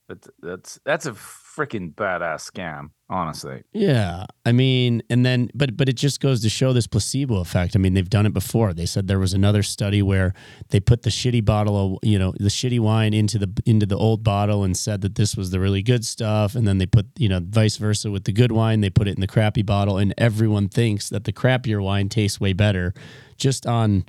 but 0.09 0.27
that's 0.41 0.79
that's 0.83 1.05
a 1.05 1.13
freaking 1.55 1.93
badass 1.93 2.49
scam. 2.49 2.89
Honestly, 3.09 3.61
Yeah, 3.73 4.25
I 4.45 4.53
mean, 4.53 5.03
and 5.09 5.25
then, 5.25 5.51
but 5.53 5.75
but 5.75 5.89
it 5.89 5.97
just 5.97 6.21
goes 6.21 6.41
to 6.43 6.49
show 6.49 6.71
this 6.71 6.87
placebo 6.87 7.41
effect. 7.41 7.75
I 7.75 7.79
mean, 7.79 7.93
they've 7.93 8.09
done 8.09 8.25
it 8.25 8.31
before. 8.33 8.73
They 8.73 8.85
said 8.85 9.07
there 9.09 9.19
was 9.19 9.33
another 9.33 9.63
study 9.63 10.01
where 10.01 10.33
they 10.69 10.79
put 10.79 11.01
the 11.01 11.09
shitty 11.09 11.43
bottle 11.43 11.95
of, 11.95 11.99
you 12.03 12.17
know, 12.17 12.33
the 12.39 12.47
shitty 12.47 12.79
wine 12.79 13.13
into 13.13 13.37
the 13.37 13.51
into 13.65 13.85
the 13.85 13.97
old 13.97 14.23
bottle 14.23 14.63
and 14.63 14.77
said 14.77 15.01
that 15.01 15.15
this 15.15 15.35
was 15.35 15.49
the 15.49 15.59
really 15.59 15.81
good 15.81 16.05
stuff, 16.05 16.55
and 16.55 16.65
then 16.65 16.77
they 16.77 16.85
put, 16.85 17.07
you 17.17 17.27
know, 17.27 17.41
vice 17.43 17.75
versa 17.75 18.09
with 18.09 18.23
the 18.23 18.31
good 18.31 18.53
wine. 18.53 18.79
They 18.79 18.89
put 18.89 19.09
it 19.09 19.15
in 19.15 19.21
the 19.21 19.27
crappy 19.27 19.61
bottle, 19.61 19.97
and 19.97 20.13
everyone 20.17 20.69
thinks 20.69 21.09
that 21.09 21.25
the 21.25 21.33
crappier 21.33 21.83
wine 21.83 22.07
tastes 22.07 22.39
way 22.39 22.53
better, 22.53 22.93
just 23.35 23.65
on 23.67 24.05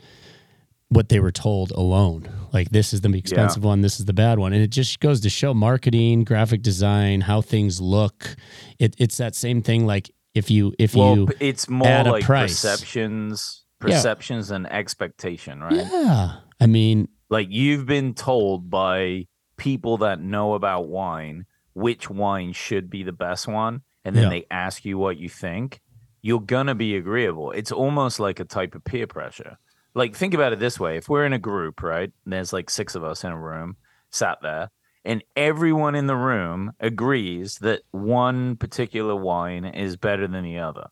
what 0.91 1.09
they 1.09 1.19
were 1.19 1.33
told 1.33 1.73
alone. 1.73 2.29
Like 2.53 2.71
this 2.71 2.93
is 2.93 3.01
the 3.01 3.13
expensive 3.15 3.65
one, 3.65 3.81
this 3.81 3.99
is 3.99 4.05
the 4.07 4.13
bad 4.13 4.39
one, 4.39 4.53
and 4.53 4.63
it 4.63 4.69
just 4.71 5.01
goes 5.01 5.21
to 5.21 5.31
show 5.31 5.55
marketing, 5.55 6.25
graphic 6.25 6.63
design, 6.63 7.23
how 7.23 7.41
things 7.41 7.81
look. 7.81 8.37
It, 8.79 8.95
it's 8.99 9.17
that 9.17 9.35
same 9.35 9.63
thing. 9.63 9.87
Like 9.87 10.11
if 10.35 10.51
you 10.51 10.75
if 10.79 10.95
well, 10.95 11.17
you 11.17 11.29
it's 11.41 11.69
more 11.69 11.87
add 11.89 12.07
a 12.07 12.13
like 12.13 12.25
price. 12.25 12.61
perceptions, 12.63 13.65
Yeah. 13.81 13.89
perceptions 13.97 14.51
and 14.51 14.71
expectation, 14.71 15.61
right? 15.61 15.87
yeah, 15.91 16.37
I 16.61 16.67
mean 16.67 17.09
Like 17.31 17.49
you've 17.51 17.87
been 17.87 18.13
told 18.15 18.69
by 18.71 19.27
people 19.57 19.99
that 19.99 20.21
know 20.21 20.55
about 20.55 20.89
wine 20.89 21.47
which 21.75 22.11
wine 22.11 22.53
should 22.53 22.91
be 22.91 23.03
the 23.03 23.13
best 23.13 23.49
one, 23.49 23.81
and 24.05 24.15
then 24.15 24.25
Yeah. 24.25 24.29
they 24.29 24.45
ask 24.51 24.85
you 24.85 24.99
what 24.99 25.17
you 25.17 25.31
think. 25.31 25.81
You're 26.21 26.41
gonna 26.43 26.75
be 26.75 26.95
agreeable. 26.97 27.51
It's 27.53 27.73
almost 27.73 28.21
like 28.21 28.39
a 28.41 28.45
type 28.45 28.75
of 28.75 28.85
peer 28.85 29.07
pressure. 29.07 29.57
Like 29.95 30.15
think 30.17 30.35
about 30.35 30.53
it 30.53 30.59
this 30.59 30.79
way: 30.81 30.97
if 30.97 31.09
we're 31.09 31.27
in 31.27 31.33
a 31.33 31.39
group, 31.39 31.83
right, 31.83 32.11
and 32.25 32.33
there's 32.33 32.53
like 32.53 32.71
six 32.71 32.95
of 32.95 33.05
us 33.05 33.25
in 33.25 33.33
a 33.33 33.39
room, 33.39 33.77
sat 34.11 34.39
there, 34.43 34.71
and 35.05 35.23
everyone 35.37 35.95
in 35.95 36.07
the 36.07 36.17
room 36.17 36.73
agrees 36.81 37.59
that 37.59 37.83
one 37.91 38.57
particular 38.57 39.17
wine 39.17 39.65
is 39.65 39.97
better 39.97 40.27
than 40.27 40.45
the 40.45 40.59
other, 40.59 40.87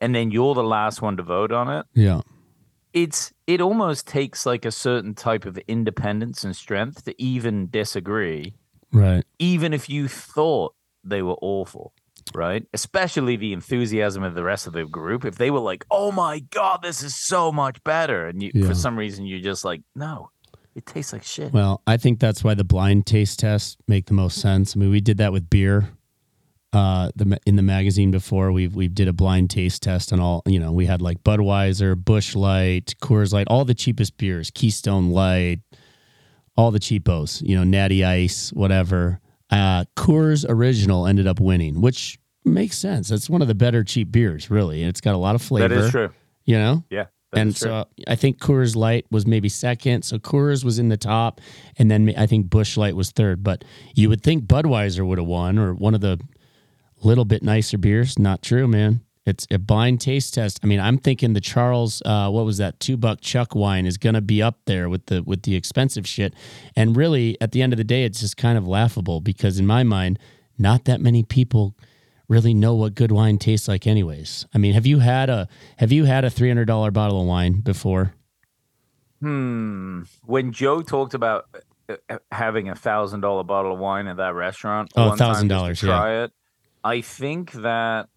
and 0.00 0.14
then 0.14 0.30
you're 0.30 0.54
the 0.54 0.62
last 0.62 1.02
one 1.02 1.16
to 1.16 1.22
vote 1.22 1.52
on 1.52 1.68
it. 1.70 1.86
Yeah. 1.94 2.20
It's 2.92 3.32
it 3.48 3.60
almost 3.60 4.06
takes 4.06 4.46
like 4.46 4.64
a 4.64 4.70
certain 4.70 5.14
type 5.14 5.46
of 5.46 5.58
independence 5.66 6.44
and 6.44 6.54
strength 6.54 7.04
to 7.06 7.14
even 7.20 7.68
disagree, 7.68 8.54
Right. 8.92 9.24
even 9.40 9.72
if 9.72 9.88
you 9.90 10.06
thought 10.06 10.74
they 11.02 11.20
were 11.20 11.36
awful. 11.42 11.92
Right, 12.34 12.64
especially 12.72 13.36
the 13.36 13.52
enthusiasm 13.52 14.22
of 14.22 14.34
the 14.34 14.42
rest 14.44 14.66
of 14.66 14.72
the 14.72 14.86
group. 14.86 15.24
If 15.24 15.36
they 15.36 15.50
were 15.50 15.60
like, 15.60 15.84
"Oh 15.90 16.10
my 16.10 16.40
god, 16.50 16.80
this 16.82 17.02
is 17.02 17.14
so 17.14 17.52
much 17.52 17.82
better," 17.84 18.26
and 18.28 18.42
you, 18.42 18.50
Yeah. 18.54 18.66
for 18.66 18.74
some 18.74 18.96
reason 18.98 19.26
you're 19.26 19.40
just 19.40 19.64
like, 19.64 19.82
"No, 19.94 20.30
it 20.74 20.86
tastes 20.86 21.12
like 21.12 21.22
shit." 21.22 21.52
Well, 21.52 21.82
I 21.86 21.96
think 21.96 22.20
that's 22.20 22.42
why 22.42 22.54
the 22.54 22.64
blind 22.64 23.06
taste 23.06 23.40
tests 23.40 23.76
make 23.86 24.06
the 24.06 24.14
most 24.14 24.40
sense. 24.40 24.74
I 24.74 24.80
mean, 24.80 24.90
we 24.90 25.00
did 25.00 25.18
that 25.18 25.32
with 25.32 25.50
beer. 25.50 25.90
Uh, 26.72 27.10
the 27.14 27.38
in 27.46 27.54
the 27.54 27.62
magazine 27.62 28.10
before 28.10 28.50
we've 28.50 28.74
we 28.74 28.88
did 28.88 29.06
a 29.06 29.12
blind 29.12 29.48
taste 29.50 29.80
test 29.82 30.12
on 30.12 30.18
all. 30.18 30.42
You 30.46 30.58
know, 30.58 30.72
we 30.72 30.86
had 30.86 31.00
like 31.00 31.22
Budweiser, 31.22 31.94
Busch 31.96 32.34
Light, 32.34 32.94
Coors 33.00 33.32
Light, 33.32 33.46
all 33.48 33.64
the 33.64 33.74
cheapest 33.74 34.16
beers, 34.16 34.50
Keystone 34.50 35.10
Light, 35.10 35.60
all 36.56 36.72
the 36.72 36.80
cheapos. 36.80 37.42
You 37.42 37.54
know, 37.56 37.62
Natty 37.64 38.02
Ice, 38.04 38.50
whatever. 38.52 39.20
Uh, 39.54 39.84
Coors 39.96 40.44
Original 40.48 41.06
ended 41.06 41.26
up 41.26 41.40
winning, 41.40 41.80
which 41.80 42.18
makes 42.44 42.76
sense. 42.76 43.08
That's 43.08 43.30
one 43.30 43.42
of 43.42 43.48
the 43.48 43.54
better 43.54 43.84
cheap 43.84 44.10
beers, 44.10 44.50
really, 44.50 44.82
it's 44.82 45.00
got 45.00 45.14
a 45.14 45.18
lot 45.18 45.34
of 45.34 45.42
flavor. 45.42 45.68
that 45.68 45.84
is 45.84 45.90
true. 45.90 46.10
You 46.44 46.58
know, 46.58 46.84
Yeah, 46.90 47.06
and 47.32 47.56
so 47.56 47.86
I 48.06 48.16
think 48.16 48.38
Coors 48.38 48.76
Light 48.76 49.06
was 49.10 49.26
maybe 49.26 49.48
second. 49.48 50.02
So 50.02 50.18
Coors 50.18 50.62
was 50.64 50.78
in 50.78 50.88
the 50.88 50.96
top, 50.96 51.40
and 51.78 51.90
then 51.90 52.12
I 52.16 52.26
think 52.26 52.50
Busch 52.50 52.76
Light 52.76 52.94
was 52.96 53.12
third. 53.12 53.42
But 53.42 53.64
you 53.94 54.08
would 54.08 54.22
think 54.22 54.44
Budweiser 54.44 55.06
would 55.06 55.18
have 55.18 55.26
won, 55.26 55.58
or 55.58 55.72
one 55.72 55.94
of 55.94 56.00
the 56.00 56.20
little 57.02 57.24
bit 57.24 57.42
nicer 57.42 57.78
beers. 57.78 58.18
Not 58.18 58.42
true, 58.42 58.68
man. 58.68 59.00
It's 59.26 59.46
a 59.50 59.58
blind 59.58 60.00
taste 60.02 60.34
test. 60.34 60.60
I 60.62 60.66
mean, 60.66 60.80
I'm 60.80 60.98
thinking 60.98 61.32
the 61.32 61.40
Charles, 61.40 62.02
uh, 62.04 62.28
what 62.30 62.44
was 62.44 62.58
that, 62.58 62.78
two 62.78 62.96
buck 62.98 63.20
Chuck 63.22 63.54
wine 63.54 63.86
is 63.86 63.96
gonna 63.96 64.20
be 64.20 64.42
up 64.42 64.58
there 64.66 64.88
with 64.90 65.06
the 65.06 65.22
with 65.22 65.42
the 65.44 65.54
expensive 65.56 66.06
shit. 66.06 66.34
And 66.76 66.94
really, 66.96 67.38
at 67.40 67.52
the 67.52 67.62
end 67.62 67.72
of 67.72 67.78
the 67.78 67.84
day, 67.84 68.04
it's 68.04 68.20
just 68.20 68.36
kind 68.36 68.58
of 68.58 68.66
laughable 68.68 69.20
because 69.20 69.58
in 69.58 69.66
my 69.66 69.82
mind, 69.82 70.18
not 70.58 70.84
that 70.84 71.00
many 71.00 71.22
people 71.22 71.74
really 72.28 72.54
know 72.54 72.74
what 72.74 72.94
good 72.94 73.12
wine 73.12 73.38
tastes 73.38 73.66
like 73.68 73.86
anyways. 73.86 74.46
I 74.54 74.58
mean, 74.58 74.74
have 74.74 74.86
you 74.86 74.98
had 74.98 75.30
a 75.30 75.48
have 75.78 75.90
you 75.92 76.04
had 76.04 76.24
a 76.24 76.30
three 76.30 76.48
hundred 76.48 76.66
dollar 76.66 76.90
bottle 76.90 77.20
of 77.22 77.26
wine 77.26 77.60
before? 77.60 78.14
Hmm. 79.20 80.02
When 80.24 80.52
Joe 80.52 80.82
talked 80.82 81.14
about 81.14 81.46
uh, 81.88 81.96
uh, 82.10 82.18
having 82.30 82.68
a 82.68 82.74
thousand 82.74 83.20
dollar 83.20 83.42
bottle 83.44 83.72
of 83.72 83.78
wine 83.78 84.06
at 84.06 84.18
that 84.18 84.34
restaurant, 84.34 84.92
Oh, 84.96 85.08
one 85.08 85.18
time 85.18 85.48
just 85.48 85.48
to 85.48 85.54
$1,000, 85.54 85.82
yeah. 85.82 85.88
try 85.88 86.22
it. 86.24 86.32
I 86.82 87.00
think 87.00 87.52
that 87.52 88.08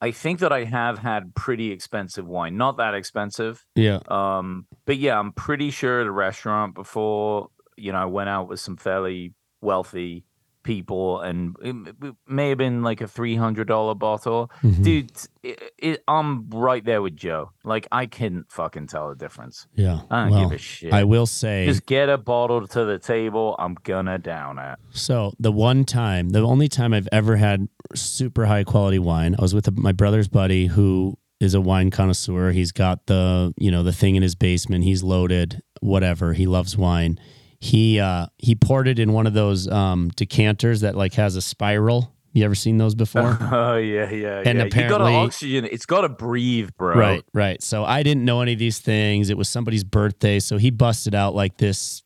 I 0.00 0.12
think 0.12 0.40
that 0.40 0.52
I 0.52 0.64
have 0.64 0.98
had 0.98 1.34
pretty 1.34 1.72
expensive 1.72 2.26
wine, 2.26 2.56
not 2.56 2.78
that 2.78 2.94
expensive. 2.94 3.64
Yeah. 3.74 4.00
Um, 4.08 4.66
but 4.86 4.96
yeah, 4.96 5.18
I'm 5.18 5.32
pretty 5.32 5.70
sure 5.70 6.00
at 6.00 6.06
a 6.06 6.10
restaurant 6.10 6.74
before, 6.74 7.48
you 7.76 7.92
know, 7.92 7.98
I 7.98 8.06
went 8.06 8.30
out 8.30 8.48
with 8.48 8.60
some 8.60 8.76
fairly 8.76 9.34
wealthy 9.60 10.24
people, 10.70 11.18
and 11.20 11.56
it, 11.60 11.74
it 12.00 12.14
may 12.28 12.50
have 12.50 12.58
been 12.58 12.84
like 12.84 13.00
a 13.00 13.08
three 13.08 13.34
hundred 13.34 13.66
dollar 13.66 13.96
bottle. 13.96 14.52
Mhm. 14.62 14.84
Dude, 14.84 15.10
it, 15.42 16.04
I'm 16.06 16.48
right 16.50 16.84
there 16.84 17.02
with 17.02 17.16
Joe. 17.16 17.50
Like 17.64 17.88
I 17.90 18.06
couldn't 18.06 18.52
fucking 18.52 18.86
tell 18.86 19.08
the 19.08 19.16
difference. 19.16 19.66
Yeah. 19.74 20.02
I 20.12 20.22
don't 20.22 20.30
well, 20.30 20.42
give 20.44 20.52
a 20.52 20.58
shit. 20.58 20.92
I 20.92 21.02
will 21.02 21.26
say 21.26 21.66
Just 21.66 21.86
get 21.86 22.08
a 22.08 22.16
bottle 22.16 22.68
to 22.68 22.84
the 22.84 23.00
table. 23.00 23.56
I'm 23.58 23.76
gonna 23.82 24.18
down 24.18 24.60
it. 24.60 24.78
So 24.92 25.32
the 25.40 25.50
one 25.50 25.84
time, 25.84 26.28
the 26.30 26.42
only 26.42 26.68
time 26.68 26.94
I've 26.94 27.08
ever 27.10 27.34
had 27.34 27.68
super 27.96 28.46
high 28.46 28.62
quality 28.62 29.00
wine, 29.00 29.34
I 29.36 29.42
was 29.42 29.54
with 29.54 29.76
my 29.76 29.92
brother's 29.92 30.28
buddy 30.28 30.68
who 30.68 31.18
is 31.40 31.54
a 31.54 31.60
wine 31.60 31.90
connoisseur. 31.90 32.52
He's 32.52 32.70
got 32.70 33.06
the 33.06 33.52
you 33.58 33.72
know 33.72 33.82
the 33.82 33.92
thing 33.92 34.14
in 34.14 34.22
his 34.22 34.36
basement. 34.36 34.84
He's 34.84 35.02
loaded, 35.02 35.62
whatever. 35.80 36.32
He 36.32 36.46
loves 36.46 36.76
wine. 36.76 37.18
He 37.60 38.00
uh, 38.00 38.26
he 38.38 38.54
poured 38.54 38.88
it 38.88 38.98
in 38.98 39.12
one 39.12 39.26
of 39.26 39.34
those 39.34 39.68
um, 39.68 40.10
decanters 40.16 40.80
that 40.80 40.94
like 40.94 41.14
has 41.14 41.36
a 41.36 41.42
spiral. 41.42 42.14
You 42.32 42.44
ever 42.44 42.54
seen 42.54 42.78
those 42.78 42.94
before? 43.06 43.36
Oh 43.40 43.76
yeah, 43.76 44.10
yeah. 44.10 44.42
And 44.44 44.58
yeah. 44.58 44.64
you 44.64 44.70
got 44.70 44.78
apparently- 44.78 45.12
to 45.12 45.18
oxygen. 45.18 45.64
It's 45.66 45.86
got 45.86 46.02
to 46.02 46.08
breathe, 46.08 46.70
bro. 46.78 46.96
Right, 46.96 47.24
right. 47.34 47.62
So 47.62 47.84
I 47.84 48.02
didn't 48.02 48.24
know 48.24 48.40
any 48.40 48.54
of 48.54 48.58
these 48.58 48.78
things. 48.78 49.28
It 49.30 49.36
was 49.36 49.48
somebody's 49.48 49.84
birthday, 49.84 50.40
so 50.40 50.56
he 50.56 50.70
busted 50.70 51.14
out 51.14 51.34
like 51.34 51.58
this 51.58 52.02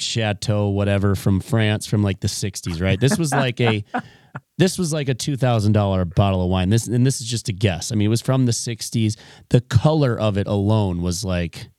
chateau 0.00 0.68
whatever 0.68 1.16
from 1.16 1.40
France 1.40 1.84
from 1.86 2.02
like 2.04 2.20
the 2.20 2.28
60s, 2.28 2.80
right? 2.80 3.00
This 3.00 3.18
was 3.18 3.32
like 3.32 3.60
a 3.60 3.84
this 4.58 4.78
was 4.78 4.92
like 4.92 5.08
a 5.08 5.14
$2000 5.14 6.14
bottle 6.14 6.42
of 6.44 6.50
wine. 6.50 6.68
This 6.68 6.86
and 6.86 7.06
this 7.06 7.20
is 7.20 7.26
just 7.26 7.48
a 7.48 7.52
guess. 7.52 7.90
I 7.90 7.94
mean, 7.94 8.06
it 8.06 8.10
was 8.10 8.20
from 8.20 8.46
the 8.46 8.52
60s. 8.52 9.16
The 9.48 9.60
color 9.62 10.18
of 10.18 10.36
it 10.36 10.46
alone 10.46 11.02
was 11.02 11.24
like 11.24 11.70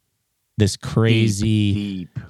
this 0.57 0.75
crazy 0.75 1.73
Deep. 1.73 2.09
deep 2.15 2.25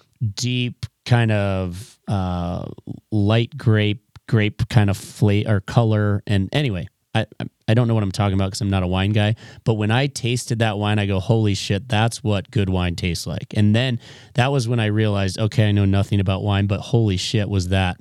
kind 1.06 1.32
of 1.32 2.00
uh, 2.08 2.66
light 3.12 3.58
grape 3.58 4.04
grape 4.28 4.68
kind 4.70 4.90
of 4.90 4.98
flavor 4.98 5.56
or 5.56 5.60
color 5.62 6.22
and 6.28 6.50
anyway 6.54 6.88
I, 7.16 7.26
I- 7.40 7.74
don't 7.74 7.88
know 7.88 7.94
what 7.96 8.04
I'm 8.04 8.12
talking 8.12 8.34
about 8.36 8.48
because 8.48 8.62
I'm 8.62 8.70
not 8.72 8.82
a 8.82 8.88
wine 8.88 9.12
guy, 9.12 9.36
but 9.64 9.76
when 9.76 9.92
I 9.92 10.08
tasted 10.08 10.58
that 10.60 10.80
wine, 10.80 10.98
I 10.98 11.06
go, 11.06 11.20
holy 11.20 11.54
shit, 11.54 11.88
that's 11.88 12.24
what 12.24 12.50
good 12.50 12.68
wine 12.68 12.96
tastes 12.96 13.28
like. 13.28 13.54
And 13.56 13.76
then 13.76 14.00
that 14.34 14.52
was 14.52 14.68
when 14.68 14.80
I 14.80 14.88
realized, 14.88 15.38
okay, 15.38 15.70
I 15.70 15.72
know 15.72 15.86
nothing 15.86 16.20
about 16.20 16.42
wine, 16.42 16.66
but 16.66 16.80
holy 16.80 17.16
shit, 17.18 17.48
was 17.48 17.68
that 17.70 17.98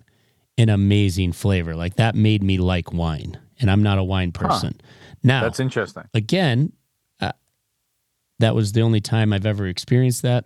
an 0.57 0.71
amazing 0.71 1.33
flavor. 1.33 1.77
Like 1.77 1.97
that 1.97 2.15
made 2.15 2.43
me 2.43 2.57
like 2.57 2.95
wine. 2.95 3.39
And 3.61 3.71
I'm 3.71 3.83
not 3.83 3.99
a 3.99 4.05
wine 4.05 4.33
person. 4.33 4.81
Now, 5.23 5.43
That's 5.43 5.61
interesting. 5.61 6.05
again, 6.15 6.73
uh, 7.21 7.33
that 8.39 8.55
was 8.55 8.73
the 8.73 8.81
only 8.81 9.03
time 9.03 9.35
I've 9.35 9.47
ever 9.47 9.67
experienced 9.67 10.23
that. 10.23 10.45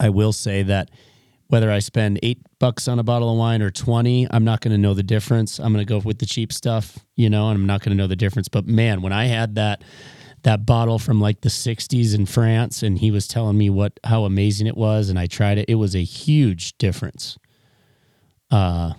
I 0.00 0.10
will 0.10 0.32
say 0.32 0.62
that 0.64 0.90
whether 1.48 1.70
I 1.70 1.78
spend 1.78 2.18
eight 2.22 2.40
bucks 2.58 2.88
on 2.88 2.98
a 2.98 3.02
bottle 3.02 3.30
of 3.30 3.38
wine 3.38 3.62
or 3.62 3.70
20, 3.70 4.26
I'm 4.30 4.44
not 4.44 4.60
going 4.60 4.72
to 4.72 4.78
know 4.78 4.94
the 4.94 5.02
difference. 5.02 5.58
I'm 5.58 5.72
going 5.72 5.84
to 5.86 5.88
go 5.88 5.98
with 5.98 6.18
the 6.18 6.26
cheap 6.26 6.52
stuff, 6.52 6.98
you 7.16 7.28
know, 7.28 7.50
and 7.50 7.58
I'm 7.58 7.66
not 7.66 7.82
going 7.82 7.96
to 7.96 8.02
know 8.02 8.06
the 8.06 8.16
difference. 8.16 8.48
But 8.48 8.66
man, 8.66 9.02
when 9.02 9.12
I 9.12 9.26
had 9.26 9.56
that, 9.56 9.82
that 10.44 10.64
bottle 10.66 10.98
from 10.98 11.20
like 11.20 11.40
the 11.40 11.48
60s 11.48 12.14
in 12.14 12.26
France 12.26 12.82
and 12.82 12.98
he 12.98 13.10
was 13.10 13.26
telling 13.26 13.58
me 13.58 13.70
what 13.70 13.98
how 14.04 14.24
amazing 14.24 14.66
it 14.66 14.76
was 14.76 15.08
and 15.08 15.18
I 15.18 15.26
tried 15.26 15.58
it 15.58 15.68
it 15.68 15.74
was 15.74 15.96
a 15.96 16.04
huge 16.04 16.76
difference 16.76 17.38
uh 18.50 18.92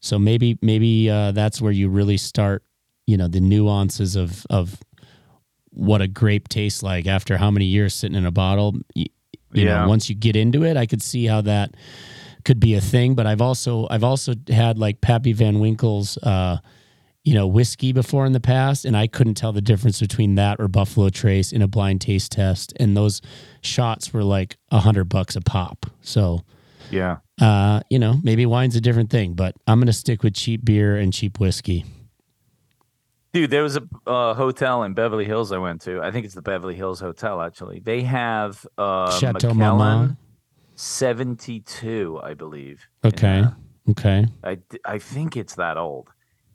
so 0.00 0.18
maybe 0.18 0.58
maybe 0.62 1.08
uh 1.10 1.32
that's 1.32 1.60
where 1.60 1.70
you 1.70 1.90
really 1.90 2.16
start 2.16 2.64
you 3.06 3.18
know 3.18 3.28
the 3.28 3.40
nuances 3.40 4.16
of 4.16 4.46
of 4.48 4.80
what 5.68 6.00
a 6.00 6.08
grape 6.08 6.48
tastes 6.48 6.82
like 6.82 7.06
after 7.06 7.36
how 7.36 7.50
many 7.50 7.66
years 7.66 7.94
sitting 7.94 8.16
in 8.16 8.24
a 8.24 8.32
bottle 8.32 8.74
you, 9.52 9.64
Yeah. 9.64 9.82
know 9.82 9.88
once 9.88 10.08
you 10.08 10.14
get 10.14 10.36
into 10.36 10.64
it 10.64 10.76
i 10.76 10.86
could 10.86 11.02
see 11.02 11.26
how 11.26 11.40
that 11.42 11.74
could 12.44 12.60
be 12.60 12.74
a 12.74 12.80
thing 12.80 13.14
but 13.14 13.26
i've 13.26 13.40
also 13.42 13.86
i've 13.90 14.04
also 14.04 14.34
had 14.48 14.78
like 14.78 15.00
pappy 15.00 15.32
van 15.32 15.58
winkle's 15.60 16.16
uh 16.18 16.58
you 17.22 17.34
know 17.34 17.46
whiskey 17.46 17.92
before 17.92 18.24
in 18.26 18.32
the 18.32 18.40
past 18.40 18.84
and 18.86 18.96
i 18.96 19.06
couldn't 19.06 19.34
tell 19.34 19.52
the 19.52 19.60
difference 19.60 20.00
between 20.00 20.36
that 20.36 20.58
or 20.58 20.68
buffalo 20.68 21.08
trace 21.10 21.52
in 21.52 21.60
a 21.62 21.68
blind 21.68 22.00
taste 22.00 22.32
test 22.32 22.72
and 22.80 22.96
those 22.96 23.20
shots 23.60 24.12
were 24.14 24.24
like 24.24 24.56
a 24.70 24.78
hundred 24.80 25.04
bucks 25.04 25.36
a 25.36 25.40
pop 25.42 25.84
so 26.00 26.40
Yeah. 26.90 27.18
uh, 27.40 27.80
you 27.90 27.98
know, 27.98 28.18
maybe 28.24 28.46
wine's 28.46 28.74
a 28.74 28.80
different 28.80 29.10
thing, 29.10 29.34
but 29.34 29.54
I'm 29.66 29.78
going 29.78 29.86
to 29.86 29.92
stick 29.92 30.22
with 30.24 30.34
cheap 30.34 30.64
beer 30.64 30.96
and 30.96 31.12
cheap 31.12 31.38
whiskey. 31.38 31.84
Dude, 33.32 33.50
there 33.50 33.62
was 33.62 33.76
a 33.76 33.82
uh, 34.06 34.34
hotel 34.34 34.82
in 34.82 34.92
Beverly 34.94 35.24
Hills 35.24 35.52
I 35.52 35.58
went 35.58 35.82
to. 35.82 36.00
I 36.02 36.10
think 36.10 36.24
it's 36.26 36.34
the 36.34 36.42
Beverly 36.42 36.74
Hills 36.74 36.98
Hotel, 36.98 37.40
actually. 37.40 37.78
They 37.80 38.02
have 38.02 38.66
uh, 38.76 39.16
Chateau 39.18 39.54
Marmont. 39.54 40.16
72, 40.74 42.20
I 42.22 42.34
believe. 42.34 42.86
Okay. 43.04 43.44
Okay. 43.90 44.26
I, 44.42 44.58
I 44.84 44.98
think 44.98 45.36
it's 45.36 45.54
that 45.56 45.76
old. 45.76 46.08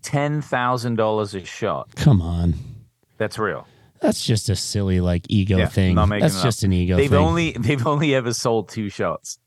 $10,000 0.04 1.42
a 1.42 1.46
shot. 1.46 1.96
Come 1.96 2.22
on. 2.22 2.56
That's 3.18 3.40
real. 3.40 3.68
That's 4.02 4.24
just 4.24 4.50
a 4.50 4.56
silly 4.56 5.00
like 5.00 5.26
ego 5.30 5.58
Yeah, 5.58 5.68
thing. 5.68 5.96
That's 5.96 6.36
it 6.36 6.38
up. 6.40 6.44
just 6.44 6.64
an 6.64 6.74
ego 6.74 6.98
they've 6.98 7.10
thing. 7.10 7.18
only 7.20 7.52
they've 7.54 7.88
only 7.88 8.14
ever 8.14 8.34
sold 8.34 8.70
two 8.70 8.90
shots. 8.90 9.40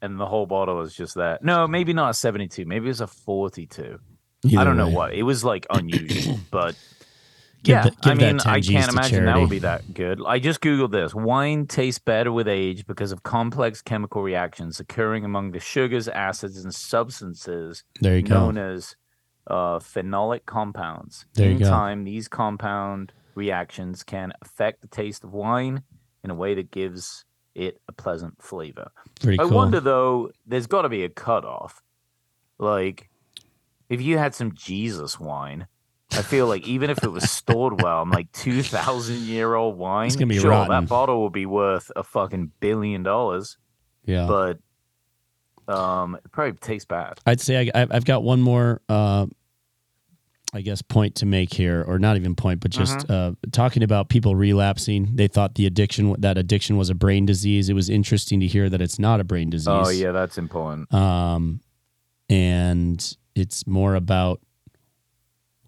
And 0.00 0.20
the 0.20 0.26
whole 0.26 0.46
bottle 0.46 0.80
is 0.82 0.94
just 0.94 1.14
that. 1.16 1.42
No, 1.42 1.66
maybe 1.66 1.92
not 1.92 2.10
a 2.10 2.14
72. 2.14 2.64
Maybe 2.64 2.88
it's 2.88 3.00
a 3.00 3.06
42. 3.06 3.98
I 4.44 4.64
don't 4.64 4.76
know 4.76 4.88
what. 4.88 5.14
It 5.14 5.22
was 5.24 5.44
like 5.44 5.66
unusual, 5.70 6.38
but 6.50 6.76
Give 7.62 7.72
yeah, 7.72 7.82
the- 7.84 7.90
give 7.90 7.98
I 8.04 8.14
mean, 8.14 8.40
I 8.46 8.60
Gs 8.60 8.68
can't 8.68 8.92
imagine 8.92 9.24
that 9.24 9.38
would 9.38 9.50
be 9.50 9.58
that 9.60 9.92
good. 9.94 10.20
I 10.24 10.38
just 10.38 10.60
googled 10.60 10.92
this. 10.92 11.14
Wine 11.14 11.66
tastes 11.66 11.98
better 11.98 12.30
with 12.30 12.46
age 12.46 12.86
because 12.86 13.10
of 13.10 13.22
complex 13.24 13.82
chemical 13.82 14.22
reactions 14.22 14.78
occurring 14.78 15.24
among 15.24 15.50
the 15.50 15.58
sugars, 15.58 16.06
acids, 16.06 16.62
and 16.62 16.72
substances 16.72 17.82
There 18.00 18.16
you 18.16 18.22
go. 18.22 18.34
known 18.34 18.58
as 18.58 18.94
uh, 19.48 19.78
phenolic 19.80 20.46
compounds. 20.46 21.26
There 21.34 21.46
you 21.46 21.52
in 21.56 21.58
go. 21.62 21.68
time, 21.68 22.04
these 22.04 22.28
compound 22.28 23.12
reactions 23.34 24.02
can 24.04 24.32
affect 24.42 24.80
the 24.82 24.88
taste 24.88 25.24
of 25.24 25.32
wine 25.32 25.82
in 26.22 26.30
a 26.30 26.34
way 26.34 26.54
that 26.54 26.70
gives 26.70 27.24
it 27.56 27.80
a 27.88 27.92
pleasant 27.92 28.40
flavor. 28.40 28.90
Pretty 29.20 29.40
I 29.40 29.44
cool. 29.44 29.56
wonder 29.56 29.80
though, 29.80 30.30
there's 30.46 30.66
got 30.68 30.82
to 30.82 30.88
be 30.88 31.02
a 31.04 31.08
cutoff. 31.08 31.82
Like, 32.58 33.08
if 33.88 34.00
you 34.00 34.18
had 34.18 34.34
some 34.34 34.54
Jesus 34.54 35.18
wine, 35.18 35.66
I 36.12 36.22
feel 36.22 36.46
like 36.46 36.66
even 36.66 36.90
if 36.90 37.02
it 37.02 37.08
was 37.10 37.30
stored 37.30 37.82
well, 37.82 38.02
I'm 38.02 38.10
like 38.10 38.30
two 38.32 38.62
thousand 38.62 39.20
year 39.22 39.54
old 39.54 39.76
wine. 39.76 40.06
It's 40.06 40.16
gonna 40.16 40.26
be 40.26 40.38
sure, 40.38 40.50
rotten. 40.50 40.70
that 40.70 40.88
bottle 40.88 41.20
will 41.20 41.30
be 41.30 41.46
worth 41.46 41.90
a 41.96 42.02
fucking 42.02 42.52
billion 42.60 43.02
dollars, 43.02 43.58
yeah. 44.04 44.26
but 44.26 44.58
um, 45.72 46.14
it 46.14 46.30
probably 46.30 46.52
tastes 46.58 46.86
bad. 46.86 47.18
I'd 47.26 47.40
say 47.40 47.68
I, 47.74 47.82
I've 47.82 47.92
I've 47.92 48.04
got 48.04 48.22
one 48.22 48.40
more, 48.40 48.80
uh, 48.88 49.26
I 50.54 50.60
guess, 50.60 50.80
point 50.80 51.16
to 51.16 51.26
make 51.26 51.52
here, 51.52 51.84
or 51.86 51.98
not 51.98 52.16
even 52.16 52.36
point, 52.36 52.60
but 52.60 52.70
just 52.70 53.10
uh, 53.10 53.32
talking 53.50 53.82
about 53.82 54.08
people 54.08 54.36
relapsing. 54.36 55.16
They 55.16 55.26
thought 55.26 55.56
the 55.56 55.66
addiction 55.66 56.14
that 56.20 56.38
addiction 56.38 56.76
was 56.76 56.88
a 56.88 56.94
brain 56.94 57.26
disease. 57.26 57.68
It 57.68 57.74
was 57.74 57.90
interesting 57.90 58.40
to 58.40 58.46
hear 58.46 58.70
that 58.70 58.80
it's 58.80 58.98
not 58.98 59.20
a 59.20 59.24
brain 59.24 59.50
disease. 59.50 59.68
Oh 59.68 59.90
yeah, 59.90 60.12
that's 60.12 60.38
important. 60.38 60.92
um, 60.94 61.60
and 62.28 63.16
it's 63.36 63.66
more 63.66 63.94
about 63.94 64.40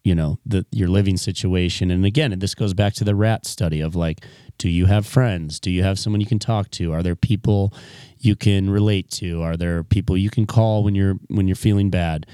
you 0.02 0.14
know 0.14 0.38
the 0.46 0.64
your 0.72 0.88
living 0.88 1.18
situation. 1.18 1.90
And 1.90 2.04
again, 2.04 2.36
this 2.38 2.54
goes 2.54 2.74
back 2.74 2.94
to 2.94 3.04
the 3.04 3.14
rat 3.14 3.46
study 3.46 3.80
of 3.80 3.94
like, 3.94 4.24
do 4.56 4.68
you 4.68 4.86
have 4.86 5.06
friends? 5.06 5.60
Do 5.60 5.70
you 5.70 5.82
have 5.82 5.98
someone 5.98 6.20
you 6.20 6.26
can 6.26 6.38
talk 6.38 6.70
to? 6.72 6.92
Are 6.92 7.02
there 7.02 7.14
people 7.14 7.74
you 8.18 8.34
can 8.34 8.70
relate 8.70 9.10
to? 9.12 9.42
Are 9.42 9.56
there 9.56 9.84
people 9.84 10.16
you 10.16 10.30
can 10.30 10.46
call 10.46 10.82
when 10.82 10.94
you're 10.94 11.16
when 11.28 11.46
you're 11.46 11.56
feeling 11.56 11.90
bad? 11.90 12.26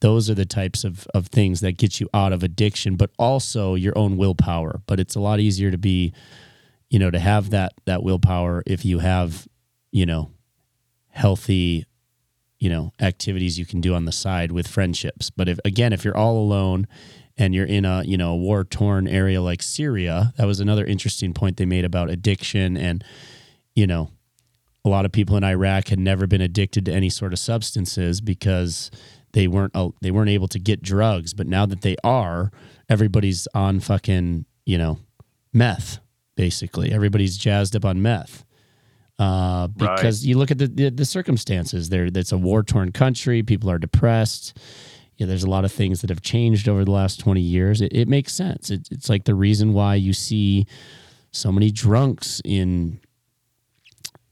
Those 0.00 0.28
are 0.28 0.34
the 0.34 0.44
types 0.44 0.84
of, 0.84 1.06
of 1.14 1.28
things 1.28 1.60
that 1.62 1.78
get 1.78 1.98
you 1.98 2.10
out 2.12 2.34
of 2.34 2.42
addiction, 2.42 2.96
but 2.96 3.10
also 3.18 3.74
your 3.74 3.96
own 3.96 4.18
willpower. 4.18 4.82
But 4.84 5.00
it's 5.00 5.14
a 5.14 5.20
lot 5.20 5.40
easier 5.40 5.70
to 5.70 5.78
be, 5.78 6.12
you 6.90 6.98
know, 6.98 7.10
to 7.10 7.18
have 7.18 7.50
that 7.50 7.72
that 7.86 8.02
willpower 8.02 8.62
if 8.66 8.84
you 8.84 8.98
have, 8.98 9.48
you 9.92 10.04
know, 10.04 10.30
healthy 11.08 11.86
you 12.64 12.70
know 12.70 12.92
activities 12.98 13.58
you 13.58 13.66
can 13.66 13.82
do 13.82 13.94
on 13.94 14.06
the 14.06 14.10
side 14.10 14.50
with 14.50 14.66
friendships. 14.66 15.28
But 15.28 15.50
if 15.50 15.60
again 15.66 15.92
if 15.92 16.02
you're 16.02 16.16
all 16.16 16.38
alone 16.38 16.86
and 17.36 17.54
you're 17.54 17.66
in 17.66 17.84
a 17.84 18.02
you 18.04 18.16
know 18.16 18.34
war 18.36 18.64
torn 18.64 19.06
area 19.06 19.42
like 19.42 19.62
Syria 19.62 20.32
that 20.38 20.46
was 20.46 20.60
another 20.60 20.86
interesting 20.86 21.34
point 21.34 21.58
they 21.58 21.66
made 21.66 21.84
about 21.84 22.08
addiction. 22.08 22.78
And 22.78 23.04
you 23.74 23.86
know 23.86 24.08
a 24.82 24.88
lot 24.88 25.04
of 25.04 25.12
people 25.12 25.36
in 25.36 25.44
Iraq 25.44 25.88
had 25.88 25.98
never 25.98 26.26
been 26.26 26.40
addicted 26.40 26.86
to 26.86 26.92
any 26.92 27.10
sort 27.10 27.34
of 27.34 27.38
substances 27.38 28.22
because 28.22 28.90
they 29.34 29.46
weren't 29.46 29.74
they 30.00 30.10
weren't 30.10 30.30
able 30.30 30.48
to 30.48 30.58
get 30.58 30.80
drugs. 30.80 31.34
But 31.34 31.46
now 31.46 31.66
that 31.66 31.82
they 31.82 31.96
are 32.02 32.50
everybody's 32.88 33.46
on 33.54 33.80
fucking 33.80 34.46
you 34.64 34.78
know 34.78 35.00
meth 35.52 35.98
basically. 36.34 36.90
Everybody's 36.92 37.36
jazzed 37.36 37.76
up 37.76 37.84
on 37.84 38.00
meth 38.00 38.43
uh, 39.18 39.68
Right. 39.78 39.96
because 39.96 40.26
you 40.26 40.36
look 40.38 40.50
at 40.50 40.58
the, 40.58 40.66
the, 40.66 40.90
the 40.90 41.04
circumstances 41.04 41.88
there. 41.88 42.06
It's 42.06 42.32
a 42.32 42.38
war 42.38 42.62
torn 42.62 42.92
country. 42.92 43.42
People 43.42 43.70
are 43.70 43.78
depressed. 43.78 44.56
Yeah, 45.16 45.26
there's 45.26 45.44
a 45.44 45.48
lot 45.50 45.64
of 45.64 45.70
things 45.72 46.00
that 46.00 46.10
have 46.10 46.22
changed 46.22 46.68
over 46.68 46.84
the 46.84 46.90
last 46.90 47.20
20 47.20 47.40
years. 47.40 47.80
It, 47.80 47.92
it 47.92 48.08
makes 48.08 48.32
sense. 48.32 48.70
It, 48.70 48.88
it's 48.90 49.08
like 49.08 49.24
the 49.24 49.34
reason 49.36 49.72
why 49.72 49.94
you 49.94 50.12
see 50.12 50.66
so 51.30 51.52
many 51.52 51.70
drunks 51.70 52.40
in, 52.44 52.98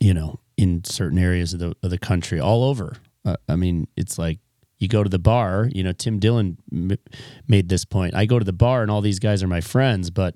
you 0.00 0.12
know, 0.14 0.40
in 0.56 0.82
certain 0.84 1.18
areas 1.18 1.54
of 1.54 1.60
the 1.60 1.74
of 1.82 1.90
the 1.90 1.98
country, 1.98 2.40
all 2.40 2.64
over. 2.64 2.94
Uh, 3.24 3.36
I 3.48 3.56
mean, 3.56 3.86
it's 3.96 4.18
like 4.18 4.38
you 4.78 4.88
go 4.88 5.02
to 5.04 5.08
the 5.08 5.18
bar. 5.20 5.68
You 5.72 5.84
know, 5.84 5.92
Tim 5.92 6.18
Dillon 6.18 6.58
m- 6.72 6.98
made 7.46 7.68
this 7.68 7.84
point. 7.84 8.14
I 8.14 8.26
go 8.26 8.38
to 8.40 8.44
the 8.44 8.52
bar, 8.52 8.82
and 8.82 8.90
all 8.90 9.00
these 9.00 9.20
guys 9.20 9.42
are 9.42 9.48
my 9.48 9.60
friends, 9.60 10.10
but 10.10 10.34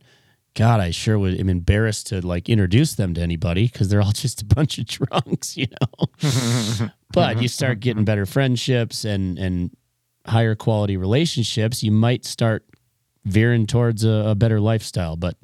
God, 0.56 0.80
I 0.80 0.90
sure 0.90 1.18
would 1.18 1.38
am 1.38 1.50
embarrassed 1.50 2.06
to 2.08 2.26
like 2.26 2.48
introduce 2.48 2.94
them 2.94 3.12
to 3.14 3.20
anybody 3.20 3.66
because 3.68 3.88
they're 3.88 4.00
all 4.00 4.12
just 4.14 4.40
a 4.42 4.46
bunch 4.46 4.78
of 4.78 4.86
drunks, 4.86 5.56
you 5.56 5.66
know. 5.80 6.88
but 7.12 7.40
you 7.40 7.46
start 7.46 7.80
getting 7.80 8.04
better 8.04 8.26
friendships 8.26 9.04
and 9.04 9.38
and 9.38 9.70
higher 10.26 10.54
quality 10.54 10.96
relationships, 10.96 11.82
you 11.82 11.92
might 11.92 12.24
start 12.24 12.64
veering 13.24 13.66
towards 13.66 14.04
a, 14.04 14.28
a 14.28 14.34
better 14.34 14.58
lifestyle. 14.58 15.14
But 15.14 15.36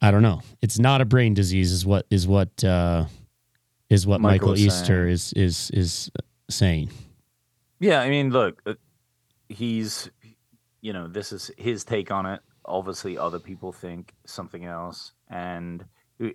I 0.00 0.10
don't 0.10 0.22
know. 0.22 0.42
It's 0.62 0.78
not 0.78 1.00
a 1.00 1.04
brain 1.04 1.34
disease, 1.34 1.72
is 1.72 1.84
what 1.84 2.06
is 2.08 2.26
what 2.26 2.62
uh, 2.64 3.06
is 3.90 4.06
what 4.06 4.20
Michael 4.20 4.50
Michael, 4.50 4.64
Easter 4.64 5.04
saying. 5.04 5.08
is 5.08 5.32
is 5.34 5.70
is 5.72 6.10
saying. 6.48 6.90
Yeah, 7.80 8.00
I 8.00 8.10
mean, 8.10 8.30
look, 8.30 8.62
uh, 8.66 8.74
he's, 9.48 10.10
you 10.80 10.92
know, 10.92 11.06
this 11.06 11.32
is 11.32 11.50
his 11.56 11.84
take 11.84 12.10
on 12.10 12.26
it. 12.26 12.40
Obviously, 12.68 13.18
other 13.18 13.38
people 13.38 13.72
think 13.72 14.14
something 14.26 14.64
else. 14.64 15.12
And 15.28 15.84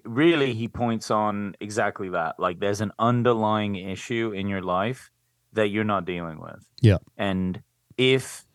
really, 0.03 0.53
he 0.53 0.67
points 0.67 1.11
on 1.11 1.55
exactly 1.59 2.09
that. 2.09 2.39
Like, 2.39 2.59
there's 2.59 2.81
an 2.81 2.91
underlying 2.99 3.75
issue 3.75 4.31
in 4.35 4.47
your 4.47 4.61
life 4.61 5.11
that 5.53 5.69
you're 5.69 5.83
not 5.83 6.05
dealing 6.05 6.39
with. 6.41 6.67
Yeah. 6.81 6.97
And 7.17 7.61
if, 7.97 8.45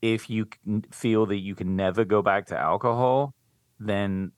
if 0.00 0.30
you 0.30 0.46
feel 0.90 1.26
that 1.26 1.38
you 1.38 1.54
can 1.54 1.76
never 1.76 2.04
go 2.04 2.22
back 2.22 2.46
to 2.46 2.58
alcohol, 2.58 3.34
then 3.78 4.32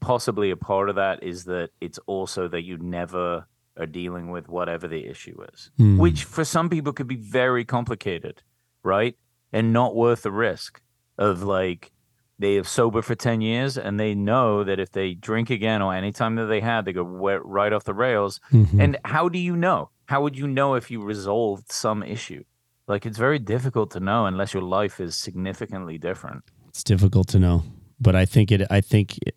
possibly 0.00 0.50
a 0.50 0.56
part 0.56 0.88
of 0.88 0.96
that 0.96 1.22
is 1.22 1.44
that 1.44 1.70
it's 1.80 1.98
also 2.06 2.48
that 2.48 2.62
you 2.62 2.76
never 2.78 3.46
are 3.76 3.86
dealing 3.86 4.30
with 4.30 4.48
whatever 4.48 4.86
the 4.88 5.06
issue 5.06 5.40
is, 5.52 5.70
Hmm. 5.76 5.98
which 5.98 6.24
for 6.24 6.44
some 6.44 6.68
people 6.68 6.92
could 6.92 7.08
be 7.08 7.16
very 7.16 7.64
complicated, 7.64 8.42
right? 8.82 9.16
And 9.52 9.72
not 9.72 9.96
worth 9.96 10.22
the 10.22 10.32
risk 10.32 10.80
of 11.18 11.42
like 11.42 11.92
they 12.38 12.54
have 12.54 12.68
sober 12.68 13.02
for 13.02 13.14
10 13.16 13.40
years 13.40 13.76
and 13.76 13.98
they 13.98 14.14
know 14.14 14.62
that 14.62 14.78
if 14.78 14.92
they 14.92 15.12
drink 15.14 15.50
again 15.50 15.82
or 15.82 15.92
anytime 15.94 16.36
that 16.36 16.46
they 16.46 16.60
had, 16.60 16.84
they 16.84 16.92
go 16.92 17.02
right 17.02 17.72
off 17.72 17.82
the 17.84 17.92
rails. 17.94 18.38
Mhm. 18.52 18.80
And 18.80 18.96
how 19.04 19.28
do 19.28 19.38
you 19.38 19.56
know? 19.56 19.90
How 20.06 20.22
would 20.22 20.38
you 20.38 20.46
know 20.46 20.74
if 20.74 20.90
you 20.90 21.02
resolved 21.02 21.72
some 21.72 22.02
issue? 22.04 22.44
Like 22.86 23.04
it's 23.04 23.18
very 23.18 23.38
difficult 23.40 23.90
to 23.90 24.00
know 24.00 24.24
unless 24.26 24.54
your 24.54 24.62
life 24.62 25.00
is 25.00 25.16
significantly 25.16 25.98
different. 25.98 26.44
It's 26.68 26.84
difficult 26.84 27.26
to 27.28 27.38
know, 27.38 27.64
but 28.00 28.14
I 28.14 28.24
think 28.24 28.50
it. 28.52 28.62
I 28.70 28.80
think. 28.80 29.18
It, 29.26 29.34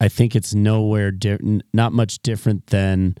I 0.00 0.08
think 0.08 0.34
it's 0.34 0.54
nowhere. 0.54 1.10
Di- 1.10 1.60
not 1.74 1.92
much 1.92 2.20
different 2.22 2.68
than, 2.68 3.16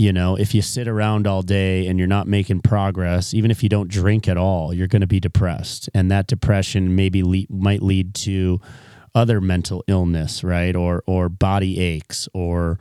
you 0.00 0.14
know, 0.14 0.34
if 0.34 0.54
you 0.54 0.62
sit 0.62 0.88
around 0.88 1.26
all 1.26 1.42
day 1.42 1.86
and 1.86 1.98
you're 1.98 2.08
not 2.08 2.26
making 2.26 2.60
progress, 2.60 3.34
even 3.34 3.50
if 3.50 3.62
you 3.62 3.68
don't 3.68 3.86
drink 3.86 4.28
at 4.28 4.38
all, 4.38 4.72
you're 4.72 4.86
going 4.86 5.02
to 5.02 5.06
be 5.06 5.20
depressed, 5.20 5.90
and 5.92 6.10
that 6.10 6.26
depression 6.26 6.96
maybe 6.96 7.22
le- 7.22 7.44
might 7.50 7.82
lead 7.82 8.14
to 8.14 8.62
other 9.14 9.42
mental 9.42 9.84
illness, 9.88 10.42
right? 10.42 10.74
Or 10.74 11.04
or 11.06 11.28
body 11.28 11.78
aches, 11.78 12.30
or 12.32 12.78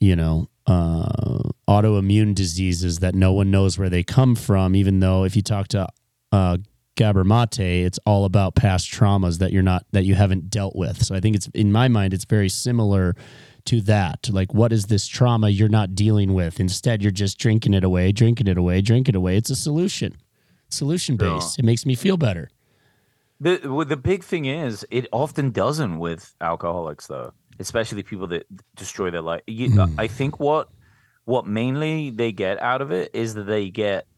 you 0.00 0.14
know, 0.14 0.50
uh, 0.66 1.48
autoimmune 1.66 2.34
diseases 2.34 2.98
that 2.98 3.14
no 3.14 3.32
one 3.32 3.50
knows 3.50 3.78
where 3.78 3.88
they 3.88 4.02
come 4.02 4.34
from. 4.34 4.76
Even 4.76 5.00
though 5.00 5.24
if 5.24 5.36
you 5.36 5.40
talk 5.40 5.68
to 5.68 5.88
uh, 6.30 6.58
Gabor 6.94 7.24
Mate, 7.24 7.86
it's 7.86 7.98
all 8.04 8.26
about 8.26 8.54
past 8.54 8.92
traumas 8.92 9.38
that 9.38 9.50
you're 9.50 9.62
not 9.62 9.86
that 9.92 10.04
you 10.04 10.14
haven't 10.14 10.50
dealt 10.50 10.76
with. 10.76 11.02
So 11.06 11.14
I 11.14 11.20
think 11.20 11.36
it's 11.36 11.48
in 11.54 11.72
my 11.72 11.88
mind, 11.88 12.12
it's 12.12 12.26
very 12.26 12.50
similar 12.50 13.16
to 13.70 13.80
that. 13.82 14.28
Like, 14.32 14.52
what 14.52 14.72
is 14.72 14.86
this 14.86 15.06
trauma 15.06 15.48
you're 15.48 15.68
not 15.68 15.94
dealing 15.94 16.34
with? 16.34 16.58
Instead, 16.58 17.02
you're 17.02 17.12
just 17.12 17.38
drinking 17.38 17.72
it 17.72 17.84
away, 17.84 18.10
drinking 18.10 18.48
it 18.48 18.58
away, 18.58 18.80
drinking 18.80 19.14
it 19.14 19.16
away. 19.16 19.36
It's 19.36 19.50
a 19.50 19.54
solution, 19.54 20.16
solution 20.68 21.16
based. 21.16 21.56
It 21.56 21.64
makes 21.64 21.86
me 21.86 21.94
feel 21.94 22.16
better. 22.16 22.50
The 23.38 23.60
well, 23.64 23.86
the 23.86 23.96
big 23.96 24.24
thing 24.24 24.46
is 24.46 24.84
it 24.90 25.06
often 25.12 25.52
doesn't 25.52 26.00
with 26.00 26.34
alcoholics 26.40 27.06
though, 27.06 27.32
especially 27.60 28.02
people 28.02 28.26
that 28.26 28.44
destroy 28.74 29.12
their 29.12 29.22
life. 29.22 29.42
You, 29.46 29.70
Hmm. 29.70 30.00
I 30.00 30.08
think 30.08 30.40
what 30.40 30.68
what 31.24 31.46
mainly 31.46 32.10
they 32.10 32.32
get 32.32 32.60
out 32.60 32.82
of 32.82 32.90
it 32.90 33.12
is 33.14 33.34
that 33.34 33.44
they 33.44 33.70
get 33.70 34.08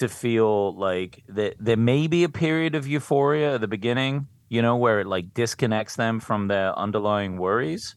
to 0.00 0.08
feel 0.08 0.74
like 0.74 1.22
that 1.28 1.54
there 1.60 1.76
may 1.76 2.08
be 2.08 2.24
a 2.24 2.28
period 2.28 2.74
of 2.74 2.86
euphoria 2.88 3.54
at 3.54 3.60
the 3.60 3.68
beginning, 3.68 4.26
you 4.48 4.60
know, 4.60 4.76
where 4.76 4.98
it 4.98 5.06
like 5.06 5.32
disconnects 5.34 5.94
them 5.94 6.18
from 6.18 6.48
their 6.48 6.76
underlying 6.76 7.38
worries 7.38 7.94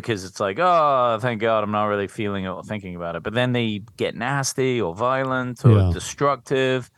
because 0.00 0.24
it's 0.24 0.38
like, 0.40 0.58
oh, 0.60 1.18
thank 1.20 1.40
God 1.40 1.64
I'm 1.64 1.70
not 1.72 1.86
really 1.86 2.06
feeling 2.08 2.44
it 2.44 2.48
or 2.48 2.62
thinking 2.62 2.94
about 2.96 3.16
it. 3.16 3.22
But 3.22 3.32
then 3.34 3.52
they 3.52 3.80
get 3.96 4.14
nasty 4.14 4.80
or 4.80 4.94
violent 4.94 5.64
or 5.64 5.70
Yeah. 5.72 5.90
destructive, 5.92 6.90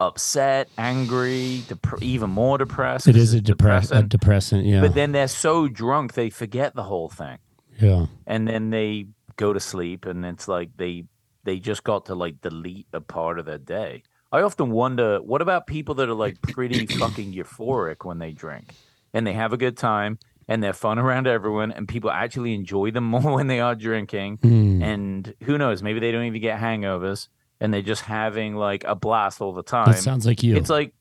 upset, 0.00 0.68
angry, 0.78 1.62
dep- 1.68 2.02
even 2.02 2.30
more 2.30 2.58
depressed. 2.58 3.08
It 3.08 3.16
is 3.16 3.34
a, 3.34 3.40
depress- 3.40 3.90
a 3.90 4.02
depressing. 4.02 4.08
depressant. 4.08 4.66
Yeah. 4.66 4.80
But 4.80 4.94
then 4.94 5.12
they're 5.12 5.28
so 5.28 5.68
drunk 5.68 6.14
they 6.14 6.30
forget 6.30 6.74
the 6.74 6.82
whole 6.82 7.08
thing, 7.08 7.38
yeah. 7.80 8.06
and 8.26 8.46
then 8.46 8.70
they 8.70 9.06
go 9.36 9.52
to 9.52 9.60
sleep, 9.60 10.04
and 10.06 10.24
it's 10.24 10.46
like 10.48 10.70
they 10.76 11.04
they 11.44 11.58
just 11.58 11.82
got 11.84 12.06
to 12.06 12.14
like 12.14 12.40
delete 12.40 12.86
a 12.92 13.00
part 13.00 13.38
of 13.38 13.46
their 13.46 13.58
day. 13.58 14.02
I 14.30 14.42
often 14.42 14.70
wonder, 14.70 15.18
what 15.20 15.42
about 15.42 15.66
people 15.66 15.94
that 15.96 16.08
are 16.08 16.14
like 16.14 16.40
pretty 16.42 16.86
fucking 16.86 17.32
euphoric 17.34 18.04
when 18.04 18.18
they 18.18 18.32
drink, 18.32 18.72
and 19.12 19.26
they 19.26 19.32
have 19.34 19.52
a 19.52 19.56
good 19.56 19.76
time, 19.76 20.18
and 20.48 20.62
they're 20.62 20.72
fun 20.72 20.98
around 20.98 21.26
everyone, 21.26 21.72
and 21.72 21.86
people 21.88 22.10
actually 22.10 22.54
enjoy 22.54 22.90
them 22.90 23.04
more 23.14 23.34
when 23.34 23.46
they 23.46 23.60
are 23.60 23.74
drinking, 23.74 24.38
Hmm. 24.42 24.82
and 24.82 25.34
who 25.44 25.58
knows, 25.58 25.82
maybe 25.82 26.00
they 26.00 26.12
don't 26.12 26.24
even 26.24 26.40
get 26.40 26.58
hangovers, 26.60 27.28
and 27.60 27.72
they're 27.72 27.82
just 27.82 28.02
having 28.02 28.56
like 28.56 28.84
a 28.84 28.94
blast 28.94 29.40
all 29.40 29.52
the 29.52 29.62
time. 29.62 29.92
That 29.92 29.98
sounds 29.98 30.26
like 30.26 30.42
you. 30.42 30.56
It's 30.56 30.70
like 30.70 30.92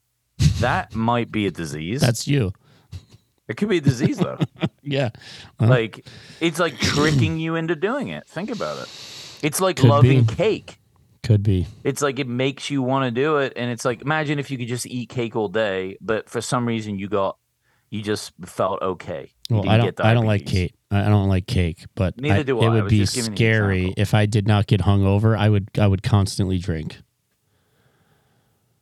that 0.60 0.94
might 0.96 1.32
be 1.32 1.48
a 1.48 1.52
disease. 1.52 2.02
That's 2.02 2.28
you. 2.28 2.54
It 3.48 3.58
could 3.58 3.68
be 3.70 3.78
a 3.78 3.82
disease 3.82 4.18
though. 4.18 4.38
Yeah. 4.84 5.10
Huh? 5.60 5.68
Like 5.68 6.08
it's 6.40 6.58
like 6.58 6.76
tricking 6.80 7.38
you 7.38 7.54
into 7.56 7.76
doing 7.76 8.08
it. 8.08 8.28
Think 8.28 8.50
about 8.50 8.80
it. 8.82 8.90
It's 9.44 9.62
like 9.62 9.76
Could 9.78 9.90
loving 9.90 10.24
be. 10.24 10.34
cake. 10.36 10.80
Could 11.22 11.44
be. 11.44 11.68
It's 11.84 12.02
like 12.02 12.18
it 12.18 12.28
makes 12.28 12.72
you 12.72 12.82
want 12.82 13.06
to 13.06 13.12
do 13.12 13.38
it, 13.38 13.54
and 13.56 13.70
it's 13.70 13.86
like 13.86 14.02
imagine 14.02 14.40
if 14.40 14.50
you 14.50 14.58
could 14.58 14.68
just 14.68 14.88
eat 14.88 15.10
cake 15.10 15.36
all 15.36 15.50
day, 15.50 15.98
but 16.02 16.28
for 16.30 16.42
some 16.42 16.68
reason 16.68 16.98
you 16.98 17.08
got 17.10 17.38
you 17.92 18.02
just 18.02 18.32
felt 18.46 18.82
okay. 18.82 19.32
You 19.50 19.58
Well, 19.58 19.70
I 19.70 19.78
don't. 19.78 20.02
I 20.02 20.14
don't 20.14 20.26
like 20.26 20.46
cake. 20.46 20.74
I 20.90 21.10
don't 21.10 21.28
like 21.28 21.46
cake, 21.46 21.86
but 21.94 22.20
Neither 22.20 22.40
I- 22.40 22.44
do 22.44 22.58
It 22.60 22.64
I. 22.64 22.66
I 22.68 22.70
would 22.70 22.90
be 22.90 22.98
just 23.00 23.14
giving 23.14 23.32
you 23.32 23.32
an 23.34 23.38
scary 23.38 23.94
if 23.98 24.14
I 24.14 24.26
did 24.26 24.48
not 24.48 24.66
get 24.66 24.82
hungover. 24.82 25.38
I 25.38 25.50
would. 25.50 25.70
I 25.78 25.86
would 25.86 26.02
constantly 26.02 26.58
drink. 26.58 26.98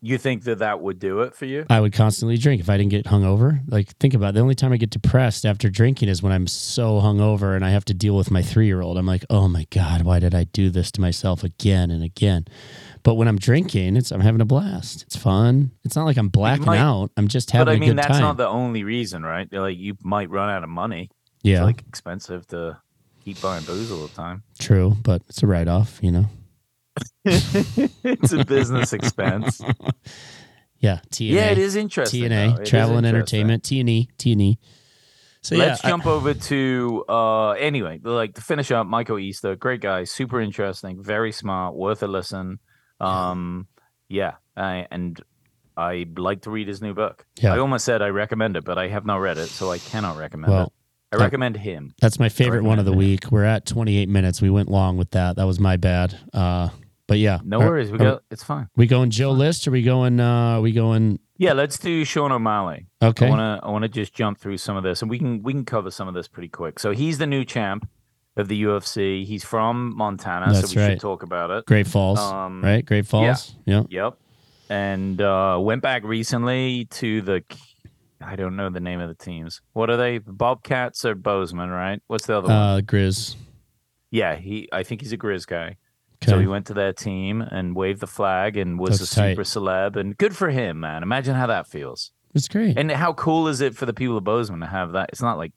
You 0.02 0.17
think 0.17 0.43
that 0.45 0.60
that 0.60 0.80
would 0.80 0.98
do 0.98 1.22
it 1.22 1.36
for 1.36 1.43
you? 1.43 1.65
I 1.69 1.82
would 1.82 1.91
constantly 1.91 2.38
drink 2.38 2.62
if 2.62 2.69
I 2.69 2.78
didn't 2.78 2.91
get 2.91 3.06
hungover. 3.08 3.60
Like, 3.67 3.89
think 3.98 4.13
about 4.13 4.30
it. 4.30 4.36
the 4.36 4.39
only 4.39 4.56
time 4.56 4.72
I 4.72 4.78
get 4.78 4.91
depressed 4.91 5.45
after 5.45 5.69
drinking 5.69 6.08
is 6.08 6.24
when 6.24 6.32
I'm 6.32 6.48
so 6.48 7.02
hungover 7.02 7.54
and 7.54 7.65
I 7.65 7.72
have 7.72 7.84
to 7.86 7.93
deal 7.93 8.15
with 8.15 8.32
my 8.32 8.41
three 8.41 8.65
year 8.67 8.82
old. 8.82 8.98
I'm 8.98 9.06
like, 9.06 9.26
oh 9.30 9.50
my 9.50 9.65
god, 9.72 10.04
why 10.04 10.19
did 10.19 10.34
I 10.34 10.45
do 10.45 10.69
this 10.69 10.89
to 10.93 11.02
myself 11.02 11.43
again 11.43 11.91
and 11.91 12.02
again? 12.02 12.45
But 13.04 13.16
when 13.16 13.28
I'm 13.28 13.38
drinking, 13.38 13.96
it's 13.96 14.12
I'm 14.12 14.20
having 14.22 14.42
a 14.42 14.46
blast. 14.46 15.04
It's 15.04 15.16
fun. 15.16 15.72
It's 15.84 15.96
not 15.96 16.04
like 16.06 16.18
I'm 16.18 16.30
blacking 16.30 16.66
might- 16.66 16.80
out. 16.80 17.12
I'm 17.18 17.28
just 17.28 17.52
having 17.52 17.68
a 17.68 17.78
good 17.80 17.80
time. 17.80 17.80
But 17.80 17.86
I 17.86 17.88
mean, 17.88 17.96
that's 17.96 18.08
time. 18.10 18.22
not 18.22 18.38
the 18.38 18.48
only 18.48 18.84
reason, 18.84 19.24
right? 19.24 19.48
Like 19.52 19.78
you 19.78 19.96
might 20.04 20.30
run 20.30 20.50
out 20.50 20.64
of 20.64 20.70
money. 20.70 21.10
yeah, 21.44 21.58
It's 21.58 21.64
like 21.66 21.84
expensive 21.88 22.46
to 22.48 22.78
keep 23.24 23.42
buying 23.42 23.64
booze 23.64 23.92
all 23.92 24.06
the 24.06 24.14
time. 24.14 24.44
true. 24.60 24.96
But 25.02 25.22
it's 25.30 25.42
a 25.44 25.48
write 25.48 25.68
off. 25.68 26.00
You 26.02 26.12
know. 26.12 26.26
it's 27.26 28.32
a 28.34 28.44
business 28.46 28.94
expense. 28.94 29.62
Yeah, 30.82 31.00
TNA. 31.10 31.30
Yeah, 31.32 31.50
it 31.52 31.58
is 31.58 31.76
interesting. 31.76 32.24
TNA, 32.24 32.64
travel 32.66 32.96
and 32.96 33.06
entertainment, 33.06 33.66
T 33.66 33.82
and 33.82 33.90
E, 33.90 34.08
T 34.18 34.32
and 34.32 34.42
E. 34.42 34.60
So 35.42 35.58
Let's 35.58 35.84
yeah, 35.84 35.88
I- 35.90 35.92
jump 35.92 36.06
over 36.06 36.34
to 36.34 37.04
uh 37.10 37.50
anyway, 37.52 38.00
like 38.02 38.36
to 38.36 38.42
finish 38.42 38.72
up, 38.72 38.88
Michael 38.88 39.20
Easter, 39.20 39.58
great 39.58 39.82
guy, 39.82 40.06
super 40.06 40.40
interesting, 40.40 41.04
very 41.04 41.34
smart, 41.34 41.76
worth 41.76 42.02
a 42.02 42.08
listen. 42.08 42.60
Um 43.02 43.68
yeah, 44.10 44.34
I, 44.58 44.88
and 44.90 45.22
I 45.78 46.08
like 46.18 46.42
to 46.42 46.50
read 46.52 46.68
his 46.68 46.82
new 46.82 46.94
book. 46.94 47.26
Yeah. 47.40 47.54
I 47.54 47.60
almost 47.60 47.86
said 47.86 48.02
I 48.02 48.08
recommend 48.08 48.58
it, 48.58 48.66
but 48.66 48.78
I 48.78 48.88
have 48.88 49.06
not 49.06 49.18
read 49.18 49.38
it, 49.38 49.48
so 49.48 49.72
I 49.72 49.78
cannot 49.78 50.18
recommend 50.18 50.52
Well, 50.52 50.64
it. 50.66 50.74
I 51.14 51.18
that- 51.18 51.24
recommend 51.24 51.58
him. 51.58 51.94
That's 52.02 52.20
my 52.20 52.28
favorite 52.30 52.64
one 52.64 52.80
of 52.80 52.86
the 52.86 52.92
recommend 52.92 53.10
week. 53.24 53.32
We're 53.32 53.44
at 53.46 53.66
28 53.66 54.10
minutes. 54.10 54.42
We 54.42 54.50
went 54.50 54.70
long 54.70 54.98
with 54.98 55.12
that. 55.12 55.36
That 55.38 55.46
was 55.46 55.60
my 55.60 55.78
bad. 55.78 56.18
Uh, 56.34 56.70
but 57.08 57.18
yeah, 57.20 57.40
No 57.44 57.62
Are- 57.62 57.68
worries, 57.70 57.92
we 57.92 57.98
go 58.00 58.20
it's 58.32 58.44
fine. 58.44 58.68
We 58.76 58.88
going 58.88 59.10
Joe 59.12 59.32
List? 59.32 59.68
Or 59.68 59.72
we 59.72 59.84
going? 59.84 60.20
Uh, 60.20 60.58
are 60.58 60.62
we 60.62 60.72
going? 60.72 61.20
Yeah, 61.38 61.54
let's 61.54 61.78
do 61.80 62.04
Sean 62.04 62.32
O'Malley. 62.32 62.88
Okay. 63.02 63.28
I 63.28 63.30
want 63.30 63.40
to 63.62 63.66
I 63.68 63.72
want 63.72 63.84
to 63.84 63.90
just 63.90 64.14
jump 64.14 64.38
through 64.40 64.58
some 64.58 64.76
of 64.76 64.84
this, 64.84 65.02
and 65.02 65.10
we 65.10 65.18
can 65.20 65.42
we 65.42 65.54
can 65.54 65.66
cover 65.66 65.90
some 65.92 66.08
of 66.08 66.14
this 66.14 66.28
pretty 66.28 66.50
quick. 66.50 66.80
So 66.80 66.92
he's 66.92 67.18
the 67.20 67.28
new 67.28 67.46
champ 67.46 67.88
of 68.39 68.47
the 68.47 68.63
UFC. 68.63 69.25
He's 69.25 69.43
from 69.43 69.95
Montana, 69.95 70.52
That's 70.54 70.71
so 70.71 70.75
we 70.80 70.82
right. 70.86 70.91
should 70.93 70.99
talk 71.02 71.23
about 71.23 71.52
it. 71.52 71.65
Great 71.65 71.88
Falls, 71.88 72.19
Um, 72.19 72.63
right? 72.63 72.86
Great 72.86 73.06
Falls. 73.06 73.56
Yeah. 73.65 73.84
Yep. 73.89 74.17
And 74.69 75.21
uh, 75.21 75.58
went 75.62 75.82
back 75.82 76.04
recently 76.04 76.86
to 76.86 77.21
the 77.21 77.43
I 78.21 78.36
don't 78.36 78.56
know 78.58 78.69
the 78.69 78.80
name 78.82 78.99
of 78.99 79.08
the 79.08 79.15
teams. 79.23 79.62
What 79.73 79.89
are 79.89 79.97
they? 79.97 80.17
Bobcats 80.17 81.06
or 81.06 81.15
Bozeman, 81.15 81.69
right? 81.69 82.02
What's 82.08 82.25
the 82.28 82.38
other 82.38 82.47
one? 82.49 82.56
Uh, 82.58 82.82
Grizz. 82.84 83.36
Yeah, 84.12 84.36
he 84.36 84.67
I 84.71 84.84
think 84.84 85.02
he's 85.02 85.13
a 85.13 85.17
Grizz 85.17 85.47
guy. 85.47 85.78
Okay. 86.21 86.32
So 86.32 86.39
he 86.39 86.47
went 86.47 86.65
to 86.67 86.73
their 86.73 86.91
team 86.91 87.41
and 87.41 87.75
waved 87.75 88.02
the 88.02 88.08
flag 88.08 88.58
and 88.58 88.78
was 88.78 88.99
That's 88.99 89.13
a 89.13 89.15
tight. 89.15 89.32
super 89.32 89.43
celeb 89.43 89.95
and 89.95 90.17
good 90.17 90.36
for 90.36 90.49
him, 90.49 90.82
man. 90.82 91.02
Imagine 91.02 91.36
how 91.36 91.47
that 91.47 91.65
feels. 91.67 92.12
it's 92.36 92.47
great. 92.49 92.78
And 92.78 92.91
how 92.91 93.13
cool 93.13 93.47
is 93.47 93.62
it 93.62 93.73
for 93.75 93.86
the 93.86 93.93
people 93.93 94.17
of 94.17 94.23
Bozeman 94.25 94.60
to 94.60 94.65
have 94.67 94.91
that? 94.91 95.10
It's 95.13 95.21
not 95.21 95.38
like 95.38 95.54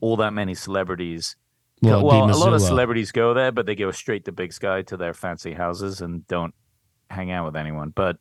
all 0.00 0.16
that 0.16 0.32
many 0.32 0.54
celebrities. 0.54 1.36
Well, 1.80 2.04
Well, 2.04 2.24
a 2.30 2.36
lot 2.36 2.52
of 2.52 2.60
celebrities 2.60 3.12
go 3.12 3.34
there, 3.34 3.52
but 3.52 3.66
they 3.66 3.74
go 3.74 3.90
straight 3.90 4.24
to 4.26 4.32
Big 4.32 4.52
Sky 4.52 4.82
to 4.82 4.96
their 4.96 5.14
fancy 5.14 5.52
houses 5.52 6.00
and 6.00 6.26
don't 6.26 6.54
hang 7.10 7.30
out 7.30 7.46
with 7.46 7.56
anyone. 7.56 7.90
But 7.90 8.18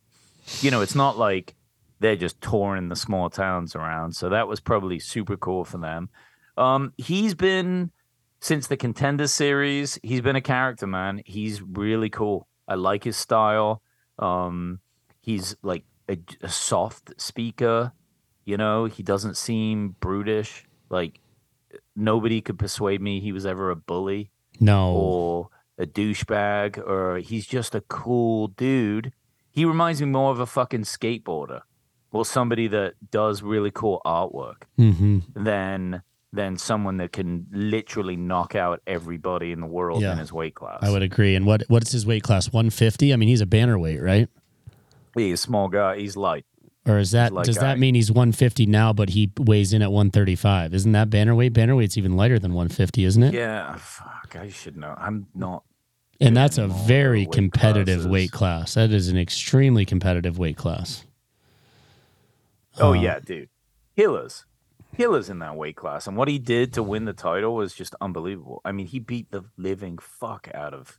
you 0.61 0.71
know, 0.71 0.81
it's 0.81 0.95
not 0.95 1.17
like 1.17 1.55
they're 1.99 2.15
just 2.15 2.39
touring 2.41 2.89
the 2.89 2.95
small 2.95 3.29
towns 3.29 3.75
around. 3.75 4.15
So 4.15 4.29
that 4.29 4.47
was 4.47 4.59
probably 4.59 4.99
super 4.99 5.35
cool 5.37 5.65
for 5.65 5.77
them. 5.77 6.09
Um, 6.55 6.93
he's 6.97 7.33
been 7.33 7.91
since 8.39 8.67
the 8.67 8.77
Contender 8.77 9.27
series. 9.27 9.99
He's 10.03 10.21
been 10.21 10.35
a 10.35 10.41
character, 10.41 10.87
man. 10.87 11.21
He's 11.25 11.61
really 11.61 12.09
cool. 12.09 12.47
I 12.67 12.75
like 12.75 13.03
his 13.03 13.17
style. 13.17 13.81
Um, 14.19 14.79
he's 15.21 15.55
like 15.61 15.83
a, 16.09 16.17
a 16.41 16.49
soft 16.49 17.19
speaker. 17.19 17.93
You 18.45 18.57
know, 18.57 18.85
he 18.85 19.03
doesn't 19.03 19.37
seem 19.37 19.95
brutish. 19.99 20.65
Like 20.89 21.19
nobody 21.95 22.41
could 22.41 22.57
persuade 22.59 23.01
me 23.01 23.19
he 23.19 23.31
was 23.31 23.45
ever 23.45 23.69
a 23.71 23.75
bully 23.75 24.31
No. 24.59 24.93
or 24.93 25.49
a 25.77 25.85
douchebag 25.85 26.77
or 26.77 27.17
he's 27.19 27.45
just 27.45 27.75
a 27.75 27.81
cool 27.81 28.47
dude. 28.49 29.13
He 29.51 29.65
reminds 29.65 30.01
me 30.01 30.07
more 30.07 30.31
of 30.31 30.39
a 30.39 30.45
fucking 30.45 30.81
skateboarder 30.83 31.61
or 32.11 32.25
somebody 32.25 32.67
that 32.67 32.93
does 33.11 33.41
really 33.43 33.71
cool 33.71 34.01
artwork 34.05 34.63
hmm 34.75 35.19
than 35.35 36.01
than 36.33 36.57
someone 36.57 36.97
that 36.97 37.11
can 37.13 37.47
literally 37.51 38.15
knock 38.17 38.53
out 38.53 38.81
everybody 38.85 39.51
in 39.51 39.61
the 39.61 39.65
world 39.67 40.01
Yeah. 40.01 40.11
in 40.13 40.17
his 40.17 40.31
weight 40.33 40.55
class. 40.55 40.79
I 40.81 40.89
would 40.91 41.01
agree. 41.01 41.35
And 41.35 41.45
what 41.45 41.63
what's 41.67 41.91
his 41.91 42.05
weight 42.05 42.23
class? 42.23 42.51
150. 42.51 43.13
I 43.13 43.15
mean, 43.15 43.29
he's 43.29 43.41
a 43.41 43.45
bantamweight, 43.45 44.01
right? 44.03 44.27
He's 45.15 45.33
a 45.33 45.37
small 45.37 45.67
guy. 45.69 45.97
He's 45.97 46.15
light. 46.17 46.45
Or 46.87 46.99
is 46.99 47.11
that 47.11 47.33
Like 47.33 47.45
does 47.45 47.57
I- 47.57 47.61
that 47.61 47.79
mean 47.79 47.95
he's 47.95 48.09
150 48.11 48.65
now, 48.65 48.93
but 48.93 49.09
he 49.09 49.31
weighs 49.37 49.73
in 49.73 49.81
at 49.81 49.91
135? 49.91 50.73
Isn't 50.73 50.93
that 50.93 51.09
bantamweight? 51.09 51.53
Banner 51.53 51.75
weight's 51.75 51.97
even 51.97 52.15
lighter 52.15 52.39
than 52.39 52.53
150, 52.53 53.03
isn't 53.03 53.23
it? 53.23 53.33
Yeah, 53.33 53.75
fuck. 53.75 54.35
I 54.39 54.49
should 54.49 54.77
know. 54.77 54.95
I'm 54.97 55.27
not. 55.35 55.63
And 56.21 56.35
that's 56.35 56.57
a 56.57 56.67
very 56.67 57.21
weight 57.25 57.31
competitive 57.33 57.85
classes. 57.99 58.07
weight 58.07 58.31
class. 58.31 58.73
That 58.75 58.91
is 58.91 59.09
an 59.09 59.17
extremely 59.17 59.85
competitive 59.85 60.39
weight 60.39 60.57
class. 60.57 61.05
Oh 62.79 62.91
Uh, 62.91 62.93
yeah, 62.93 63.19
dude. 63.19 63.49
Hiller's. 63.95 64.45
Hiller's 64.97 65.29
in 65.29 65.39
that 65.39 65.55
weight 65.55 65.75
class, 65.75 66.07
and 66.07 66.17
what 66.17 66.27
he 66.27 66.39
did 66.39 66.73
to 66.73 66.81
win 66.81 67.05
the 67.05 67.13
title 67.13 67.53
was 67.55 67.73
just 67.73 67.93
unbelievable. 68.01 68.61
I 68.65 68.71
mean, 68.71 68.87
he 68.87 68.99
beat 68.99 69.29
the 69.31 69.43
living 69.57 69.97
fuck 69.99 70.47
out 70.55 70.73
of 70.73 70.97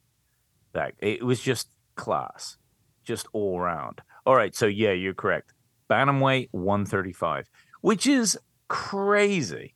that. 0.73 0.95
It 1.01 1.25
was 1.25 1.41
just 1.41 1.69
class, 1.97 2.59
just 3.05 3.27
all 3.33 3.59
around. 3.59 4.03
All 4.25 4.37
right, 4.37 4.55
so 4.55 4.67
yeah, 4.67 4.93
you're 4.93 5.15
correct. 5.15 5.53
Bantamweight 5.89 6.49
135, 6.53 7.49
which 7.81 8.07
is 8.07 8.39
crazy. 8.69 9.75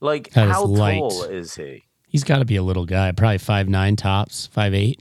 Like, 0.00 0.30
That 0.30 0.48
is 0.48 0.52
how 0.52 0.64
light. 0.64 0.98
tall 0.98 1.22
is 1.24 1.54
he? 1.54 1.84
He's 2.08 2.24
got 2.24 2.38
to 2.38 2.44
be 2.44 2.56
a 2.56 2.62
little 2.62 2.84
guy, 2.86 3.10
probably 3.12 3.38
five 3.38 3.68
nine 3.68 3.96
tops, 3.96 4.46
five 4.46 4.74
eight. 4.74 5.00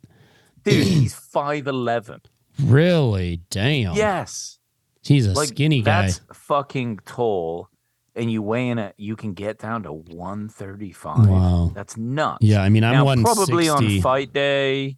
Dude, 0.63 0.87
he's 0.87 1.13
5'11. 1.13 2.21
Really? 2.61 3.41
Damn. 3.49 3.95
Yes. 3.95 4.59
He's 5.03 5.27
a 5.27 5.33
like 5.33 5.49
skinny 5.49 5.81
guy. 5.81 6.03
That's 6.03 6.21
fucking 6.33 6.99
tall, 7.05 7.67
and 8.15 8.31
you 8.31 8.41
weigh 8.41 8.69
in 8.69 8.79
it. 8.79 8.95
You 8.97 9.15
can 9.17 9.33
get 9.33 9.59
down 9.59 9.83
to 9.83 9.91
one 9.91 10.47
thirty 10.47 10.93
five. 10.93 11.27
Wow. 11.27 11.71
that's 11.75 11.97
nuts. 11.97 12.37
Yeah, 12.41 12.63
I 12.63 12.69
mean, 12.69 12.85
I'm 12.85 12.93
now, 12.93 13.21
probably 13.21 13.67
on 13.67 13.99
fight 13.99 14.31
day. 14.31 14.97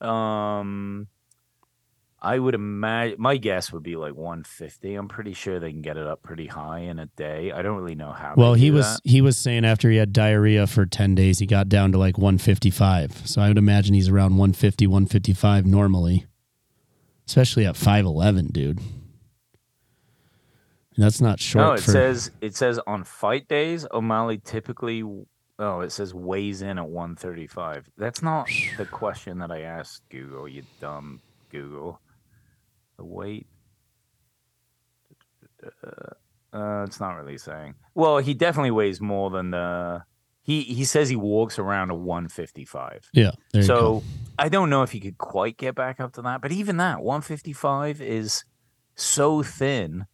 Um, 0.00 1.08
I 2.20 2.38
would 2.38 2.54
imagine. 2.54 3.16
My 3.20 3.36
guess 3.36 3.72
would 3.72 3.84
be 3.84 3.94
like 3.94 4.14
one 4.14 4.42
fifty. 4.42 4.94
I'm 4.94 5.06
pretty 5.06 5.34
sure 5.34 5.60
they 5.60 5.70
can 5.70 5.82
get 5.82 5.96
it 5.96 6.06
up 6.06 6.22
pretty 6.22 6.48
high 6.48 6.80
in 6.80 6.98
a 6.98 7.06
day. 7.06 7.52
I 7.52 7.62
don't 7.62 7.76
really 7.76 7.94
know 7.94 8.10
how. 8.10 8.34
Well, 8.36 8.54
he 8.54 8.72
was 8.72 8.96
that. 8.96 9.08
he 9.08 9.20
was 9.20 9.36
saying 9.36 9.64
after 9.64 9.88
he 9.88 9.98
had 9.98 10.12
diarrhea 10.12 10.66
for 10.66 10.84
10 10.84 11.14
days, 11.14 11.38
he 11.38 11.46
got 11.46 11.68
down 11.68 11.92
to 11.92 11.98
like 11.98 12.18
155. 12.18 13.28
So 13.28 13.40
I 13.40 13.48
would 13.48 13.58
imagine 13.58 13.94
he's 13.94 14.08
around 14.08 14.36
150, 14.36 14.88
155 14.88 15.64
normally, 15.64 16.26
especially 17.26 17.66
at 17.66 17.76
5'11, 17.76 18.52
dude. 18.52 18.78
And 18.78 18.88
that's 20.96 21.20
not 21.20 21.38
short. 21.38 21.64
No, 21.64 21.72
it 21.74 21.80
for, 21.80 21.92
says 21.92 22.32
it 22.40 22.56
says 22.56 22.80
on 22.84 23.04
fight 23.04 23.46
days, 23.46 23.86
O'Malley 23.92 24.38
typically. 24.38 25.04
Oh, 25.60 25.80
it 25.80 25.90
says 25.90 26.12
weighs 26.12 26.62
in 26.62 26.78
at 26.78 26.88
135. 26.88 27.90
That's 27.96 28.22
not 28.22 28.48
the 28.76 28.86
question 28.86 29.38
that 29.38 29.52
I 29.52 29.60
asked 29.60 30.02
Google. 30.08 30.48
You 30.48 30.64
dumb 30.80 31.20
Google. 31.50 32.00
The 32.98 33.04
weight. 33.04 33.46
Uh, 36.52 36.82
it's 36.86 37.00
not 37.00 37.12
really 37.12 37.38
saying. 37.38 37.74
Well, 37.94 38.18
he 38.18 38.34
definitely 38.34 38.70
weighs 38.70 39.00
more 39.00 39.30
than 39.30 39.50
the. 39.50 40.02
He 40.42 40.62
he 40.62 40.84
says 40.84 41.08
he 41.10 41.16
walks 41.16 41.58
around 41.58 41.90
a 41.90 41.94
155. 41.94 43.10
Yeah. 43.12 43.32
There 43.52 43.62
you 43.62 43.66
So. 43.66 44.02
I 44.40 44.48
don't 44.48 44.70
know 44.70 44.82
if 44.82 44.92
he 44.92 45.00
could 45.00 45.18
quite 45.18 45.56
get 45.56 45.74
back 45.74 45.98
up 46.00 46.12
to 46.12 46.22
that, 46.22 46.40
but 46.40 46.52
even 46.52 46.76
that 46.76 47.00
155 47.02 48.00
is 48.00 48.44
so 48.94 49.42
thin 49.42 50.06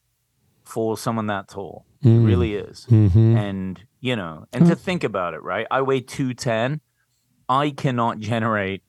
for 0.65 0.97
someone 0.97 1.27
that 1.27 1.47
tall. 1.49 1.85
It 2.03 2.09
Mm. 2.09 2.27
really 2.27 2.55
is. 2.55 2.87
Mhm. 2.91 3.37
And 3.37 3.85
you 4.01 4.17
know, 4.17 4.47
and 4.53 4.67
to 4.67 4.75
think 4.75 5.05
about 5.05 5.35
it, 5.35 5.43
right? 5.43 5.67
I 5.71 5.83
weigh 5.83 6.01
210. 6.01 6.81
I 7.49 7.71
cannot 7.71 8.19
generate 8.19 8.83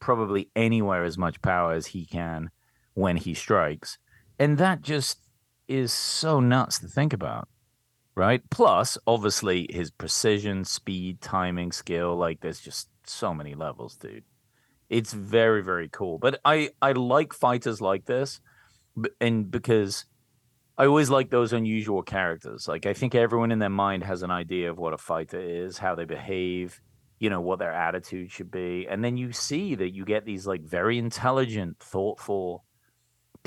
probably 0.00 0.50
anywhere 0.56 1.04
as 1.04 1.16
much 1.16 1.40
power 1.40 1.72
as 1.72 1.86
he 1.88 2.04
can 2.04 2.50
when 3.02 3.16
he 3.16 3.32
strikes. 3.34 3.98
And 4.38 4.58
that 4.58 4.82
just 4.82 5.18
is 5.68 5.92
so 5.92 6.40
nuts 6.40 6.78
to 6.80 6.88
think 6.88 7.12
about. 7.12 7.48
right? 8.18 8.42
Plus, 8.50 8.98
obviously, 9.06 9.68
his 9.70 9.92
precision, 9.92 10.64
speed, 10.64 11.20
timing, 11.20 11.70
skill. 11.70 12.16
Like, 12.16 12.40
there's 12.40 12.60
just 12.60 12.88
so 13.06 13.32
many 13.32 13.54
levels, 13.54 13.96
dude. 13.96 14.24
It's 14.90 15.12
very, 15.12 15.62
very 15.62 15.88
cool. 15.88 16.18
But 16.18 16.40
I, 16.44 16.70
I 16.82 16.92
like 16.92 17.32
fighters 17.32 17.80
like 17.80 18.06
this, 18.06 18.40
and 19.20 19.48
because 19.48 20.04
I 20.76 20.86
always 20.86 21.10
like 21.10 21.30
those 21.30 21.52
unusual 21.52 22.02
characters. 22.02 22.66
Like, 22.66 22.86
I 22.86 22.92
think 22.94 23.14
everyone 23.14 23.52
in 23.52 23.60
their 23.60 23.70
mind 23.70 24.02
has 24.02 24.22
an 24.22 24.32
idea 24.32 24.68
of 24.70 24.78
what 24.78 24.94
a 24.94 24.98
fighter 24.98 25.40
is, 25.40 25.78
how 25.78 25.94
they 25.94 26.04
behave, 26.04 26.80
you 27.20 27.30
know, 27.30 27.40
what 27.40 27.60
their 27.60 27.72
attitude 27.72 28.32
should 28.32 28.50
be, 28.50 28.86
and 28.90 29.04
then 29.04 29.16
you 29.16 29.32
see 29.32 29.76
that 29.76 29.94
you 29.94 30.04
get 30.04 30.24
these 30.24 30.46
like 30.46 30.62
very 30.62 30.98
intelligent, 30.98 31.78
thoughtful, 31.80 32.64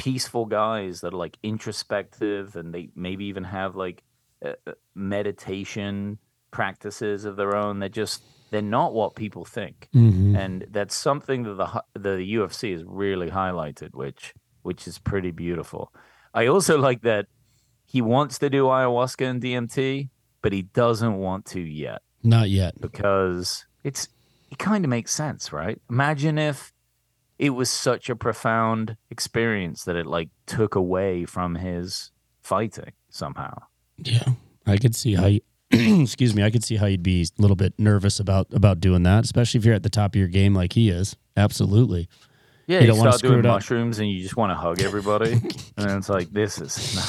peaceful 0.05 0.45
guys 0.45 1.01
that 1.01 1.13
are 1.13 1.17
like 1.25 1.37
introspective, 1.43 2.55
and 2.55 2.73
they 2.73 2.89
maybe 2.95 3.25
even 3.25 3.43
have 3.43 3.75
like 3.75 4.03
uh, 4.43 4.53
meditation 4.95 6.17
practices 6.51 7.25
of 7.25 7.35
their 7.35 7.55
own. 7.55 7.79
They're 7.79 7.89
just 8.03 8.23
they're 8.51 8.61
not 8.79 8.93
what 8.93 9.15
people 9.15 9.45
think, 9.45 9.87
Mhm. 9.93 10.35
and 10.37 10.65
that's 10.71 10.95
something 10.95 11.43
that 11.43 11.55
the 11.57 11.67
the 11.99 12.17
UFC 12.37 12.71
has 12.73 12.83
really 12.85 13.29
highlighted, 13.29 13.93
which 13.95 14.33
which 14.63 14.87
is 14.87 14.97
pretty 14.99 15.31
beautiful. 15.31 15.83
I 16.33 16.47
also 16.47 16.77
like 16.77 17.01
that 17.01 17.25
he 17.85 18.01
wants 18.01 18.39
to 18.39 18.49
do 18.49 18.63
ayahuasca 18.65 19.25
and 19.29 19.41
DMT, 19.41 20.09
but 20.41 20.51
he 20.53 20.63
doesn't 20.63 21.15
want 21.17 21.45
to 21.53 21.59
yet 21.61 22.01
Not 22.23 22.49
yet. 22.49 22.73
because 22.79 23.65
it's 23.83 24.07
it 24.51 24.57
kind 24.57 24.83
of 24.85 24.89
makes 24.89 25.13
sense, 25.13 25.53
right? 25.53 25.81
Imagine 25.89 26.37
if 26.37 26.73
it 27.41 27.49
was 27.49 27.69
such 27.69 28.07
a 28.09 28.15
profound 28.15 28.95
experience 29.09 29.83
that 29.85 29.95
it 29.95 30.05
like 30.05 30.29
took 30.45 30.75
away 30.75 31.25
from 31.25 31.55
his 31.55 32.11
fighting 32.43 32.93
somehow. 33.09 33.63
Yeah, 33.97 34.23
I 34.65 34.77
could 34.77 34.95
see 34.95 35.15
how. 35.15 35.25
You, 35.25 35.41
excuse 35.71 36.35
me. 36.35 36.43
I 36.43 36.51
could 36.51 36.63
see 36.63 36.75
how 36.77 36.85
you'd 36.85 37.01
be 37.03 37.23
a 37.23 37.41
little 37.41 37.55
bit 37.57 37.73
nervous 37.77 38.19
about 38.19 38.47
about 38.53 38.79
doing 38.79 39.03
that, 39.03 39.23
especially 39.25 39.57
if 39.57 39.65
you're 39.65 39.73
at 39.75 39.83
the 39.83 39.89
top 39.89 40.13
of 40.15 40.19
your 40.19 40.27
game 40.27 40.53
like 40.53 40.73
he 40.73 40.89
is. 40.89 41.15
Absolutely. 41.35 42.07
Yeah, 42.67 42.79
You 42.79 42.81
you, 42.81 42.87
don't 42.91 42.99
start 42.99 43.15
screw 43.15 43.29
doing 43.31 43.39
it 43.39 43.45
up. 43.47 43.55
mushrooms 43.55 43.97
and 43.99 44.07
you 44.09 44.21
just 44.21 44.37
want 44.37 44.51
to 44.51 44.55
hug 44.55 44.79
everybody, 44.81 45.31
and 45.33 45.41
then 45.77 45.97
it's 45.97 46.09
like 46.09 46.29
this 46.31 46.61
is 46.61 46.95
not, 46.95 47.05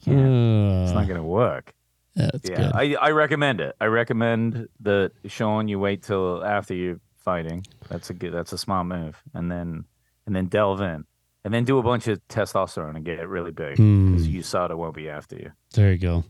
yeah, 0.18 0.82
it's 0.82 0.90
Uh, 0.90 0.94
not 0.94 1.06
going 1.06 1.16
to 1.20 1.22
work. 1.22 1.72
yeah, 2.16 2.30
good. 2.42 2.72
I, 2.74 2.94
I 3.00 3.10
recommend 3.10 3.60
it. 3.60 3.76
I 3.80 3.86
recommend 3.86 4.68
that 4.80 5.12
Sean, 5.26 5.68
you 5.68 5.78
wait 5.78 6.02
till 6.02 6.44
after 6.44 6.74
you're 6.74 7.00
fighting. 7.24 7.64
That's 7.88 8.10
a 8.10 8.14
good. 8.14 8.32
That's 8.32 8.52
a 8.52 8.58
smart 8.58 8.86
move, 8.86 9.20
and 9.32 9.50
then 9.50 9.84
and 10.26 10.34
then 10.36 10.46
delve 10.46 10.80
in, 10.80 11.04
and 11.44 11.52
then 11.54 11.64
do 11.64 11.78
a 11.78 11.82
bunch 11.82 12.06
of 12.08 12.20
testosterone 12.28 12.96
and 12.96 13.04
get 13.04 13.18
it 13.18 13.26
really 13.28 13.50
big 13.52 13.76
because 13.76 14.28
USADA 14.28 14.76
won't 14.76 14.94
be 14.94 15.08
after 15.08 15.36
you. 15.36 15.50
There 15.74 15.90
you 15.92 15.98
go. 15.98 16.24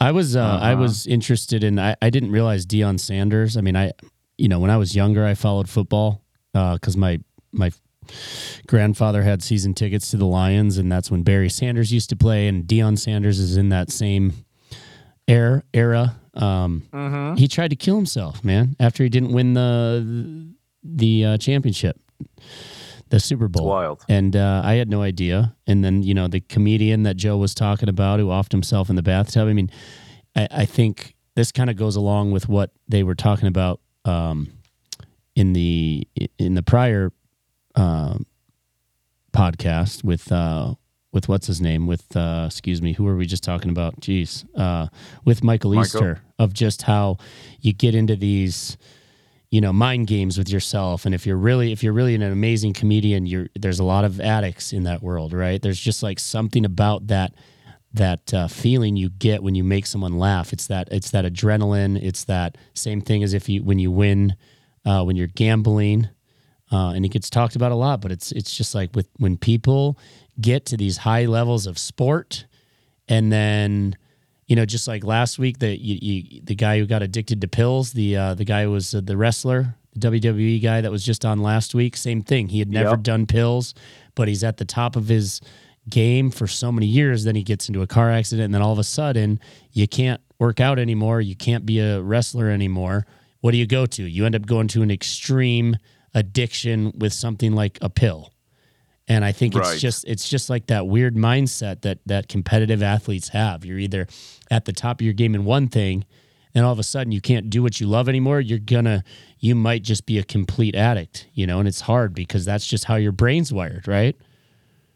I 0.00 0.10
was 0.10 0.34
uh, 0.36 0.40
I 0.60 0.72
Uh-huh. 0.72 0.82
was 0.82 1.06
interested 1.06 1.62
in. 1.62 1.78
I, 1.78 1.94
I 2.02 2.10
didn't 2.10 2.32
realize 2.32 2.66
Deion 2.66 2.98
Sanders. 2.98 3.56
I 3.56 3.60
mean, 3.60 3.76
I 3.76 3.92
you 4.38 4.48
know 4.48 4.58
when 4.58 4.70
I 4.70 4.76
was 4.76 4.96
younger, 4.96 5.24
I 5.24 5.34
followed 5.34 5.68
football 5.68 6.22
because 6.52 6.96
my 6.96 7.20
my 7.52 7.70
grandfather 8.66 9.22
had 9.22 9.42
season 9.42 9.74
tickets 9.74 10.10
to 10.10 10.16
the 10.16 10.26
Lions, 10.26 10.78
and 10.78 10.90
that's 10.90 11.10
when 11.10 11.22
Barry 11.22 11.48
Sanders 11.50 11.92
used 11.92 12.08
to 12.10 12.16
play, 12.16 12.48
and 12.48 12.64
Deion 12.64 12.98
Sanders 12.98 13.38
is 13.38 13.56
in 13.56 13.68
that 13.68 13.90
same 13.90 14.32
era. 15.28 15.62
Era. 15.72 16.16
Um, 16.34 16.82
Mm-hmm. 16.92 17.36
He 17.36 17.48
tried 17.48 17.68
to 17.68 17.76
kill 17.76 17.96
himself, 17.96 18.44
man, 18.44 18.76
after 18.78 19.02
he 19.02 19.08
didn't 19.08 19.32
win 19.32 19.54
the 19.54 20.54
the 20.82 21.24
uh, 21.24 21.38
championship, 21.38 22.00
the 23.08 23.20
Super 23.20 23.48
Bowl. 23.48 23.66
wild. 23.66 24.04
And 24.08 24.34
uh, 24.36 24.62
I 24.64 24.74
had 24.74 24.88
no 24.88 25.02
idea. 25.02 25.54
And 25.66 25.84
then 25.84 26.02
you 26.02 26.14
know 26.14 26.28
the 26.28 26.40
comedian 26.40 27.02
that 27.02 27.16
Joe 27.16 27.36
was 27.36 27.54
talking 27.54 27.88
about, 27.88 28.20
who 28.20 28.26
offed 28.26 28.52
himself 28.52 28.88
in 28.90 28.96
the 28.96 29.02
bathtub. 29.02 29.48
I 29.48 29.52
mean, 29.52 29.70
I, 30.36 30.48
I 30.50 30.64
think 30.64 31.14
this 31.34 31.52
kind 31.52 31.70
of 31.70 31.76
goes 31.76 31.96
along 31.96 32.32
with 32.32 32.48
what 32.48 32.70
they 32.88 33.02
were 33.02 33.14
talking 33.14 33.48
about 33.48 33.80
um, 34.04 34.52
in 35.34 35.52
the 35.52 36.06
in 36.38 36.54
the 36.54 36.62
prior 36.62 37.12
um 37.76 38.26
podcast 39.32 40.02
with 40.02 40.32
uh, 40.32 40.74
with 41.12 41.28
what's 41.28 41.46
his 41.46 41.60
name 41.60 41.86
with 41.86 42.16
uh, 42.16 42.44
excuse 42.46 42.80
me 42.80 42.92
who 42.92 43.04
were 43.04 43.16
we 43.16 43.26
just 43.26 43.42
talking 43.44 43.70
about? 43.70 44.00
Jeez 44.00 44.44
uh, 44.58 44.88
with 45.24 45.42
michael, 45.42 45.74
Michael. 45.74 45.84
easter 45.84 46.22
of 46.38 46.52
just 46.52 46.82
how 46.82 47.18
you 47.60 47.72
get 47.72 47.94
into 47.94 48.16
these 48.16 48.76
you 49.50 49.60
know 49.60 49.72
mind 49.72 50.06
games 50.06 50.38
with 50.38 50.48
yourself. 50.48 51.04
And 51.04 51.14
if 51.14 51.26
you're 51.26 51.36
really 51.36 51.72
if 51.72 51.82
you're 51.82 51.92
really 51.92 52.14
an 52.14 52.22
amazing 52.22 52.72
comedian 52.72 53.26
you're 53.26 53.48
there's 53.58 53.80
a 53.80 53.84
lot 53.84 54.04
of 54.04 54.20
addicts 54.20 54.72
in 54.72 54.84
that 54.84 55.02
world 55.02 55.32
right? 55.32 55.60
There's 55.60 55.80
just 55.80 56.02
like 56.02 56.20
something 56.20 56.64
about 56.64 57.08
that 57.08 57.34
that 57.92 58.32
uh, 58.32 58.46
feeling 58.46 58.96
you 58.96 59.10
get 59.10 59.42
when 59.42 59.56
you 59.56 59.64
make 59.64 59.84
someone 59.84 60.16
laugh. 60.16 60.52
It's 60.52 60.68
that 60.68 60.88
it's 60.92 61.10
that 61.10 61.24
adrenaline. 61.24 62.00
It's 62.00 62.24
that 62.24 62.56
same 62.74 63.00
thing 63.00 63.24
as 63.24 63.34
if 63.34 63.48
you 63.48 63.64
when 63.64 63.80
you 63.80 63.90
win 63.90 64.36
uh, 64.84 65.02
when 65.02 65.16
you're 65.16 65.26
gambling. 65.26 66.08
Uh, 66.72 66.92
and 66.92 67.04
it 67.04 67.08
gets 67.08 67.28
talked 67.28 67.56
about 67.56 67.72
a 67.72 67.74
lot 67.74 68.00
but 68.00 68.12
it's 68.12 68.30
it's 68.30 68.56
just 68.56 68.76
like 68.76 68.94
with 68.94 69.08
when 69.16 69.36
people 69.36 69.98
get 70.40 70.66
to 70.66 70.76
these 70.76 70.98
high 70.98 71.26
levels 71.26 71.66
of 71.66 71.78
sport. 71.78 72.46
And 73.08 73.32
then 73.32 73.96
you 74.46 74.56
know 74.56 74.64
just 74.66 74.88
like 74.88 75.04
last 75.04 75.38
week 75.38 75.58
the 75.60 75.76
you, 75.76 75.98
you, 76.00 76.40
the 76.42 76.54
guy 76.56 76.78
who 76.78 76.86
got 76.86 77.02
addicted 77.02 77.40
to 77.40 77.48
pills 77.48 77.92
the 77.92 78.16
uh, 78.16 78.34
the 78.34 78.44
guy 78.44 78.64
who 78.64 78.72
was 78.72 78.94
uh, 78.94 79.00
the 79.00 79.16
wrestler 79.16 79.76
the 79.94 80.08
WWE 80.08 80.62
guy 80.62 80.80
that 80.80 80.90
was 80.90 81.04
just 81.04 81.24
on 81.24 81.40
last 81.40 81.74
week 81.74 81.96
same 81.96 82.22
thing. 82.22 82.48
He 82.48 82.58
had 82.60 82.70
never 82.70 82.90
Yep. 82.90 83.02
done 83.02 83.26
pills 83.26 83.74
but 84.16 84.28
he's 84.28 84.42
at 84.44 84.56
the 84.56 84.64
top 84.64 84.96
of 84.96 85.06
his 85.08 85.40
game 85.88 86.30
for 86.30 86.46
so 86.46 86.70
many 86.70 86.86
years. 86.86 87.24
Then 87.24 87.34
he 87.36 87.42
gets 87.42 87.68
into 87.68 87.82
a 87.82 87.86
car 87.86 88.10
accident 88.10 88.44
and 88.46 88.54
then 88.54 88.62
all 88.62 88.72
of 88.72 88.78
a 88.78 88.84
sudden 88.84 89.40
you 89.72 89.86
can't 89.88 90.20
work 90.38 90.60
out 90.60 90.78
anymore. 90.78 91.20
You 91.20 91.36
can't 91.36 91.64
be 91.66 91.78
a 91.80 92.00
wrestler 92.00 92.48
anymore. 92.50 93.06
What 93.40 93.52
do 93.52 93.56
you 93.56 93.66
go 93.66 93.86
to? 93.86 94.02
You 94.04 94.26
end 94.26 94.34
up 94.34 94.46
going 94.46 94.68
to 94.68 94.82
an 94.82 94.90
extreme 94.90 95.76
addiction 96.14 96.92
with 96.96 97.12
something 97.12 97.54
like 97.54 97.78
a 97.80 97.88
pill 97.88 98.32
and 99.10 99.24
I 99.24 99.32
think 99.32 99.54
it's 99.56 99.68
Right. 99.68 99.78
just 99.78 100.04
it's 100.06 100.26
just 100.28 100.48
like 100.48 100.68
that 100.68 100.86
weird 100.86 101.16
mindset 101.16 101.82
that 101.82 101.98
that 102.06 102.28
competitive 102.28 102.82
athletes 102.82 103.28
have. 103.30 103.64
You're 103.66 103.78
either 103.78 104.06
at 104.50 104.64
the 104.64 104.72
top 104.72 105.00
of 105.00 105.04
your 105.04 105.12
game 105.14 105.34
in 105.34 105.44
one 105.44 105.68
thing, 105.68 106.04
and 106.54 106.64
all 106.64 106.72
of 106.72 106.78
a 106.78 106.82
sudden 106.84 107.12
you 107.12 107.20
can't 107.20 107.50
do 107.50 107.62
what 107.62 107.80
you 107.80 107.86
love 107.88 108.08
anymore. 108.08 108.40
You're 108.40 108.58
gonna 108.60 109.02
you 109.38 109.54
might 109.54 109.82
just 109.82 110.06
be 110.06 110.16
a 110.18 110.22
complete 110.22 110.74
addict, 110.74 111.26
you 111.34 111.46
know, 111.46 111.58
and 111.58 111.66
it's 111.68 111.82
hard 111.82 112.14
because 112.14 112.44
that's 112.44 112.66
just 112.66 112.84
how 112.84 112.96
your 112.96 113.12
brain's 113.12 113.52
wired, 113.52 113.86
right? 113.88 114.16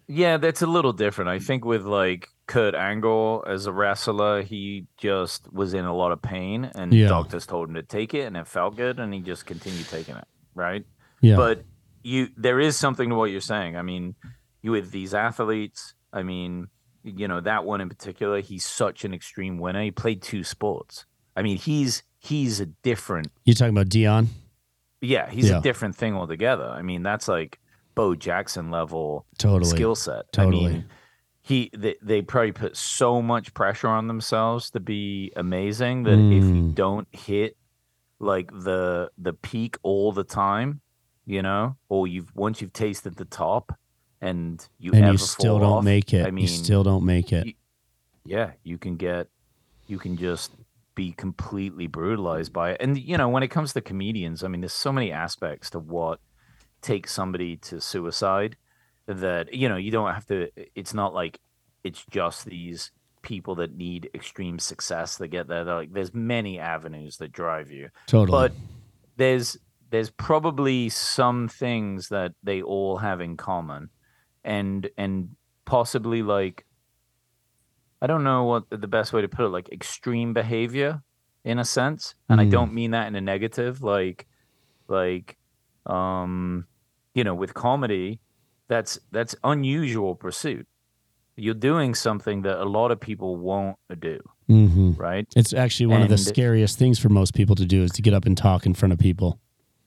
Yeah, 0.06 0.36
that's 0.36 0.62
a 0.62 0.66
little 0.66 0.92
different. 0.92 1.30
I 1.30 1.38
think 1.38 1.64
with 1.64 1.82
like 1.84 2.28
Kurt 2.46 2.74
Angle 2.74 3.42
as 3.48 3.66
a 3.66 3.72
wrestler, 3.72 4.42
he 4.42 4.86
just 4.98 5.50
was 5.52 5.72
in 5.74 5.86
a 5.86 5.94
lot 5.96 6.12
of 6.12 6.20
pain, 6.22 6.70
and 6.74 6.92
Yeah. 6.92 7.08
doctors 7.08 7.46
told 7.46 7.68
him 7.70 7.74
to 7.76 7.82
take 7.82 8.12
it, 8.14 8.26
and 8.26 8.36
it 8.36 8.46
felt 8.46 8.76
good, 8.76 9.00
and 9.00 9.12
he 9.14 9.20
just 9.20 9.46
continued 9.46 9.88
taking 9.88 10.14
it. 10.16 10.26
Right. 10.54 10.84
Yeah. 11.20 11.36
but 11.36 11.64
you 12.05 12.28
there 12.36 12.61
is 12.61 12.76
something 12.76 13.09
to 13.09 13.14
what 13.16 13.30
you're 13.30 13.40
saying 13.40 13.76
i 13.76 13.82
mean 13.82 14.14
you 14.62 14.70
with 14.70 14.90
these 14.92 15.14
athletes 15.14 15.94
i 16.12 16.22
mean 16.22 16.68
you 17.02 17.26
know 17.26 17.40
that 17.40 17.64
one 17.64 17.80
in 17.80 17.88
particular 17.88 18.40
he's 18.40 18.64
such 18.64 19.05
an 19.05 19.12
extreme 19.14 19.59
winner 19.59 19.82
he 19.82 19.90
played 19.90 20.22
two 20.22 20.44
sports 20.44 21.07
i 21.36 21.42
mean 21.42 21.57
he's 21.57 22.02
he's 22.18 22.61
a 22.61 22.66
different 22.66 23.28
You're 23.44 23.55
talking 23.55 23.76
about 23.76 23.88
Deion? 23.88 24.28
yeah 25.00 25.28
he's 25.30 25.48
Yeah. 25.50 25.59
a 25.59 25.62
different 25.62 25.96
thing 25.96 26.14
altogether 26.14 26.64
i 26.66 26.82
mean 26.82 27.02
that's 27.02 27.26
like 27.28 27.59
bo 27.94 28.14
jackson 28.14 28.70
level 28.70 29.26
Totally. 29.38 29.70
skill 29.70 29.94
set 29.94 30.30
Totally. 30.32 30.66
i 30.66 30.68
mean 30.70 30.84
he 31.42 31.70
they, 31.76 31.94
they 32.02 32.22
probably 32.22 32.52
put 32.52 32.74
so 32.76 33.20
much 33.20 33.52
pressure 33.52 33.88
on 33.88 34.07
themselves 34.09 34.70
to 34.70 34.80
be 34.80 35.30
amazing 35.36 36.05
that 36.05 36.12
if 36.18 36.44
you 36.44 36.55
Mm. 36.55 36.74
don't 36.74 37.09
hit 37.12 37.57
like 38.18 38.50
the 38.50 39.11
the 39.18 39.32
peak 39.34 39.76
all 39.82 40.11
the 40.12 40.24
time 40.24 40.80
you 41.27 41.43
know 41.43 41.77
or 41.89 42.07
you've 42.07 42.35
once 42.35 42.61
you've 42.61 42.72
tasted 42.72 43.16
the 43.16 43.25
top 43.25 43.77
and 44.20 44.66
you 44.79 44.93
And 44.93 45.12
you 45.12 45.18
still 45.18 45.59
don't 45.59 45.79
off, 45.79 45.85
make 45.85 46.12
it. 46.14 46.27
i 46.27 46.31
mean 46.31 46.43
you 46.43 46.49
still 46.49 46.83
don't 46.83 47.05
make 47.05 47.33
it. 47.33 47.45
y- 47.47 47.55
yeah 48.25 48.51
you 48.62 48.79
can 48.79 48.97
get 48.97 49.29
you 49.87 49.99
can 49.99 50.16
just 50.16 50.53
be 50.95 51.12
completely 51.12 51.87
brutalized 51.87 52.53
by 52.53 52.70
it 52.72 52.77
and 52.81 52.97
you 52.97 53.16
know 53.18 53.29
when 53.29 53.43
it 53.43 53.49
comes 53.49 53.72
to 53.72 53.81
comedians 53.81 54.45
i 54.45 54.49
mean 54.49 54.61
there's 54.61 54.72
so 54.72 54.93
many 54.93 55.11
aspects 55.11 55.70
to 55.70 55.79
what 55.79 56.20
takes 56.83 57.12
somebody 57.12 57.57
to 57.57 57.81
suicide 57.81 58.57
that 59.07 59.53
you 59.53 59.68
know 59.68 59.77
you 59.77 59.91
don't 59.91 60.14
have 60.14 60.27
to 60.27 60.49
it's 60.75 60.95
not 60.95 61.12
like 61.12 61.41
it's 61.83 62.05
just 62.11 62.45
these 62.47 62.91
people 63.22 63.55
that 63.57 63.75
need 63.75 64.09
extreme 64.14 64.59
success 64.59 65.16
that 65.16 65.29
get 65.29 65.49
there 65.49 65.64
They're 65.64 65.75
like 65.75 65.93
there's 65.93 66.14
many 66.14 66.59
avenues 66.59 67.16
that 67.18 67.33
drive 67.33 67.70
you 67.70 67.89
Totally. 68.07 68.31
but 68.31 68.53
there's 69.16 69.57
there's 69.95 70.11
probably 70.11 70.88
some 70.88 71.47
things 71.47 72.09
that 72.09 72.32
they 72.42 72.61
all 72.61 72.97
have 72.99 73.20
in 73.20 73.36
common 73.36 73.88
and 74.42 74.90
and 74.99 75.28
possibly 75.66 76.20
like 76.20 76.66
i 78.03 78.07
don't 78.07 78.24
know 78.24 78.42
what 78.45 78.64
the 78.70 78.88
best 78.88 79.12
way 79.12 79.22
to 79.22 79.28
put 79.28 79.45
it 79.45 79.51
like 79.51 79.68
extreme 79.70 80.32
behavior 80.32 81.01
in 81.45 81.59
a 81.61 81.64
sense 81.64 82.14
and 82.28 82.40
i 82.40 82.45
Mm. 82.45 82.51
don't 82.51 82.74
mean 82.74 82.90
that 82.90 83.07
in 83.07 83.14
a 83.14 83.20
negative 83.20 83.82
like 83.82 84.26
like 84.88 85.36
um 85.86 86.66
you 87.14 87.22
know 87.22 87.34
with 87.42 87.55
comedy 87.55 88.20
that's 88.68 88.99
that's 89.12 89.34
unusual 89.45 90.14
pursuit 90.16 90.66
you're 91.36 91.55
doing 91.70 91.95
something 91.95 92.42
that 92.42 92.59
a 92.61 92.68
lot 92.78 92.90
of 92.90 92.99
people 93.01 93.36
won't 93.36 93.76
do 94.01 94.18
hmm 94.49 94.90
right? 94.97 95.26
It's 95.36 95.53
actually 95.53 95.86
one 95.86 96.03
of 96.03 96.09
the 96.09 96.18
scariest 96.18 96.78
things 96.78 96.99
for 96.99 97.09
most 97.09 97.32
people 97.34 97.57
to 97.57 97.66
do 97.74 97.82
is 97.82 97.90
to 97.92 98.03
get 98.03 98.14
up 98.14 98.24
and 98.26 98.36
talk 98.36 98.66
in 98.66 98.74
front 98.74 98.92
of 98.92 98.99
people. 98.99 99.40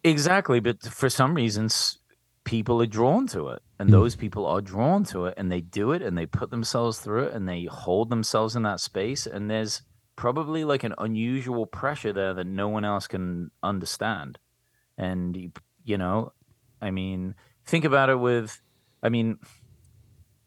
Exactly, 0.03 0.59
but 0.59 0.83
for 0.83 1.09
some 1.09 1.33
reasons, 1.33 1.99
people 2.45 2.81
are 2.81 2.85
drawn 2.87 3.27
to 3.27 3.49
it, 3.49 3.61
and 3.79 3.89
Mm. 3.89 3.91
those 3.91 4.15
people 4.15 4.45
are 4.45 4.61
drawn 4.61 5.03
to 5.05 5.25
it, 5.25 5.33
and 5.37 5.51
they 5.51 5.61
do 5.61 5.91
it, 5.91 6.01
and 6.01 6.17
they 6.17 6.25
put 6.25 6.49
themselves 6.49 6.99
through 6.99 7.25
it, 7.25 7.33
and 7.33 7.47
they 7.47 7.65
hold 7.65 8.09
themselves 8.09 8.55
in 8.55 8.63
that 8.63 8.79
space, 8.79 9.25
and 9.27 9.49
there's 9.49 9.81
probably 10.15 10.63
like 10.63 10.83
an 10.83 10.95
unusual 10.97 11.65
pressure 11.65 12.13
there 12.13 12.33
that 12.33 12.47
no 12.47 12.67
one 12.69 12.85
else 12.85 13.07
can 13.07 13.51
understand, 13.63 14.39
and 14.97 15.35
you, 15.37 15.51
you 15.83 15.97
know, 15.97 16.33
I 16.81 16.91
mean, 16.91 17.35
think 17.65 17.85
about 17.85 18.09
it 18.09 18.19
with, 18.19 18.61
I 19.03 19.09
mean, 19.09 19.39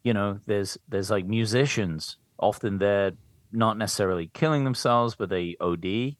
you 0.04 0.14
know, 0.14 0.40
there's 0.46 0.78
there's 0.88 1.10
like 1.10 1.26
musicians 1.26 2.16
often 2.38 2.78
they're 2.78 3.12
not 3.52 3.76
necessarily 3.76 4.30
killing 4.32 4.64
themselves, 4.64 5.14
but 5.16 5.28
they 5.28 5.56
OD, 5.60 6.16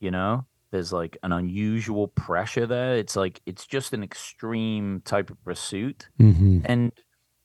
you 0.00 0.10
know 0.10 0.46
there's 0.72 0.92
like 0.92 1.16
an 1.22 1.32
unusual 1.32 2.08
pressure 2.08 2.66
there. 2.66 2.96
It's 2.96 3.16
like 3.16 3.40
it's 3.46 3.66
just 3.66 3.92
an 3.92 4.02
extreme 4.02 5.02
type 5.04 5.30
of 5.30 5.42
pursuit. 5.44 6.08
Hmm 6.18 6.60
and 6.64 6.92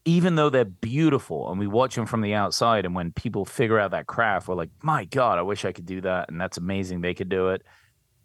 even 0.04 0.34
though 0.34 0.50
they're 0.50 0.66
beautiful 0.66 1.52
and 1.52 1.60
we 1.60 1.68
watch 1.68 1.94
them 1.94 2.08
from 2.08 2.22
the 2.22 2.34
outside 2.34 2.86
and 2.86 2.96
when 2.96 3.12
people 3.12 3.46
figure 3.46 3.78
out 3.78 3.92
that 3.92 4.08
craft 4.08 4.48
we're 4.48 4.56
like 4.56 4.72
my 4.82 5.06
god 5.06 5.38
i 5.38 5.44
wish 5.44 5.64
i 5.64 5.72
could 5.72 5.86
do 5.86 6.02
that 6.02 6.28
and 6.28 6.42
that's 6.42 6.58
amazing 6.58 7.02
they 7.02 7.14
could 7.14 7.30
do 7.30 7.50
it. 7.50 7.62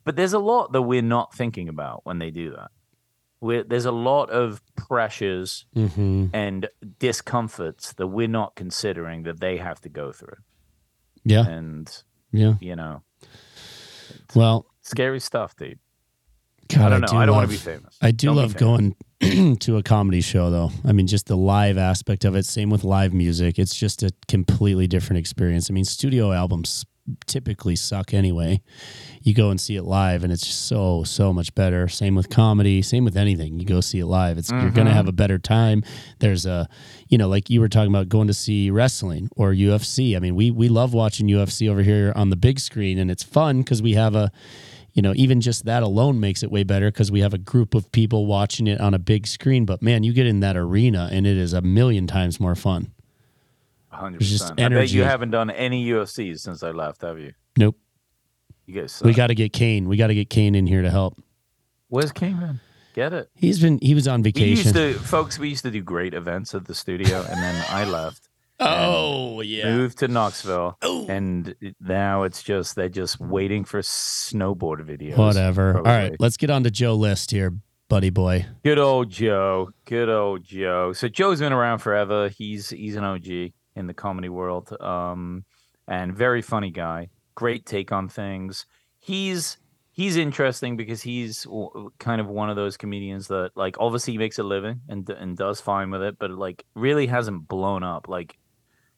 But 0.04 0.16
there's 0.16 0.32
a 0.32 0.38
lot 0.38 0.72
that 0.72 0.82
we're 0.82 1.02
not 1.02 1.34
thinking 1.34 1.68
about 1.68 2.00
when 2.04 2.18
they 2.18 2.30
do 2.30 2.50
that. 2.52 2.70
We're, 3.42 3.64
there's 3.64 3.84
a 3.84 3.92
lot 3.92 4.30
of 4.30 4.62
pressures 4.76 5.66
hmm 5.74 6.28
and 6.32 6.68
discomforts 6.98 7.92
that 7.94 8.06
we're 8.06 8.28
not 8.28 8.54
considering 8.56 9.24
that 9.24 9.40
they 9.40 9.58
have 9.58 9.80
to 9.82 9.90
go 9.90 10.12
through. 10.12 10.38
Yeah. 11.24 11.46
and 11.46 12.02
Yeah. 12.32 12.54
you 12.60 12.74
know 12.76 13.02
Well, 14.34 14.66
scary 14.86 15.20
stuff 15.20 15.54
dude 15.56 15.78
God, 16.68 16.80
i 16.80 16.88
don't 16.88 17.00
know 17.02 17.06
do 17.08 17.16
i 17.16 17.26
don't 17.26 17.36
want 17.36 17.48
to 17.50 17.54
be 17.54 17.58
famous 17.58 17.96
I 18.02 18.10
do 18.10 18.28
Don't 18.28 18.36
love 18.36 18.56
going 18.56 18.96
to 19.60 19.76
a 19.78 19.82
comedy 19.82 20.20
show 20.20 20.50
though. 20.50 20.70
I 20.84 20.92
mean, 20.92 21.06
just 21.06 21.26
the 21.26 21.36
live 21.38 21.78
aspect 21.78 22.26
of 22.26 22.36
it. 22.36 22.44
Same 22.44 22.68
with 22.68 22.84
live 22.84 23.14
music. 23.14 23.58
It's 23.58 23.74
just 23.74 24.02
a 24.02 24.10
completely 24.28 24.86
different 24.86 25.18
experience. 25.20 25.70
I 25.70 25.72
mean, 25.72 25.86
studio 25.86 26.32
albums 26.32 26.84
typically 27.26 27.76
suck 27.76 28.12
anyway. 28.12 28.60
You 29.22 29.32
go 29.32 29.48
and 29.50 29.58
see 29.58 29.76
it 29.76 29.84
live 29.84 30.22
and 30.22 30.30
it's 30.32 30.46
so 30.46 31.02
so 31.04 31.32
much 31.32 31.54
better. 31.54 31.88
Same 31.88 32.14
with 32.14 32.28
comedy, 32.28 32.82
same 32.82 33.04
with 33.06 33.16
anything. 33.16 33.58
You 33.58 33.64
go 33.64 33.80
see 33.80 34.00
it 34.00 34.06
live. 34.06 34.36
It's 34.36 34.50
you're 34.50 34.60
Mm-hmm. 34.60 34.74
going 34.74 34.86
to 34.88 34.92
have 34.92 35.08
a 35.08 35.12
better 35.12 35.38
time. 35.38 35.82
There's 36.18 36.44
a 36.44 36.68
you 37.08 37.16
know, 37.16 37.28
like 37.28 37.48
you 37.48 37.60
were 37.60 37.70
talking 37.70 37.90
about 37.90 38.10
going 38.10 38.26
to 38.26 38.34
see 38.34 38.70
wrestling 38.70 39.30
or 39.34 39.52
UFC. 39.52 40.14
I 40.14 40.18
mean, 40.18 40.34
we 40.34 40.50
we 40.50 40.68
love 40.68 40.92
watching 40.92 41.26
UFC 41.26 41.70
over 41.70 41.82
here 41.82 42.12
on 42.14 42.28
the 42.28 42.36
big 42.36 42.60
screen 42.60 42.98
and 42.98 43.10
it's 43.10 43.22
fun 43.22 43.64
cuz 43.64 43.80
we 43.80 43.94
have 43.94 44.14
a 44.14 44.30
you 44.96 45.02
know, 45.02 45.12
even 45.14 45.42
just 45.42 45.66
that 45.66 45.82
alone 45.82 46.18
makes 46.20 46.42
it 46.42 46.50
way 46.50 46.64
better 46.64 46.90
because 46.90 47.12
we 47.12 47.20
have 47.20 47.34
a 47.34 47.38
group 47.38 47.74
of 47.74 47.92
people 47.92 48.24
watching 48.24 48.66
it 48.66 48.80
on 48.80 48.94
a 48.94 48.98
big 48.98 49.26
screen. 49.26 49.66
But 49.66 49.82
man, 49.82 50.02
you 50.02 50.14
get 50.14 50.26
in 50.26 50.40
that 50.40 50.56
arena 50.56 51.10
and 51.12 51.26
it 51.26 51.36
is 51.36 51.52
a 51.52 51.60
million 51.60 52.06
times 52.06 52.40
more 52.40 52.54
fun. 52.54 52.92
Hundred 53.90 54.20
There's 54.20 54.30
just 54.30 54.54
percent. 54.54 54.72
I 54.74 54.76
bet 54.76 54.90
you 54.90 55.04
haven't 55.04 55.32
done 55.32 55.50
any 55.50 55.86
UFCs 55.88 56.40
since 56.40 56.62
I 56.62 56.70
left, 56.70 57.02
have 57.02 57.18
you? 57.18 57.34
Nope. 57.58 57.76
You 58.64 58.80
guys. 58.80 59.02
We 59.04 59.12
got 59.12 59.26
to 59.26 59.34
get 59.34 59.52
Kane. 59.52 59.86
We 59.86 59.98
got 59.98 60.06
to 60.06 60.14
get 60.14 60.30
Kane 60.30 60.54
in 60.54 60.66
here 60.66 60.80
to 60.80 60.90
help. 60.90 61.22
Where's 61.88 62.10
King 62.10 62.38
man? 62.38 62.60
Get 62.94 63.12
it. 63.12 63.28
He's 63.34 63.60
been 63.60 63.78
he 63.82 63.94
was 63.94 64.08
on 64.08 64.22
We 64.22 64.30
vacation. 64.32 64.74
used 64.74 64.74
to, 64.74 64.94
folks. 64.94 65.38
We 65.38 65.50
used 65.50 65.62
to 65.64 65.70
do 65.70 65.82
great 65.82 66.14
events 66.14 66.54
at 66.54 66.64
the 66.64 66.74
studio, 66.74 67.18
and 67.18 67.42
then 67.42 67.64
I 67.68 67.84
left, 67.84 68.30
oh 68.60 69.40
yeah. 69.40 69.74
moved 69.76 69.98
to 69.98 70.08
Knoxville, 70.08 70.76
Oh. 70.82 71.06
and 71.08 71.54
now 71.80 72.22
it's 72.24 72.42
just 72.42 72.74
they're 72.76 72.88
just 72.88 73.20
waiting 73.20 73.64
for 73.64 73.80
snowboard 73.80 74.86
videos. 74.86 75.16
Whatever. 75.16 75.76
All 75.78 75.82
right, 75.82 76.14
let's 76.18 76.36
get 76.36 76.50
on 76.50 76.64
to 76.64 76.70
Joe 76.70 76.94
List 76.94 77.30
here, 77.30 77.52
buddy 77.88 78.10
boy. 78.10 78.46
Good 78.64 78.78
old 78.78 79.10
Joe. 79.10 79.70
Good 79.84 80.08
old 80.08 80.44
Joe. 80.44 80.92
So 80.92 81.08
Joe's 81.08 81.40
been 81.40 81.52
around 81.52 81.78
forever. 81.78 82.28
He's 82.28 82.70
he's 82.70 82.96
an 82.96 83.04
OG 83.04 83.26
in 83.74 83.86
the 83.86 83.94
comedy 83.94 84.28
world. 84.28 84.74
Um 84.80 85.44
and 85.88 86.16
very 86.16 86.42
funny 86.42 86.70
guy. 86.70 87.10
Great 87.34 87.66
take 87.66 87.92
on 87.92 88.08
things. 88.08 88.66
He's 88.98 89.58
he's 89.92 90.16
interesting 90.16 90.76
because 90.76 91.02
he's 91.02 91.46
kind 91.98 92.20
of 92.20 92.26
one 92.28 92.50
of 92.50 92.56
those 92.56 92.76
comedians 92.76 93.28
that 93.28 93.50
like 93.54 93.76
obviously 93.78 94.14
he 94.14 94.18
makes 94.18 94.38
a 94.38 94.42
living 94.42 94.80
and 94.88 95.08
and 95.10 95.36
does 95.36 95.60
fine 95.60 95.90
with 95.90 96.02
it, 96.02 96.18
but 96.18 96.30
like 96.30 96.64
really 96.74 97.06
hasn't 97.06 97.46
blown 97.48 97.82
up 97.82 98.08
like 98.08 98.36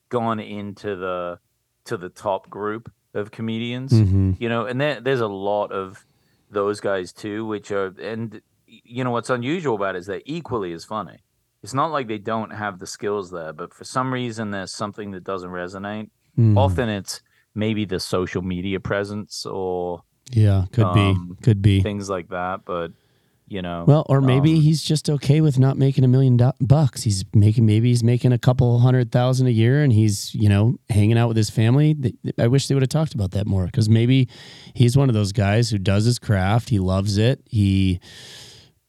gone 0.08 0.40
into 0.40 0.96
the 0.96 1.38
to 1.84 1.96
the 1.96 2.08
top 2.08 2.48
group 2.50 2.90
of 3.14 3.30
comedians 3.30 3.92
hmm 3.92 4.32
you 4.38 4.48
know 4.48 4.66
and 4.66 4.80
there, 4.80 5.00
there's 5.00 5.20
a 5.20 5.26
lot 5.26 5.72
of 5.72 6.04
those 6.50 6.80
guys 6.80 7.12
too 7.12 7.44
which 7.46 7.70
are 7.70 7.94
and 8.00 8.40
you 8.66 9.02
know 9.04 9.10
what's 9.10 9.30
unusual 9.30 9.74
about 9.74 9.94
it 9.96 9.98
is 9.98 10.06
they're 10.06 10.22
equally 10.24 10.72
as 10.72 10.84
funny 10.84 11.18
it's 11.62 11.74
not 11.74 11.90
like 11.90 12.06
they 12.06 12.18
don't 12.18 12.50
have 12.52 12.78
the 12.78 12.86
skills 12.86 13.30
there 13.30 13.52
but 13.52 13.72
for 13.74 13.84
some 13.84 14.12
reason 14.12 14.50
there's 14.50 14.72
something 14.72 15.10
that 15.12 15.24
doesn't 15.24 15.50
resonate 15.50 16.10
Mm. 16.38 16.56
often 16.56 16.88
it's 16.88 17.20
maybe 17.56 17.84
the 17.84 17.98
social 17.98 18.42
media 18.42 18.78
presence 18.78 19.44
or 19.44 20.04
Yeah, 20.30 20.66
could 20.70 20.84
um, 20.84 21.34
be. 21.36 21.42
Could 21.42 21.60
be. 21.60 21.80
things 21.82 22.08
like 22.08 22.28
that 22.28 22.60
but 22.64 22.92
you 23.48 23.62
know 23.62 23.84
Well, 23.86 24.04
or 24.08 24.20
maybe 24.20 24.54
um, 24.54 24.60
he's 24.60 24.82
just 24.82 25.08
okay 25.08 25.40
with 25.40 25.58
not 25.58 25.76
making 25.76 26.04
a 26.04 26.08
million 26.08 26.36
do- 26.36 26.52
bucks. 26.60 27.02
He's 27.02 27.24
making 27.34 27.66
maybe 27.66 27.88
he's 27.88 28.04
making 28.04 28.32
a 28.32 28.38
couple 28.38 28.78
hundred 28.80 29.10
thousand 29.10 29.46
a 29.46 29.50
year, 29.50 29.82
and 29.82 29.92
he's 29.92 30.34
you 30.34 30.48
know 30.48 30.76
hanging 30.90 31.18
out 31.18 31.28
with 31.28 31.36
his 31.36 31.50
family. 31.50 31.96
I 32.38 32.46
wish 32.48 32.66
they 32.68 32.74
would 32.74 32.82
have 32.82 32.90
talked 32.90 33.14
about 33.14 33.32
that 33.32 33.46
more 33.46 33.66
because 33.66 33.88
maybe 33.88 34.28
he's 34.74 34.96
one 34.96 35.08
of 35.08 35.14
those 35.14 35.32
guys 35.32 35.70
who 35.70 35.78
does 35.78 36.04
his 36.04 36.18
craft. 36.18 36.68
He 36.68 36.78
loves 36.78 37.18
it. 37.18 37.40
He 37.46 38.00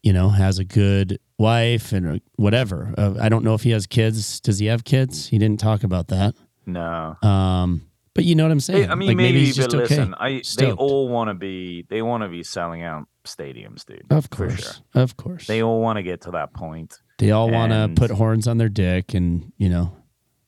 you 0.03 0.13
know 0.13 0.29
has 0.29 0.59
a 0.59 0.65
good 0.65 1.19
wife 1.37 1.91
and 1.91 2.07
uh, 2.07 2.19
whatever. 2.35 2.93
Uh, 2.97 3.15
I 3.19 3.29
don't 3.29 3.43
know 3.43 3.53
if 3.53 3.63
he 3.63 3.71
has 3.71 3.87
kids. 3.87 4.39
Does 4.39 4.59
he 4.59 4.67
have 4.67 4.83
kids? 4.83 5.27
He 5.27 5.37
didn't 5.37 5.59
talk 5.59 5.83
about 5.83 6.07
that. 6.09 6.35
no 6.65 7.15
Um, 7.23 7.88
but 8.19 8.25
you 8.25 8.35
know 8.35 8.43
what 8.43 8.51
I'm 8.51 8.59
saying. 8.59 8.83
Hey, 8.83 8.89
I 8.89 8.95
mean, 8.95 9.07
Like, 9.07 9.17
maybe, 9.17 9.45
just 9.45 9.71
but 9.71 9.81
okay. 9.83 9.95
listen, 9.95 10.13
I 10.19 10.41
they 10.57 10.73
all 10.73 11.07
want 11.07 11.29
to 11.29 11.33
be 11.33 11.85
they 11.89 12.01
want 12.01 12.23
to 12.23 12.27
be 12.27 12.43
selling 12.43 12.83
out 12.83 13.07
stadiums, 13.23 13.85
dude. 13.85 14.03
of 14.09 14.29
course, 14.29 14.61
sure. 14.61 15.01
of 15.01 15.15
course. 15.15 15.47
They 15.47 15.63
all 15.63 15.79
want 15.79 15.95
to 15.95 16.03
get 16.03 16.19
to 16.21 16.31
that 16.31 16.53
point. 16.53 16.99
They 17.17 17.31
all 17.31 17.49
want 17.49 17.71
to 17.71 17.93
put 17.95 18.11
horns 18.11 18.45
on 18.45 18.57
their 18.57 18.67
dick 18.67 19.13
and, 19.13 19.53
you 19.57 19.69
know, 19.69 19.95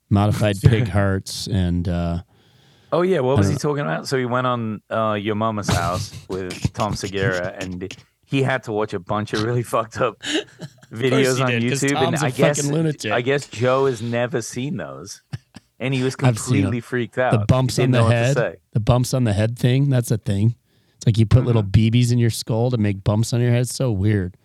modified 0.10 0.60
pig 0.62 0.90
hearts 0.90 1.48
and 1.48 1.88
uh 1.88 2.24
Oh 2.92 3.04
yeah, 3.04 3.22
what 3.22 3.38
was 3.38 3.48
he 3.48 3.56
talking 3.56 3.84
about? 3.84 4.06
So 4.10 4.18
he 4.18 4.26
went 4.26 4.46
on 4.48 4.82
uh, 4.90 5.14
your 5.14 5.36
mama's 5.36 5.70
house 5.70 6.14
with 6.28 6.74
Tom 6.74 6.94
Segura, 6.94 7.56
and 7.58 7.90
he 8.26 8.44
had 8.44 8.64
to 8.64 8.74
watch 8.74 8.94
a 8.94 9.00
bunch 9.00 9.32
of 9.32 9.44
really 9.44 9.64
fucked 9.76 10.02
up 10.02 10.22
videos 10.92 11.42
on 11.42 11.52
did, 11.52 11.64
YouTube. 11.64 11.96
And 11.96 12.18
I 12.18 12.32
guess 12.32 12.66
lunatic. 12.66 13.14
I 13.14 13.22
guess 13.22 13.48
Joe 13.48 13.86
has 13.86 14.02
never 14.02 14.42
seen 14.42 14.76
those, 14.76 15.22
and 15.82 15.94
he 15.94 16.02
was 16.04 16.16
completely 16.16 16.80
freaked 16.80 17.18
out. 17.18 17.32
the 17.34 17.46
bumps 17.46 17.78
on 17.80 17.92
the 17.92 17.98
know 17.98 18.04
what 18.06 18.12
to 18.12 18.16
head. 18.42 18.58
The 18.72 18.80
bumps 18.80 19.14
on 19.14 19.26
the 19.26 19.34
head 19.34 19.60
thing, 19.60 19.90
that's 19.90 20.12
a 20.12 20.18
thing. 20.18 20.56
It's 20.96 21.06
like 21.06 21.18
you 21.18 21.26
put 21.26 21.44
little 21.46 21.64
Mm-hmm. 21.64 21.98
BBs 21.98 22.12
in 22.14 22.20
your 22.20 22.30
skull 22.30 22.70
to 22.72 22.78
make 22.78 23.04
bumps 23.04 23.34
on 23.34 23.42
your 23.42 23.52
head. 23.52 23.62
It's 23.62 23.76
so 23.76 23.92
weird. 23.92 24.38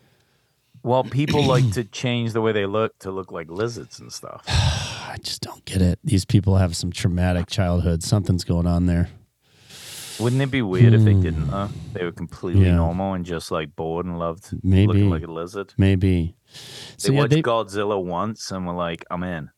Well, 0.82 1.04
people 1.04 1.44
like 1.44 1.70
to 1.74 1.84
change 1.84 2.32
the 2.32 2.40
way 2.40 2.52
they 2.52 2.66
look 2.66 2.98
to 3.00 3.10
look 3.10 3.30
like 3.30 3.50
lizards 3.50 4.00
and 4.00 4.12
stuff. 4.12 4.42
I 4.48 5.16
just 5.22 5.42
don't 5.42 5.64
get 5.64 5.82
it. 5.82 5.98
These 6.04 6.24
people 6.24 6.56
have 6.56 6.74
some 6.76 6.90
traumatic 6.90 7.46
childhood. 7.48 8.02
Something's 8.02 8.44
going 8.44 8.66
on 8.66 8.86
there. 8.86 9.08
Wouldn't 10.18 10.40
it 10.40 10.50
be 10.50 10.62
weird 10.62 10.94
if 10.94 11.02
they 11.04 11.12
didn't? 11.12 11.48
Though 11.48 11.68
they 11.92 12.02
were 12.04 12.12
completely 12.12 12.62
Hmm. 12.62 12.68
Yeah. 12.68 12.76
normal 12.76 13.12
and 13.12 13.24
just 13.26 13.50
like 13.50 13.76
bored 13.76 14.06
and 14.06 14.18
loved 14.18 14.48
Maybe. 14.62 14.86
looking 14.86 15.10
like 15.10 15.24
a 15.24 15.30
lizard. 15.30 15.74
Maybe. 15.76 16.34
They 16.46 16.58
So 16.96 17.12
yeah, 17.12 17.18
watched 17.18 17.30
they, 17.32 17.42
Godzilla 17.42 18.02
once 18.02 18.50
and 18.50 18.66
were 18.66 18.72
like, 18.72 19.04
"I'm 19.10 19.22
in. 19.22 19.50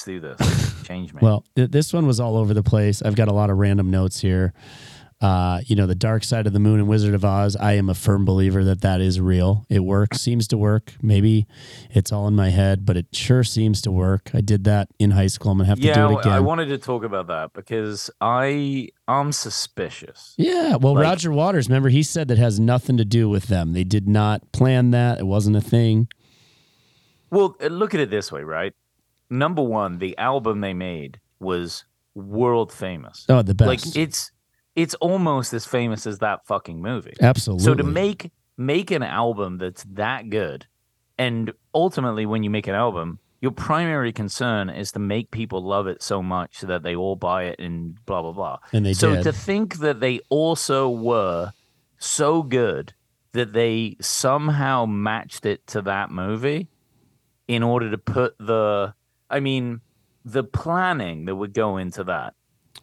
Let's 0.00 0.38
do 0.38 0.44
this. 0.46 0.82
Change 0.84 1.12
me." 1.12 1.18
Well, 1.22 1.44
th- 1.56 1.70
this 1.70 1.92
one 1.92 2.06
was 2.06 2.20
all 2.20 2.36
over 2.36 2.54
the 2.54 2.62
place. 2.62 3.02
I've 3.02 3.16
got 3.16 3.28
a 3.28 3.32
lot 3.34 3.50
of 3.50 3.58
random 3.58 3.90
notes 3.90 4.20
here. 4.20 4.52
Uh, 5.20 5.60
you 5.66 5.76
know, 5.76 5.84
the 5.86 5.94
Dark 5.94 6.24
Side 6.24 6.46
of 6.46 6.54
the 6.54 6.58
Moon 6.58 6.78
and 6.78 6.88
Wizard 6.88 7.12
of 7.12 7.22
Oz. 7.26 7.54
I 7.54 7.74
am 7.74 7.90
a 7.90 7.94
firm 7.94 8.24
believer 8.24 8.64
that 8.64 8.80
that 8.80 9.02
is 9.02 9.20
real. 9.20 9.66
It 9.68 9.80
works, 9.80 10.18
seems 10.18 10.48
to 10.48 10.56
work. 10.56 10.94
Maybe 11.02 11.46
it's 11.90 12.10
all 12.10 12.26
in 12.26 12.34
my 12.34 12.48
head, 12.48 12.86
but 12.86 12.96
it 12.96 13.08
sure 13.12 13.44
seems 13.44 13.82
to 13.82 13.90
work. 13.90 14.30
I 14.32 14.40
did 14.40 14.64
that 14.64 14.88
in 14.98 15.10
high 15.10 15.26
school. 15.26 15.52
I'm 15.52 15.58
gonna 15.58 15.68
have 15.68 15.78
to 15.78 15.82
do 15.82 15.90
it 15.90 16.20
again. 16.20 16.32
I 16.32 16.40
wanted 16.40 16.68
to 16.70 16.78
talk 16.78 17.04
about 17.04 17.26
that 17.26 17.52
because 17.52 18.10
I 18.22 18.88
I'm 19.06 19.32
suspicious. 19.32 20.34
yeah, 20.38 20.76
well, 20.76 20.94
like- 20.94 21.04
Roger 21.04 21.30
Waters, 21.32 21.68
remember 21.68 21.90
he 21.90 22.02
said 22.02 22.28
that 22.28 22.38
has 22.38 22.58
nothing 22.58 22.96
to 22.96 23.04
do 23.04 23.28
with 23.28 23.48
them. 23.48 23.74
They 23.74 23.84
did 23.84 24.08
not 24.08 24.50
plan 24.52 24.90
that. 24.92 25.18
It 25.18 25.26
wasn't 25.26 25.56
a 25.56 25.60
thing. 25.60 26.08
Well, 27.30 27.56
uh, 27.62 27.66
look 27.66 27.92
at 27.92 28.00
it 28.00 28.08
this 28.10 28.32
way, 28.32 28.42
right? 28.42 28.72
Number 29.30 29.62
one, 29.62 29.98
the 29.98 30.18
album 30.18 30.60
they 30.60 30.74
made 30.74 31.20
was 31.38 31.84
world 32.14 32.72
famous. 32.72 33.24
Oh, 33.28 33.42
the 33.42 33.54
best. 33.54 33.68
Like 33.68 33.96
it's 33.96 34.32
it's 34.74 34.94
almost 34.94 35.52
as 35.52 35.66
famous 35.66 36.06
as 36.06 36.18
that 36.18 36.46
fucking 36.46 36.82
movie. 36.82 37.14
Absolutely. 37.20 37.64
So 37.64 37.74
to 37.74 37.84
make 37.84 38.30
make 38.56 38.90
an 38.90 39.02
album 39.02 39.58
that's 39.58 39.84
that 39.92 40.30
good, 40.30 40.66
and 41.18 41.52
ultimately 41.74 42.26
when 42.26 42.42
you 42.42 42.50
make 42.50 42.66
an 42.66 42.74
album, 42.74 43.20
your 43.40 43.52
primary 43.52 44.12
concern 44.12 44.68
is 44.68 44.92
to 44.92 44.98
make 44.98 45.30
people 45.30 45.62
love 45.62 45.86
it 45.86 46.02
so 46.02 46.22
much 46.22 46.58
so 46.58 46.66
that 46.66 46.82
they 46.82 46.94
all 46.94 47.16
buy 47.16 47.44
it 47.44 47.58
and 47.58 48.04
blah 48.06 48.22
blah 48.22 48.32
blah. 48.32 48.58
And 48.72 48.84
they 48.84 48.92
so 48.92 49.14
did. 49.14 49.24
to 49.24 49.32
think 49.32 49.78
that 49.78 50.00
they 50.00 50.20
also 50.28 50.88
were 50.88 51.52
so 51.98 52.42
good 52.42 52.94
that 53.32 53.52
they 53.52 53.96
somehow 54.00 54.86
matched 54.86 55.46
it 55.46 55.66
to 55.68 55.82
that 55.82 56.10
movie 56.10 56.68
in 57.46 57.62
order 57.62 57.90
to 57.90 57.98
put 57.98 58.36
the 58.38 58.94
I 59.30 59.40
mean 59.40 59.80
the 60.24 60.44
planning 60.44 61.24
that 61.24 61.36
would 61.36 61.54
go 61.54 61.76
into 61.78 62.04
that 62.04 62.34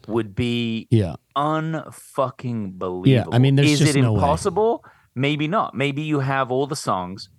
would 0.07 0.33
be 0.33 0.87
Yeah. 0.89 1.15
unfucking 1.35 2.77
believable. 2.77 3.31
Yeah, 3.31 3.35
I 3.35 3.39
mean, 3.39 3.55
there's 3.55 3.73
is 3.73 3.79
just 3.79 3.95
it 3.95 4.01
no 4.01 4.13
way. 4.13 4.19
impossible? 4.19 4.83
Maybe 5.15 5.47
not. 5.47 5.75
Maybe 5.75 6.01
you 6.01 6.19
have 6.19 6.51
all 6.51 6.67
the 6.67 6.75
songs 6.75 7.29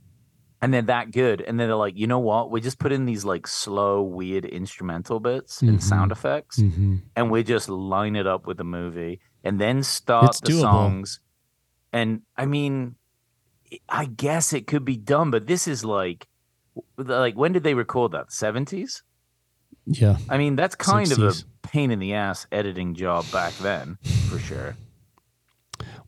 and 0.60 0.74
they're 0.74 0.82
that 0.82 1.12
good, 1.12 1.40
and 1.40 1.58
then 1.58 1.68
they're 1.68 1.76
like, 1.76 1.96
you 1.96 2.06
know 2.06 2.18
what? 2.18 2.50
We 2.50 2.60
just 2.60 2.78
put 2.80 2.90
in 2.92 3.06
these 3.06 3.24
like 3.24 3.46
slow, 3.46 4.02
weird 4.02 4.44
instrumental 4.44 5.20
bits 5.20 5.62
and 5.62 5.78
Mhm. 5.78 5.82
sound 5.82 6.12
effects, 6.12 6.60
hmm 6.60 6.96
and 7.16 7.30
we 7.32 7.42
just 7.42 7.68
line 7.68 8.14
it 8.16 8.26
up 8.28 8.46
with 8.46 8.56
the 8.58 8.64
movie, 8.64 9.20
and 9.44 9.60
then 9.60 9.82
start 9.82 10.30
It's 10.30 10.40
the 10.40 10.48
doable. 10.50 10.60
songs. 10.60 11.20
And 11.92 12.22
I 12.36 12.46
mean, 12.46 12.96
I 13.88 14.06
guess 14.06 14.52
it 14.52 14.66
could 14.66 14.84
be 14.84 14.96
done, 14.96 15.30
but 15.32 15.46
this 15.46 15.66
is 15.66 15.84
like, 15.84 16.26
like 16.96 17.34
when 17.34 17.52
did 17.52 17.62
they 17.62 17.74
record 17.74 18.12
that? 18.12 18.32
Seventies. 18.32 19.02
Yeah. 19.86 20.18
I 20.28 20.36
mean, 20.36 20.56
that's 20.56 20.74
kind 20.74 21.10
of 21.10 21.18
a 21.18 21.32
pain 21.62 21.90
in 21.90 21.98
the 21.98 22.14
ass 22.14 22.46
editing 22.52 22.94
job 22.94 23.24
back 23.32 23.54
then, 23.54 23.96
for 24.28 24.38
sure. 24.38 24.76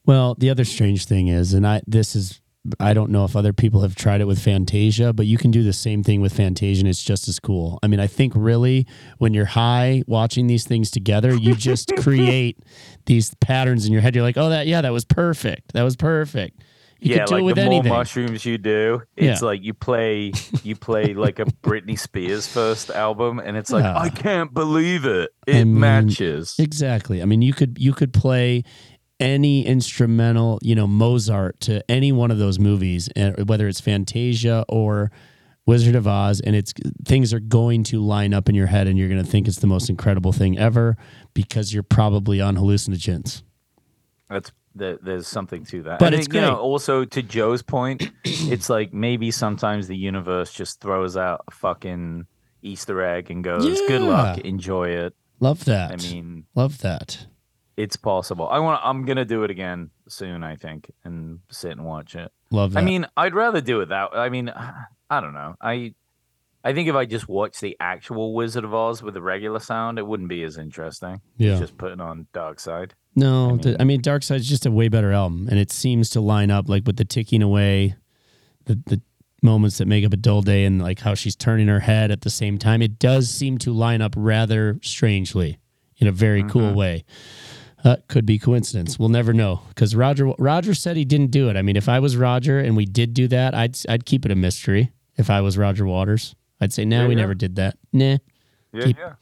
Well, 0.04 0.34
the 0.38 0.50
other 0.50 0.64
strange 0.64 1.06
thing 1.06 1.28
is, 1.28 1.54
and 1.54 1.66
I 1.66 1.82
this 1.86 2.14
is 2.14 2.40
I 2.78 2.92
don't 2.92 3.10
know 3.10 3.24
if 3.24 3.36
other 3.36 3.54
people 3.54 3.80
have 3.80 3.94
tried 3.94 4.20
it 4.20 4.26
with 4.26 4.38
Fantasia, 4.38 5.14
but 5.14 5.24
you 5.26 5.38
can 5.38 5.50
do 5.50 5.62
the 5.62 5.72
same 5.72 6.02
thing 6.02 6.20
with 6.20 6.34
Fantasia 6.34 6.80
and 6.80 6.88
it's 6.88 7.02
just 7.02 7.26
as 7.26 7.40
cool. 7.40 7.78
I 7.82 7.86
mean, 7.86 8.00
I 8.00 8.06
think 8.06 8.34
really 8.36 8.86
when 9.16 9.32
you're 9.32 9.46
high 9.46 10.02
watching 10.06 10.46
these 10.46 10.64
things 10.66 10.90
together, 10.90 11.34
you 11.34 11.54
just 11.54 11.96
create 12.00 12.58
these 13.06 13.34
patterns 13.36 13.86
in 13.86 13.92
your 13.92 14.02
head. 14.02 14.14
You're 14.14 14.24
like, 14.24 14.36
oh 14.36 14.50
that 14.50 14.66
yeah, 14.66 14.82
that 14.82 14.92
was 14.92 15.06
perfect. 15.06 15.72
That 15.72 15.84
was 15.84 15.96
perfect. 15.96 16.60
You 17.02 17.16
yeah, 17.16 17.24
do 17.24 17.38
like 17.40 17.54
the 17.54 17.62
anything. 17.62 17.88
more 17.88 17.98
mushrooms 17.98 18.44
you 18.44 18.58
do, 18.58 19.02
it's 19.16 19.40
Yeah. 19.40 19.46
like 19.46 19.62
you 19.64 19.72
play 19.74 20.32
you 20.62 20.76
play 20.76 21.14
like 21.26 21.38
a 21.38 21.44
Britney 21.46 21.98
Spears 21.98 22.46
first 22.46 22.90
album, 22.90 23.38
and 23.38 23.56
it's 23.56 23.70
like 23.70 23.84
Yeah. 23.84 23.98
I 23.98 24.10
can't 24.10 24.52
believe 24.52 25.04
it. 25.06 25.30
It 25.46 25.54
I 25.56 25.64
mean, 25.64 25.80
matches. 25.80 26.54
Exactly. 26.58 27.22
I 27.22 27.24
mean, 27.24 27.40
you 27.42 27.52
could 27.54 27.78
you 27.80 27.92
could 27.94 28.12
play 28.12 28.64
any 29.18 29.66
instrumental, 29.66 30.58
you 30.62 30.74
know, 30.74 30.86
Mozart 30.86 31.60
to 31.60 31.82
any 31.90 32.10
one 32.12 32.30
of 32.30 32.38
those 32.38 32.58
movies, 32.58 33.08
and 33.16 33.48
whether 33.48 33.66
it's 33.68 33.80
Fantasia 33.80 34.64
or 34.68 35.10
Wizard 35.66 35.94
of 35.94 36.06
Oz, 36.06 36.40
and 36.40 36.56
it's 36.56 36.72
things 37.04 37.32
are 37.34 37.40
going 37.40 37.84
to 37.84 38.00
line 38.00 38.32
up 38.34 38.48
in 38.48 38.54
your 38.54 38.66
head, 38.66 38.86
and 38.86 38.98
you're 38.98 39.08
going 39.08 39.22
to 39.22 39.30
think 39.30 39.46
it's 39.46 39.58
the 39.58 39.66
most 39.66 39.88
incredible 39.90 40.32
thing 40.32 40.58
ever 40.58 40.96
because 41.34 41.72
you're 41.72 41.82
probably 41.82 42.40
on 42.40 42.56
hallucinogens. 42.56 43.42
That's 44.28 44.52
there, 44.74 44.98
there's 45.02 45.26
something 45.26 45.64
to 45.66 45.82
that. 45.84 45.98
But 45.98 46.06
And 46.12 46.14
it's 46.16 46.28
it- 46.28 46.34
you 46.34 46.40
know, 46.40 46.54
great. 46.54 46.60
also 46.62 47.04
to 47.04 47.22
Joe's 47.22 47.62
point, 47.62 48.10
it's 48.24 48.68
like 48.70 48.92
maybe 48.92 49.30
sometimes 49.30 49.88
the 49.88 49.96
universe 49.96 50.52
just 50.52 50.80
throws 50.80 51.16
out 51.16 51.44
a 51.48 51.50
fucking 51.50 52.26
Easter 52.62 53.02
egg 53.02 53.30
and 53.30 53.42
goes, 53.42 53.64
"Good 53.88 54.02
luck, 54.02 54.38
enjoy 54.38 54.88
it." 54.90 55.14
Love 55.40 55.64
that. 55.64 55.92
I 55.92 55.96
mean, 55.96 56.44
love 56.54 56.78
that. 56.82 57.26
it's 57.76 57.96
possible. 57.96 58.46
I 58.48 58.58
want. 58.58 58.80
I'm 58.84 59.04
gonna 59.06 59.24
do 59.24 59.42
it 59.44 59.50
again 59.50 59.90
soon. 60.08 60.44
I 60.44 60.56
think 60.56 60.90
and 61.04 61.38
sit 61.50 61.70
and 61.72 61.84
watch 61.84 62.14
it. 62.14 62.30
Love 62.50 62.72
that. 62.74 62.80
I 62.80 62.82
mean, 62.84 63.06
I'd 63.16 63.34
rather 63.34 63.60
do 63.62 63.80
it 63.80 63.88
that. 63.88 64.10
I 64.14 64.28
mean, 64.28 64.50
I 65.10 65.20
don't 65.20 65.32
know. 65.32 65.56
I 65.60 65.94
I 66.62 66.72
think 66.74 66.88
if 66.88 66.94
I 66.94 67.06
just 67.06 67.28
watched 67.28 67.60
the 67.60 67.76
actual 67.80 68.34
Wizard 68.34 68.64
of 68.64 68.74
Oz 68.74 69.02
with 69.02 69.14
the 69.14 69.22
regular 69.22 69.60
sound, 69.60 69.98
it 69.98 70.06
wouldn't 70.06 70.28
be 70.28 70.42
as 70.42 70.58
interesting. 70.58 71.20
Yeah. 71.38 71.58
just 71.58 71.78
putting 71.78 72.00
on 72.00 72.26
Dark 72.34 72.60
Side. 72.60 72.94
No, 73.16 73.54
I 73.54 73.56
the- 73.56 73.68
mean- 73.70 73.76
I 73.80 73.84
mean, 73.84 74.00
Dark 74.02 74.22
Side's 74.22 74.48
just 74.48 74.66
a 74.66 74.70
way 74.70 74.88
better 74.88 75.12
album, 75.12 75.48
and 75.50 75.58
it 75.58 75.72
seems 75.72 76.10
to 76.10 76.20
line 76.20 76.50
up 76.50 76.68
like 76.68 76.86
with 76.86 76.96
the 76.96 77.04
ticking 77.04 77.42
away, 77.42 77.94
the 78.66 78.78
the 78.86 79.00
moments 79.42 79.78
that 79.78 79.86
make 79.86 80.04
up 80.04 80.12
a 80.12 80.18
dull 80.18 80.42
day, 80.42 80.64
and 80.66 80.82
like 80.82 81.00
how 81.00 81.14
she's 81.14 81.34
turning 81.34 81.66
her 81.68 81.80
head 81.80 82.10
at 82.10 82.20
the 82.20 82.28
same 82.30 82.58
time. 82.58 82.82
It 82.82 82.98
does 82.98 83.30
seem 83.30 83.56
to 83.58 83.72
line 83.72 84.02
up 84.02 84.12
rather 84.16 84.78
strangely, 84.82 85.58
in 85.96 86.06
a 86.06 86.12
very 86.12 86.40
Mm-hmm. 86.42 86.50
cool 86.50 86.74
way. 86.74 87.04
Uh, 87.82 87.96
could 88.08 88.26
be 88.26 88.38
coincidence. 88.38 88.98
We'll 88.98 89.08
never 89.08 89.32
know 89.32 89.62
because 89.70 89.96
Roger 89.96 90.34
Roger 90.38 90.74
said 90.74 90.98
he 90.98 91.06
didn't 91.06 91.30
do 91.30 91.48
it. 91.48 91.56
I 91.56 91.62
mean, 91.62 91.76
if 91.76 91.88
I 91.88 91.98
was 92.00 92.18
Roger 92.18 92.58
and 92.60 92.76
we 92.76 92.84
did 92.84 93.14
do 93.14 93.26
that, 93.28 93.54
I'd 93.54 93.78
I'd 93.88 94.04
keep 94.04 94.26
it 94.26 94.30
a 94.30 94.34
mystery. 94.36 94.92
If 95.16 95.30
I 95.30 95.40
was 95.40 95.56
Roger 95.56 95.86
Waters, 95.86 96.34
I'd 96.60 96.72
say, 96.72 96.84
no, 96.84 97.02
Yeah, 97.02 97.08
we 97.08 97.14
yeah. 97.14 97.20
never 97.20 97.34
did 97.34 97.56
that. 97.56 97.76
Nah. 97.92 98.18
Yeah, 98.72 98.84
Keep- 98.84 98.98
yeah. 98.98 99.14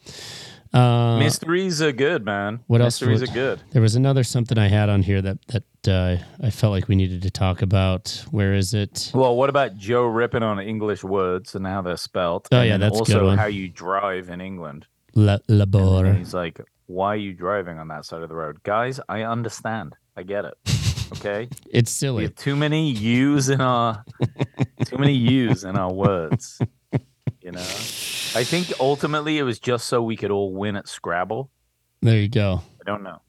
Uh, 0.71 1.17
Mysteries 1.17 1.81
are 1.81 1.91
good, 1.91 2.23
man. 2.23 2.59
what 2.67 2.79
else 2.79 3.01
Mysteries 3.01 3.23
are 3.23 3.33
good. 3.33 3.59
There 3.71 3.81
was 3.81 3.95
another 3.95 4.23
something 4.23 4.57
I 4.59 4.67
had 4.67 4.87
on 4.87 5.01
here 5.01 5.19
that 5.19 5.39
that 5.47 5.63
uh, 5.87 6.17
I 6.45 6.51
felt 6.51 6.71
like 6.73 6.87
we 6.87 6.95
needed 6.95 7.23
to 7.23 7.31
talk 7.31 7.63
about. 7.63 8.23
Where 8.29 8.53
is 8.53 8.75
it? 8.75 9.09
Well, 9.15 9.35
what 9.35 9.49
about 9.49 9.77
Joe 9.77 10.03
ripping 10.05 10.43
on 10.43 10.59
English 10.59 11.03
words 11.03 11.55
and 11.55 11.65
how 11.65 11.81
they're 11.81 11.97
spelt? 11.97 12.47
Oh, 12.51 12.57
And 12.59 12.67
yeah, 12.69 12.77
that's 12.77 12.99
also 12.99 13.19
good 13.21 13.25
one. 13.25 13.37
how 13.39 13.47
you 13.47 13.67
drive 13.67 14.29
in 14.29 14.41
England. 14.41 14.85
La, 15.15 15.37
And 15.47 15.57
labor. 15.59 16.13
he's 16.13 16.35
like, 16.35 16.61
"Why 16.85 17.13
are 17.13 17.15
you 17.15 17.33
driving 17.33 17.79
on 17.79 17.87
that 17.87 18.05
side 18.05 18.21
of 18.21 18.29
the 18.29 18.35
road, 18.35 18.61
guys? 18.61 18.99
I 19.09 19.23
understand. 19.23 19.95
I 20.15 20.21
get 20.21 20.45
it. 20.45 20.53
Okay, 21.13 21.49
It's 21.71 21.89
silly. 21.89 22.29
too 22.29 22.55
many 22.55 22.91
U's 22.91 23.49
in 23.49 23.59
our 23.59 24.03
too 24.85 24.99
many 24.99 25.13
U's 25.13 25.63
in 25.63 25.75
our 25.77 25.91
words. 25.91 26.59
You 27.49 27.53
know, 27.53 27.61
I 27.61 28.43
think 28.43 28.71
ultimately 28.79 29.39
it 29.39 29.43
was 29.43 29.57
just 29.57 29.87
so 29.87 30.03
we 30.03 30.15
could 30.15 30.29
all 30.29 30.53
win 30.53 30.75
at 30.75 30.87
Scrabble. 30.87 31.49
There 31.99 32.19
you 32.19 32.29
go. 32.29 32.61
I 32.79 32.83
don't 32.85 33.01
know. 33.01 33.23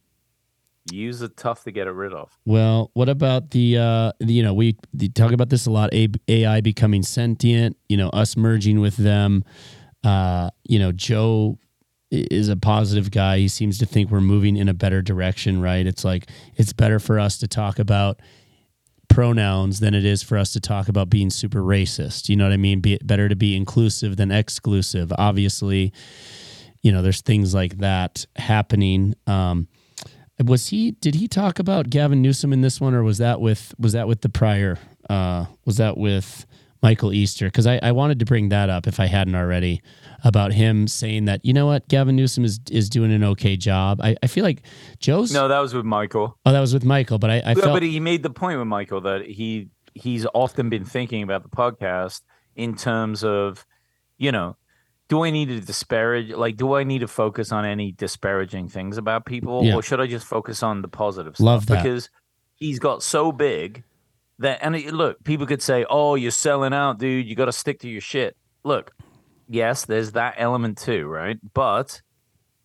Use 0.93 1.23
are 1.23 1.29
tough 1.29 1.64
to 1.64 1.71
get 1.71 1.87
it 1.87 1.93
rid 1.93 2.12
of. 2.12 2.31
Well, 2.45 2.91
what 2.93 3.09
about 3.09 3.53
the, 3.53 3.79
uh, 3.79 4.12
you 4.18 4.43
know, 4.43 4.53
we 4.53 4.77
we 4.93 5.09
talk 5.09 5.33
about 5.33 5.49
this 5.49 5.64
a 5.64 5.71
lot. 5.71 5.95
AI 5.95 6.61
becoming 6.61 7.03
sentient. 7.03 7.79
You 7.89 7.97
know, 7.97 8.11
us 8.11 8.37
merging 8.37 8.81
with 8.81 8.99
them. 8.99 9.43
Uh, 10.05 10.51
you 10.68 10.79
know, 10.79 10.93
Joe 10.93 11.59
is 12.11 12.51
a 12.51 12.57
positive 12.57 13.11
guy. 13.11 13.39
He 13.39 13.49
seems 13.49 13.79
to 13.79 13.87
think 13.87 14.11
we're 14.11 14.21
moving 14.21 14.59
in 14.59 14.68
a 14.68 14.75
better 14.75 15.01
direction. 15.01 15.62
Right? 15.62 15.87
It's 15.87 16.05
like 16.05 16.29
it's 16.57 16.75
better 16.75 16.99
for 16.99 17.18
us 17.18 17.39
to 17.39 17.49
talk 17.49 17.79
about 17.79 18.21
pronouns 19.11 19.81
than 19.81 19.93
it 19.93 20.05
is 20.05 20.23
for 20.23 20.39
us 20.39 20.53
to 20.55 20.61
talk 20.61 20.89
about 20.89 21.11
being 21.11 21.29
super 21.29 21.61
racist. 21.61 22.29
You 22.31 22.37
know 22.37 22.45
what 22.45 22.53
I 22.53 22.57
mean? 22.57 22.81
Be 22.81 22.99
better 23.05 23.29
to 23.29 23.37
be 23.37 23.55
inclusive 23.55 24.17
than 24.17 24.31
exclusive. 24.31 25.13
Obviously, 25.19 25.93
you 26.83 26.91
know, 26.93 27.03
there's 27.03 27.21
things 27.21 27.53
like 27.53 27.79
that 27.79 28.25
happening. 28.37 29.15
Um, 29.27 29.69
was 30.43 30.69
he? 30.69 30.93
Did 30.93 31.17
he 31.17 31.29
talk 31.29 31.59
about 31.59 31.91
Gavin 31.91 32.23
Newsom 32.23 32.53
in 32.55 32.63
this 32.63 32.81
one, 32.81 32.95
or 32.95 33.03
was 33.03 33.19
that 33.19 33.41
with 33.41 33.75
was 33.79 33.93
that 33.93 34.09
with 34.09 34.23
the 34.23 34.31
prior? 34.31 34.79
Uh, 35.11 35.47
was 35.67 35.77
that 35.77 35.99
with 35.99 36.47
Michael 36.83 37.12
Easter? 37.12 37.47
Because 37.47 37.66
I, 37.66 37.78
I 37.83 37.93
wanted 37.93 38.18
to 38.20 38.24
bring 38.24 38.49
that 38.51 38.70
up 38.70 38.87
if 38.87 38.99
I 39.01 39.07
hadn't 39.07 39.35
already 39.35 39.83
about 40.24 40.53
him 40.53 40.87
saying 40.89 41.24
that 41.26 41.45
you 41.45 41.53
know 41.53 41.66
what 41.66 41.89
Gavin 41.89 42.16
Newsom 42.16 42.45
is 42.45 42.61
is 42.70 42.89
doing 42.89 43.12
an 43.12 43.24
okay 43.24 43.57
job. 43.57 44.01
I, 44.03 44.16
I 44.22 44.26
feel 44.26 44.45
like 44.45 44.62
Joe's. 44.99 45.33
No, 45.33 45.49
that 45.49 45.59
was 45.61 45.74
with 45.74 45.85
Michael. 45.85 46.39
Oh, 46.45 46.53
that 46.53 46.61
was 46.61 46.72
with 46.74 46.85
Michael, 46.85 47.18
but 47.18 47.31
I, 47.31 47.35
I 47.35 47.49
Yeah, 47.51 47.55
felt 47.55 47.72
but 47.74 47.83
he 47.83 48.01
made 48.01 48.22
the 48.22 48.31
point 48.31 48.59
with 48.59 48.68
Michael 48.68 49.01
that 49.03 49.26
he 49.26 49.68
he's 49.95 50.26
often 50.35 50.68
been 50.68 50.85
thinking 50.85 51.22
about 51.22 51.43
the 51.43 51.49
podcast 51.49 52.22
in 52.55 52.76
terms 52.76 53.24
of, 53.24 53.66
you 54.18 54.31
know, 54.31 54.57
do 55.09 55.24
I 55.24 55.31
need 55.31 55.49
to 55.49 55.61
disparage 55.61 56.31
like 56.31 56.57
do 56.57 56.74
I 56.74 56.85
need 56.85 57.01
to 57.01 57.09
focus 57.09 57.51
on 57.53 57.64
any 57.64 57.93
disparaging 57.93 58.68
things 58.68 58.97
about 58.99 59.24
people 59.26 59.64
Yeah. 59.64 59.74
or 59.74 59.83
should 59.83 60.01
I 60.01 60.07
just 60.07 60.26
focus 60.26 60.62
on 60.62 60.83
the 60.83 60.89
positive 60.89 61.35
stuff? 61.37 61.45
Love 61.45 61.66
that. 61.66 61.83
Because 61.83 62.09
he's 62.57 62.78
got 62.78 63.03
so 63.03 63.33
big 63.33 63.83
that 64.41 64.59
and 64.62 64.74
it, 64.74 64.93
look, 64.93 65.22
people 65.24 65.47
could 65.47 65.62
say, 65.62 65.86
"Oh, 65.88 66.16
you're 66.16 66.30
selling 66.30 66.72
out, 66.72 66.99
dude. 66.99 67.26
You 67.26 67.34
got 67.34 67.47
to 67.47 67.53
stick 67.53 67.80
to 67.80 67.88
your 67.88 68.01
shit." 68.01 68.36
Look, 68.64 68.93
yes, 69.49 69.84
there's 69.84 70.12
that 70.12 70.34
element 70.36 70.78
too, 70.78 71.07
right? 71.07 71.38
But 71.55 72.03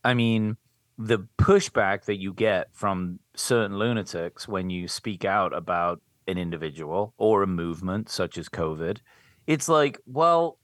I 0.03 0.13
mean, 0.13 0.57
the 0.97 1.27
pushback 1.37 2.05
that 2.05 2.17
you 2.17 2.33
get 2.33 2.67
from 2.73 3.19
certain 3.35 3.77
lunatics 3.77 4.47
when 4.47 4.69
you 4.69 4.87
speak 4.87 5.25
out 5.25 5.55
about 5.55 6.01
an 6.27 6.37
individual 6.37 7.13
or 7.17 7.43
a 7.43 7.47
movement 7.47 8.09
such 8.09 8.37
as 8.37 8.49
COVID, 8.49 8.99
it's 9.45 9.67
like, 9.67 9.99
well, 10.05 10.57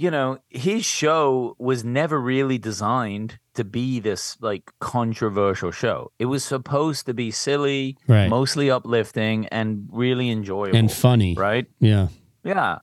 you 0.00 0.10
know, 0.10 0.38
his 0.48 0.82
show 0.86 1.54
was 1.58 1.84
never 1.84 2.18
really 2.18 2.56
designed 2.56 3.38
to 3.52 3.64
be 3.64 4.00
this 4.00 4.38
like 4.40 4.70
controversial 4.80 5.70
show. 5.70 6.10
It 6.18 6.24
was 6.24 6.42
supposed 6.42 7.04
to 7.04 7.12
be 7.12 7.30
silly, 7.30 7.98
Right. 8.08 8.28
mostly 8.30 8.70
uplifting, 8.70 9.46
and 9.48 9.86
really 9.92 10.30
enjoyable. 10.30 10.74
and 10.78 10.90
funny, 10.90 11.34
right? 11.34 11.66
Yeah. 11.80 12.08
Yeah. 12.44 12.78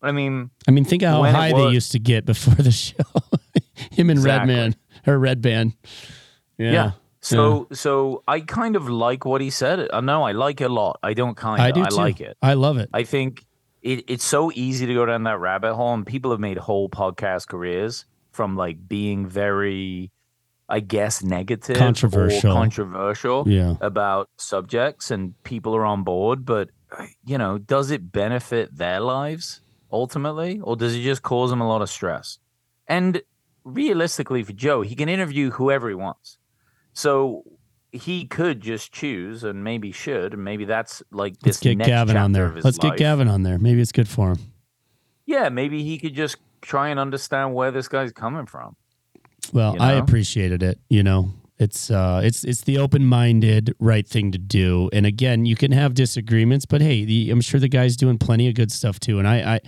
I 0.00 0.12
mean, 0.12 0.50
I 0.66 0.70
mean, 0.70 0.84
think 0.86 1.02
of 1.02 1.10
how 1.10 1.22
high 1.30 1.52
they 1.52 1.68
used 1.68 1.92
to 1.92 1.98
get 1.98 2.24
before 2.24 2.54
the 2.54 2.72
show. 2.72 2.96
Him 3.92 4.08
and 4.08 4.18
Exactly. 4.18 4.54
Redman 4.54 4.76
or 5.06 5.18
Redban. 5.18 5.74
Yeah. 6.56 6.72
Yeah. 6.72 6.90
So 7.20 7.68
so 7.72 8.22
I 8.26 8.40
kind 8.40 8.74
of 8.76 8.88
like 8.88 9.26
what 9.26 9.40
he 9.42 9.50
said. 9.50 9.86
Uh, 9.92 10.00
no, 10.00 10.22
I 10.22 10.32
like 10.32 10.62
it 10.62 10.70
a 10.70 10.72
lot. 10.72 10.98
I 11.02 11.12
don't 11.12 11.36
kind 11.36 11.60
I 11.60 11.68
of. 11.68 11.74
do 11.74 11.82
I, 11.82 11.88
too. 11.88 11.96
like 11.96 12.20
it. 12.22 12.36
I 12.40 12.54
love 12.54 12.78
it. 12.78 12.88
I 12.94 13.04
think 13.04 13.44
it, 13.84 14.04
it's 14.08 14.24
so 14.24 14.50
easy 14.54 14.86
to 14.86 14.94
go 14.94 15.06
down 15.06 15.22
that 15.24 15.38
rabbit 15.38 15.74
hole, 15.74 15.94
and 15.94 16.04
people 16.06 16.30
have 16.32 16.40
made 16.40 16.56
whole 16.58 16.88
podcast 16.88 17.46
careers 17.46 18.06
from 18.32 18.56
like 18.56 18.88
being 18.88 19.26
very, 19.28 20.10
I 20.68 20.80
guess, 20.80 21.22
negative, 21.22 21.76
or 21.76 21.78
Controversial. 21.78 22.52
controversial 22.52 23.44
Yeah. 23.46 23.76
about 23.80 24.28
subjects, 24.38 25.10
and 25.10 25.40
people 25.44 25.76
are 25.76 25.84
on 25.84 26.02
board. 26.02 26.44
But 26.44 26.70
you 27.24 27.38
know, 27.38 27.58
does 27.58 27.90
it 27.90 28.10
benefit 28.10 28.76
their 28.76 29.00
lives 29.00 29.60
ultimately, 29.92 30.60
or 30.60 30.74
does 30.76 30.94
it 30.96 31.02
just 31.02 31.22
cause 31.22 31.50
them 31.50 31.60
a 31.60 31.68
lot 31.68 31.82
of 31.82 31.90
stress? 31.90 32.38
And 32.88 33.22
realistically, 33.64 34.42
for 34.42 34.52
Joe, 34.52 34.82
he 34.82 34.94
can 34.94 35.08
interview 35.08 35.50
whoever 35.50 35.88
he 35.88 35.94
wants. 35.94 36.38
So 36.92 37.42
he 37.94 38.26
could 38.26 38.60
just 38.60 38.92
choose, 38.92 39.44
and 39.44 39.64
maybe 39.64 39.92
should, 39.92 40.34
and 40.34 40.44
maybe 40.44 40.64
that's 40.64 41.02
like 41.10 41.34
this 41.40 41.46
Let's 41.46 41.60
get 41.60 41.78
next 41.78 41.88
Gavin 41.88 42.16
on 42.16 42.32
chapter 42.32 42.32
there. 42.32 42.46
of 42.48 42.54
his 42.56 42.64
Let's 42.64 42.78
get. 42.78 42.96
Gavin 42.96 43.28
on 43.28 43.42
there. 43.42 43.58
Maybe 43.58 43.80
it's 43.80 43.92
good 43.92 44.08
for 44.08 44.32
him. 44.32 44.38
Yeah, 45.26 45.48
maybe 45.48 45.82
he 45.82 45.98
could 45.98 46.14
just 46.14 46.36
try 46.60 46.88
and 46.88 46.98
understand 47.00 47.54
where 47.54 47.70
this 47.70 47.88
guy's 47.88 48.12
coming 48.12 48.46
from. 48.46 48.76
Well, 49.52 49.74
You 49.74 49.80
I 49.80 49.92
appreciated 49.92 50.62
it. 50.62 50.80
You 50.88 51.02
know, 51.02 51.30
it's 51.58 51.90
uh, 51.90 52.20
it's 52.24 52.44
it's 52.44 52.62
the 52.62 52.78
open-minded, 52.78 53.74
right 53.78 54.06
thing 54.06 54.32
to 54.32 54.38
do. 54.38 54.90
And 54.92 55.06
again, 55.06 55.46
you 55.46 55.56
can 55.56 55.72
have 55.72 55.94
disagreements, 55.94 56.66
but 56.66 56.80
hey, 56.80 57.04
the, 57.04 57.30
I'm 57.30 57.40
sure 57.40 57.60
the 57.60 57.68
guy's 57.68 57.96
doing 57.96 58.18
plenty 58.18 58.48
of 58.48 58.54
good 58.54 58.72
stuff 58.72 58.98
too. 58.98 59.18
And 59.18 59.28
I, 59.28 59.54
I 59.54 59.60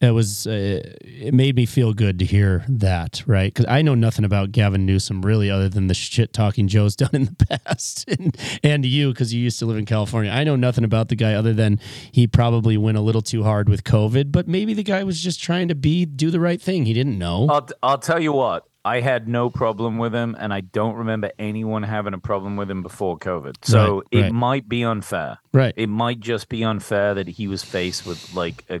it 0.00 0.12
was 0.12 0.46
uh, 0.46 0.80
it 1.02 1.34
made 1.34 1.56
me 1.56 1.66
feel 1.66 1.92
good 1.92 2.18
to 2.20 2.24
hear 2.24 2.64
that, 2.68 3.22
right? 3.26 3.52
Because 3.52 3.66
I 3.68 3.82
know 3.82 3.94
nothing 3.94 4.24
about 4.24 4.50
Gavin 4.52 4.86
Newsom 4.86 5.20
really, 5.22 5.50
other 5.50 5.68
than 5.68 5.88
the 5.88 5.94
shit 5.94 6.32
talking 6.32 6.68
Joe's 6.68 6.96
done 7.02 7.10
in 7.12 7.24
the 7.26 7.46
past, 7.46 8.08
and 8.08 8.36
and 8.62 8.84
you 8.86 9.10
because 9.12 9.34
you 9.34 9.42
used 9.42 9.58
to 9.58 9.66
live 9.66 9.76
in 9.76 9.84
California. 9.86 10.30
I 10.30 10.44
know 10.44 10.56
nothing 10.56 10.84
about 10.84 11.08
the 11.08 11.16
guy 11.16 11.34
other 11.34 11.52
than 11.52 11.78
he 12.12 12.26
probably 12.26 12.76
went 12.78 12.96
a 12.96 13.02
little 13.02 13.22
too 13.22 13.44
hard 13.44 13.68
with 13.68 13.84
COVID, 13.84 14.32
but 14.32 14.48
maybe 14.48 14.72
the 14.74 14.82
guy 14.82 15.04
was 15.04 15.20
just 15.20 15.42
trying 15.42 15.68
to 15.68 15.74
be 15.74 16.06
do 16.06 16.30
the 16.30 16.40
right 16.40 16.60
thing. 16.60 16.86
He 16.86 16.94
didn't 16.94 17.18
know. 17.18 17.46
I'll, 17.50 17.68
I'll 17.82 17.98
tell 17.98 18.20
you 18.20 18.32
what, 18.32 18.66
I 18.84 19.00
had 19.00 19.28
no 19.28 19.50
problem 19.50 19.98
with 19.98 20.14
him, 20.14 20.34
and 20.38 20.54
I 20.54 20.62
don't 20.62 20.94
remember 20.96 21.30
anyone 21.38 21.82
having 21.82 22.14
a 22.14 22.18
problem 22.18 22.56
with 22.56 22.70
him 22.70 22.82
before 22.82 23.18
COVID. 23.18 23.56
So 23.62 23.96
Right, 23.96 24.02
it 24.12 24.22
right. 24.22 24.32
might 24.32 24.68
be 24.68 24.82
unfair. 24.82 25.38
right. 25.52 25.74
It 25.76 25.88
might 25.88 26.20
just 26.20 26.48
be 26.48 26.64
unfair 26.64 27.12
that 27.14 27.28
he 27.28 27.46
was 27.48 27.62
faced 27.62 28.06
with 28.06 28.34
like 28.34 28.64
a 28.70 28.80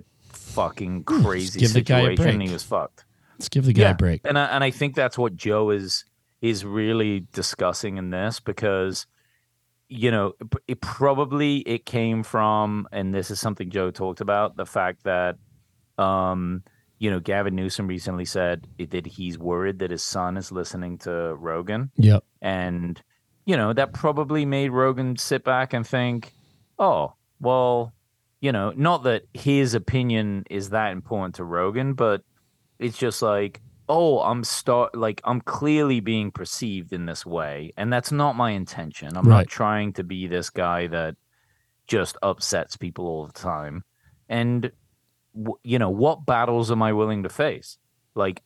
fucking 0.50 1.04
crazy 1.04 1.60
give 1.60 1.72
the 1.72 1.80
guy 1.82 2.00
a 2.00 2.02
situation 2.02 2.28
and 2.28 2.38
break. 2.38 2.48
he 2.48 2.52
was 2.52 2.62
fucked. 2.62 3.04
Let's 3.38 3.48
give 3.48 3.64
the 3.64 3.72
guy 3.72 3.90
a 3.90 3.94
break. 3.94 4.20
And 4.24 4.38
I, 4.38 4.46
and 4.46 4.62
I 4.62 4.70
think 4.70 4.94
that's 4.94 5.16
what 5.16 5.36
Joe 5.36 5.70
is 5.70 6.04
is 6.42 6.64
really 6.64 7.26
discussing 7.32 7.96
in 7.98 8.10
this 8.10 8.40
because 8.40 9.06
you 9.88 10.10
know 10.10 10.32
it, 10.40 10.46
it 10.68 10.80
probably 10.80 11.58
it 11.58 11.84
came 11.84 12.22
from 12.22 12.86
and 12.92 13.14
this 13.14 13.30
is 13.30 13.40
something 13.40 13.70
Joe 13.70 13.90
talked 13.90 14.20
about 14.20 14.56
the 14.56 14.64
fact 14.66 15.04
that 15.04 15.36
um 15.98 16.62
you 16.98 17.10
know 17.10 17.20
Gavin 17.20 17.54
Newsom 17.56 17.86
recently 17.86 18.24
said 18.24 18.66
that 18.90 19.06
he's 19.06 19.38
worried 19.38 19.80
that 19.80 19.90
his 19.90 20.02
son 20.02 20.36
is 20.36 20.52
listening 20.52 20.98
to 20.98 21.34
Rogan 21.34 21.90
Yep. 21.96 22.24
and 22.40 23.02
you 23.46 23.56
know 23.56 23.72
that 23.72 23.92
probably 23.92 24.46
made 24.46 24.70
Rogan 24.70 25.16
sit 25.16 25.44
back 25.44 25.72
and 25.74 25.86
think 25.86 26.32
oh 26.78 27.14
well 27.40 27.92
you 28.40 28.52
know 28.52 28.72
not 28.76 29.02
that 29.04 29.22
his 29.34 29.74
opinion 29.74 30.44
is 30.50 30.70
that 30.70 30.92
important 30.92 31.34
to 31.36 31.44
Rogan 31.44 31.94
but 31.94 32.22
it's 32.78 32.96
just 32.98 33.20
like 33.22 33.60
oh 33.88 34.20
i'm 34.20 34.44
start 34.44 34.94
like 34.94 35.20
i'm 35.24 35.40
clearly 35.40 36.00
being 36.00 36.30
perceived 36.30 36.92
in 36.92 37.06
this 37.06 37.26
way 37.26 37.72
and 37.76 37.92
that's 37.92 38.12
not 38.12 38.36
my 38.36 38.50
intention. 38.52 39.16
I'm 39.16 39.26
Right. 39.28 39.38
not 39.38 39.48
trying 39.48 39.92
to 39.94 40.04
be 40.04 40.26
this 40.26 40.48
guy 40.50 40.86
that 40.88 41.16
just 41.86 42.16
upsets 42.22 42.76
people 42.76 43.06
all 43.06 43.26
the 43.26 43.32
time. 43.32 43.82
And 44.28 44.70
w- 45.34 45.58
you 45.64 45.78
know 45.78 45.90
what 45.90 46.24
battles 46.24 46.70
am 46.70 46.82
i 46.82 46.92
willing 46.92 47.22
to 47.24 47.28
face? 47.28 47.78
Like 48.14 48.42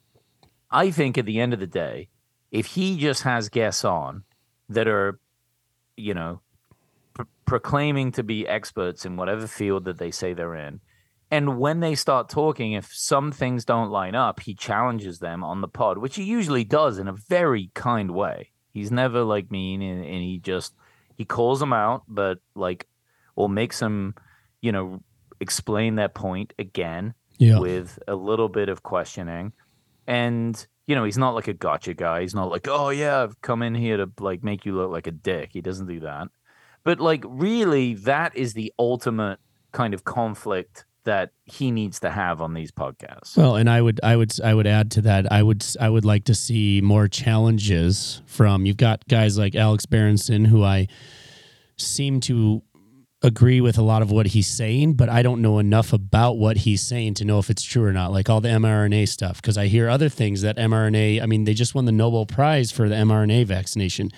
i 0.70 0.90
think 0.90 1.18
at 1.18 1.26
the 1.26 1.38
end 1.40 1.52
of 1.52 1.60
the 1.60 1.66
day 1.66 2.08
if 2.50 2.66
he 2.66 2.96
just 2.98 3.22
has 3.22 3.48
guests 3.48 3.84
on 3.84 4.24
that 4.70 4.88
are 4.88 5.20
you 5.96 6.14
know 6.14 6.40
proclaiming 7.46 8.12
to 8.12 8.22
be 8.22 8.46
experts 8.48 9.04
in 9.04 9.16
whatever 9.16 9.46
field 9.46 9.84
that 9.84 9.98
they 9.98 10.10
say 10.10 10.32
they're 10.34 10.54
in 10.54 10.80
and 11.30 11.58
when 11.58 11.80
they 11.80 11.94
start 11.96 12.28
talking, 12.28 12.72
if 12.74 12.94
some 12.94 13.32
things 13.32 13.64
don't 13.64 13.90
line 13.90 14.14
up, 14.14 14.40
he 14.40 14.54
challenges 14.54 15.18
them 15.18 15.42
on 15.42 15.62
the 15.62 15.68
pod, 15.68 15.98
which 15.98 16.14
he 16.14 16.22
usually 16.22 16.62
does 16.64 16.98
in 16.98 17.08
a 17.08 17.12
very 17.12 17.70
kind 17.74 18.12
way. 18.12 18.50
He's 18.72 18.92
never 18.92 19.24
like 19.24 19.50
mean, 19.50 19.82
and, 19.82 20.04
and 20.04 20.22
he 20.22 20.38
just 20.38 20.74
he 21.16 21.24
calls 21.24 21.58
them 21.58 21.72
out, 21.72 22.02
but 22.06 22.38
like, 22.54 22.86
or 23.34 23.48
makes 23.48 23.80
them, 23.80 24.14
you 24.60 24.70
know, 24.70 25.02
explain 25.40 25.96
their 25.96 26.10
point 26.10 26.52
again 26.58 27.14
Yeah. 27.38 27.58
with 27.58 27.98
a 28.06 28.14
little 28.14 28.50
bit 28.50 28.68
of 28.68 28.82
questioning. 28.84 29.52
And 30.06 30.64
you 30.86 30.94
know, 30.94 31.04
he's 31.04 31.18
not 31.18 31.34
like 31.34 31.48
a 31.48 31.54
gotcha 31.54 31.94
guy. 31.94 32.20
He's 32.20 32.34
not 32.34 32.50
like, 32.50 32.68
oh 32.68 32.90
yeah, 32.90 33.22
I've 33.22 33.40
come 33.40 33.62
in 33.62 33.74
here 33.74 33.96
to 33.96 34.10
like 34.20 34.44
make 34.44 34.66
you 34.66 34.76
look 34.76 34.90
like 34.90 35.06
a 35.06 35.10
dick. 35.12 35.50
He 35.52 35.62
doesn't 35.62 35.86
do 35.86 36.00
that. 36.00 36.28
But 36.84 37.00
like, 37.00 37.24
really, 37.26 37.94
that 37.94 38.36
is 38.36 38.52
the 38.54 38.72
ultimate 38.78 39.38
kind 39.72 39.94
of 39.94 40.04
conflict 40.04 40.84
that 41.04 41.30
he 41.44 41.70
needs 41.70 42.00
to 42.00 42.10
have 42.10 42.40
on 42.40 42.54
these 42.54 42.72
podcasts. 42.72 43.36
Well, 43.36 43.56
and 43.56 43.68
I 43.68 43.82
would, 43.82 44.00
I 44.02 44.16
would, 44.16 44.32
I 44.42 44.54
would 44.54 44.66
add 44.66 44.90
to 44.92 45.02
that. 45.02 45.30
I 45.30 45.42
would, 45.42 45.64
I 45.80 45.88
would 45.88 46.04
like 46.04 46.24
to 46.24 46.34
see 46.34 46.80
more 46.82 47.08
challenges 47.08 48.22
from. 48.26 48.64
You've 48.64 48.78
got 48.78 49.06
guys 49.08 49.36
like 49.36 49.54
Alex 49.54 49.84
Berenson, 49.84 50.46
who 50.46 50.62
I 50.62 50.88
seem 51.76 52.20
to 52.20 52.62
agree 53.22 53.60
with 53.60 53.78
a 53.78 53.82
lot 53.82 54.02
of 54.02 54.10
what 54.10 54.26
he's 54.26 54.46
saying, 54.46 54.94
but 54.94 55.08
I 55.08 55.22
don't 55.22 55.40
know 55.40 55.58
enough 55.58 55.92
about 55.92 56.36
what 56.36 56.58
he's 56.58 56.82
saying 56.82 57.14
to 57.14 57.24
know 57.24 57.38
if 57.38 57.48
it's 57.48 57.62
true 57.62 57.84
or 57.84 57.92
not. 57.92 58.12
Like 58.12 58.28
all 58.28 58.40
the 58.40 58.50
mRNA 58.50 59.08
stuff, 59.08 59.40
because 59.40 59.56
I 59.56 59.66
hear 59.66 59.88
other 59.88 60.10
things 60.10 60.42
that 60.42 60.56
mRNA. 60.56 61.22
I 61.22 61.26
mean, 61.26 61.44
they 61.44 61.54
just 61.54 61.74
won 61.74 61.86
the 61.86 61.92
Nobel 61.92 62.26
Prize 62.26 62.70
for 62.70 62.88
the 62.88 62.94
mRNA 62.94 63.46
vaccination. 63.46 64.10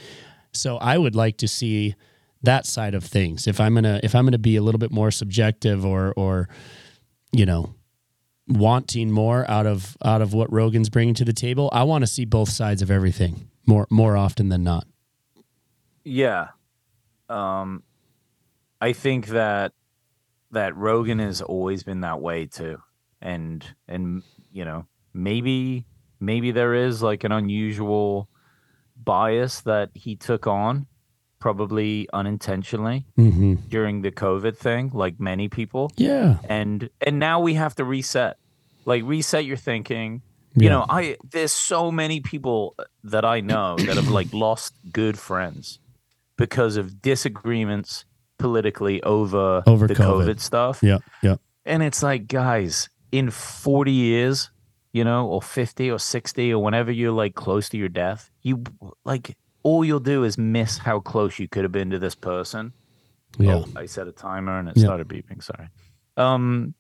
So 0.53 0.77
I 0.79 0.99
would 0.99 1.15
like 1.15 1.37
to 1.39 1.49
see 1.49 1.95
that 2.43 2.67
side 2.67 2.95
of 2.95 3.05
things. 3.05 3.47
If 3.47 3.61
I'm 3.61 3.75
gonna, 3.75 4.01
if 4.03 4.15
I'm 4.15 4.25
gonna 4.25 4.39
be 4.39 4.57
a 4.57 4.63
little 4.63 4.79
bit 4.79 4.93
more 4.93 5.11
subjective 5.11 5.85
or, 5.85 6.13
or, 6.17 6.49
you 7.33 7.47
know, 7.47 7.75
wanting 8.49 9.11
more 9.11 9.49
out 9.51 9.67
of 9.67 9.97
out 10.05 10.23
of 10.23 10.33
what 10.33 10.53
Rogan's 10.53 10.89
bringing 10.89 11.15
to 11.15 11.25
the 11.25 11.33
table, 11.33 11.69
I 11.73 11.83
want 11.83 12.03
to 12.03 12.07
see 12.07 12.25
both 12.25 12.49
sides 12.49 12.83
of 12.83 12.91
everything 12.91 13.49
more 13.67 13.87
more 13.91 14.17
often 14.17 14.49
than 14.49 14.63
not. 14.63 14.87
Yeah. 16.05 16.49
Um 17.29 17.83
I 18.81 18.93
think 18.93 19.29
that 19.29 19.73
that 20.53 20.77
Rogan 20.77 21.19
has 21.19 21.43
always 21.43 21.83
been 21.83 22.03
that 22.03 22.21
way 22.21 22.47
too. 22.47 22.79
And 23.21 23.65
and 23.89 24.23
you 24.53 24.65
know, 24.65 24.87
maybe 25.13 25.87
maybe 26.21 26.53
there 26.53 26.75
is 26.75 27.03
like 27.03 27.25
an 27.25 27.33
unusual 27.33 28.29
bias 28.97 29.61
that 29.63 29.91
he 29.95 30.17
took 30.17 30.47
on 30.47 30.87
probably 31.39 32.09
unintentionally 32.13 33.05
Mm-hmm. 33.19 33.55
during 33.69 34.03
the 34.03 34.11
COVID 34.11 34.57
thing 34.57 34.91
like 34.95 35.21
many 35.21 35.49
people. 35.49 35.91
Yeah, 35.97 36.39
and 36.49 36.89
and 37.01 37.19
now 37.19 37.41
we 37.41 37.55
have 37.55 37.75
to 37.77 37.85
reset 37.85 38.39
like 38.85 39.03
reset 39.05 39.45
your 39.45 39.57
thinking 39.57 40.23
you 40.59 40.71
know 40.71 40.87
i 40.89 41.17
there's 41.33 41.53
so 41.53 41.91
many 41.93 42.21
people 42.21 42.75
that 43.05 43.25
i 43.27 43.41
know 43.41 43.77
that 43.87 43.97
have 43.97 44.09
like 44.09 44.33
lost 44.33 44.73
good 44.91 45.19
friends 45.19 45.81
because 46.39 46.79
of 46.79 47.03
disagreements 47.03 48.05
politically 48.39 49.03
over, 49.03 49.63
Over 49.67 49.87
the 49.87 49.95
COVID. 49.95 50.29
COVID. 50.29 50.41
stuff 50.41 50.81
yeah, 50.83 50.99
yeah. 51.23 51.37
and 51.67 51.83
it's 51.83 52.03
like 52.03 52.27
guys 52.29 52.89
in 53.13 53.31
40 53.31 53.91
years 53.93 54.51
you 54.93 55.05
know 55.05 55.27
or 55.27 55.43
50 55.43 55.91
or 55.91 55.99
60 55.99 56.53
or 56.55 56.63
whenever 56.63 56.91
you're 56.93 57.13
like 57.13 57.35
close 57.35 57.69
to 57.71 57.77
your 57.77 57.89
death 57.91 58.31
you 58.43 58.63
like 59.05 59.37
all 59.67 59.85
you'll 59.85 59.99
do 60.15 60.23
is 60.25 60.39
miss 60.39 60.79
how 60.79 61.01
close 61.01 61.39
you 61.41 61.49
could 61.49 61.65
have 61.65 61.73
been 61.73 61.91
to 61.91 61.99
this 61.99 62.15
person 62.15 62.73
Yeah. 63.39 63.57
Oh, 63.57 63.65
I 63.77 63.87
set 63.87 64.07
a 64.07 64.13
timer 64.13 64.59
and 64.59 64.69
it 64.69 64.77
Yeah. 64.77 64.85
started 64.85 65.09
beeping. 65.09 65.43
Sorry. 65.43 65.69
Um, 66.17 66.73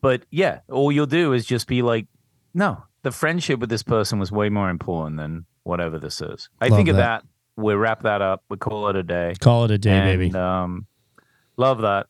but 0.00 0.24
yeah, 0.30 0.60
all 0.70 0.92
you'll 0.92 1.06
do 1.20 1.32
is 1.32 1.44
just 1.46 1.66
be 1.66 1.80
like, 1.82 2.06
no, 2.52 2.84
the 3.02 3.10
friendship 3.10 3.58
with 3.58 3.70
this 3.70 3.82
person 3.82 4.18
was 4.18 4.30
way 4.30 4.48
more 4.50 4.68
important 4.70 5.16
than 5.16 5.46
whatever 5.64 5.98
this 5.98 6.20
is. 6.20 6.48
I 6.60 6.68
Love 6.68 6.76
think 6.76 6.88
of 6.90 6.96
that. 6.96 7.22
that. 7.22 7.62
We 7.62 7.74
wrap 7.74 8.02
that 8.02 8.20
up. 8.22 8.44
We 8.50 8.56
call 8.58 8.88
it 8.88 8.96
a 8.96 9.02
day. 9.02 9.34
Call 9.40 9.64
it 9.64 9.70
a 9.70 9.78
day, 9.78 9.90
and, 9.92 10.04
baby. 10.20 10.34
Um, 10.38 10.86
love 11.56 11.80
that. 11.80 12.06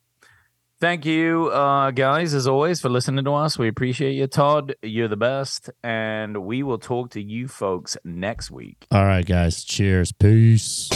Thank 0.85 1.07
you, 1.07 1.49
uh, 1.49 1.93
guys, 1.93 2.35
as 2.35 2.47
always, 2.47 2.79
for 2.83 2.91
listening 2.91 3.25
to 3.25 3.33
us. 3.33 3.59
We 3.59 3.69
appreciate 3.69 4.13
you, 4.13 4.27
Todd. 4.27 4.77
You're 4.83 5.09
the 5.09 5.17
best, 5.17 5.71
and 5.83 6.45
we 6.45 6.63
will 6.63 6.77
talk 6.77 7.13
to 7.13 7.23
you 7.23 7.49
folks 7.49 7.97
next 8.05 8.51
week. 8.51 8.87
All 8.91 9.07
right, 9.07 9.25
guys. 9.25 9.65
Cheers. 9.65 10.13
Peace. 10.13 10.91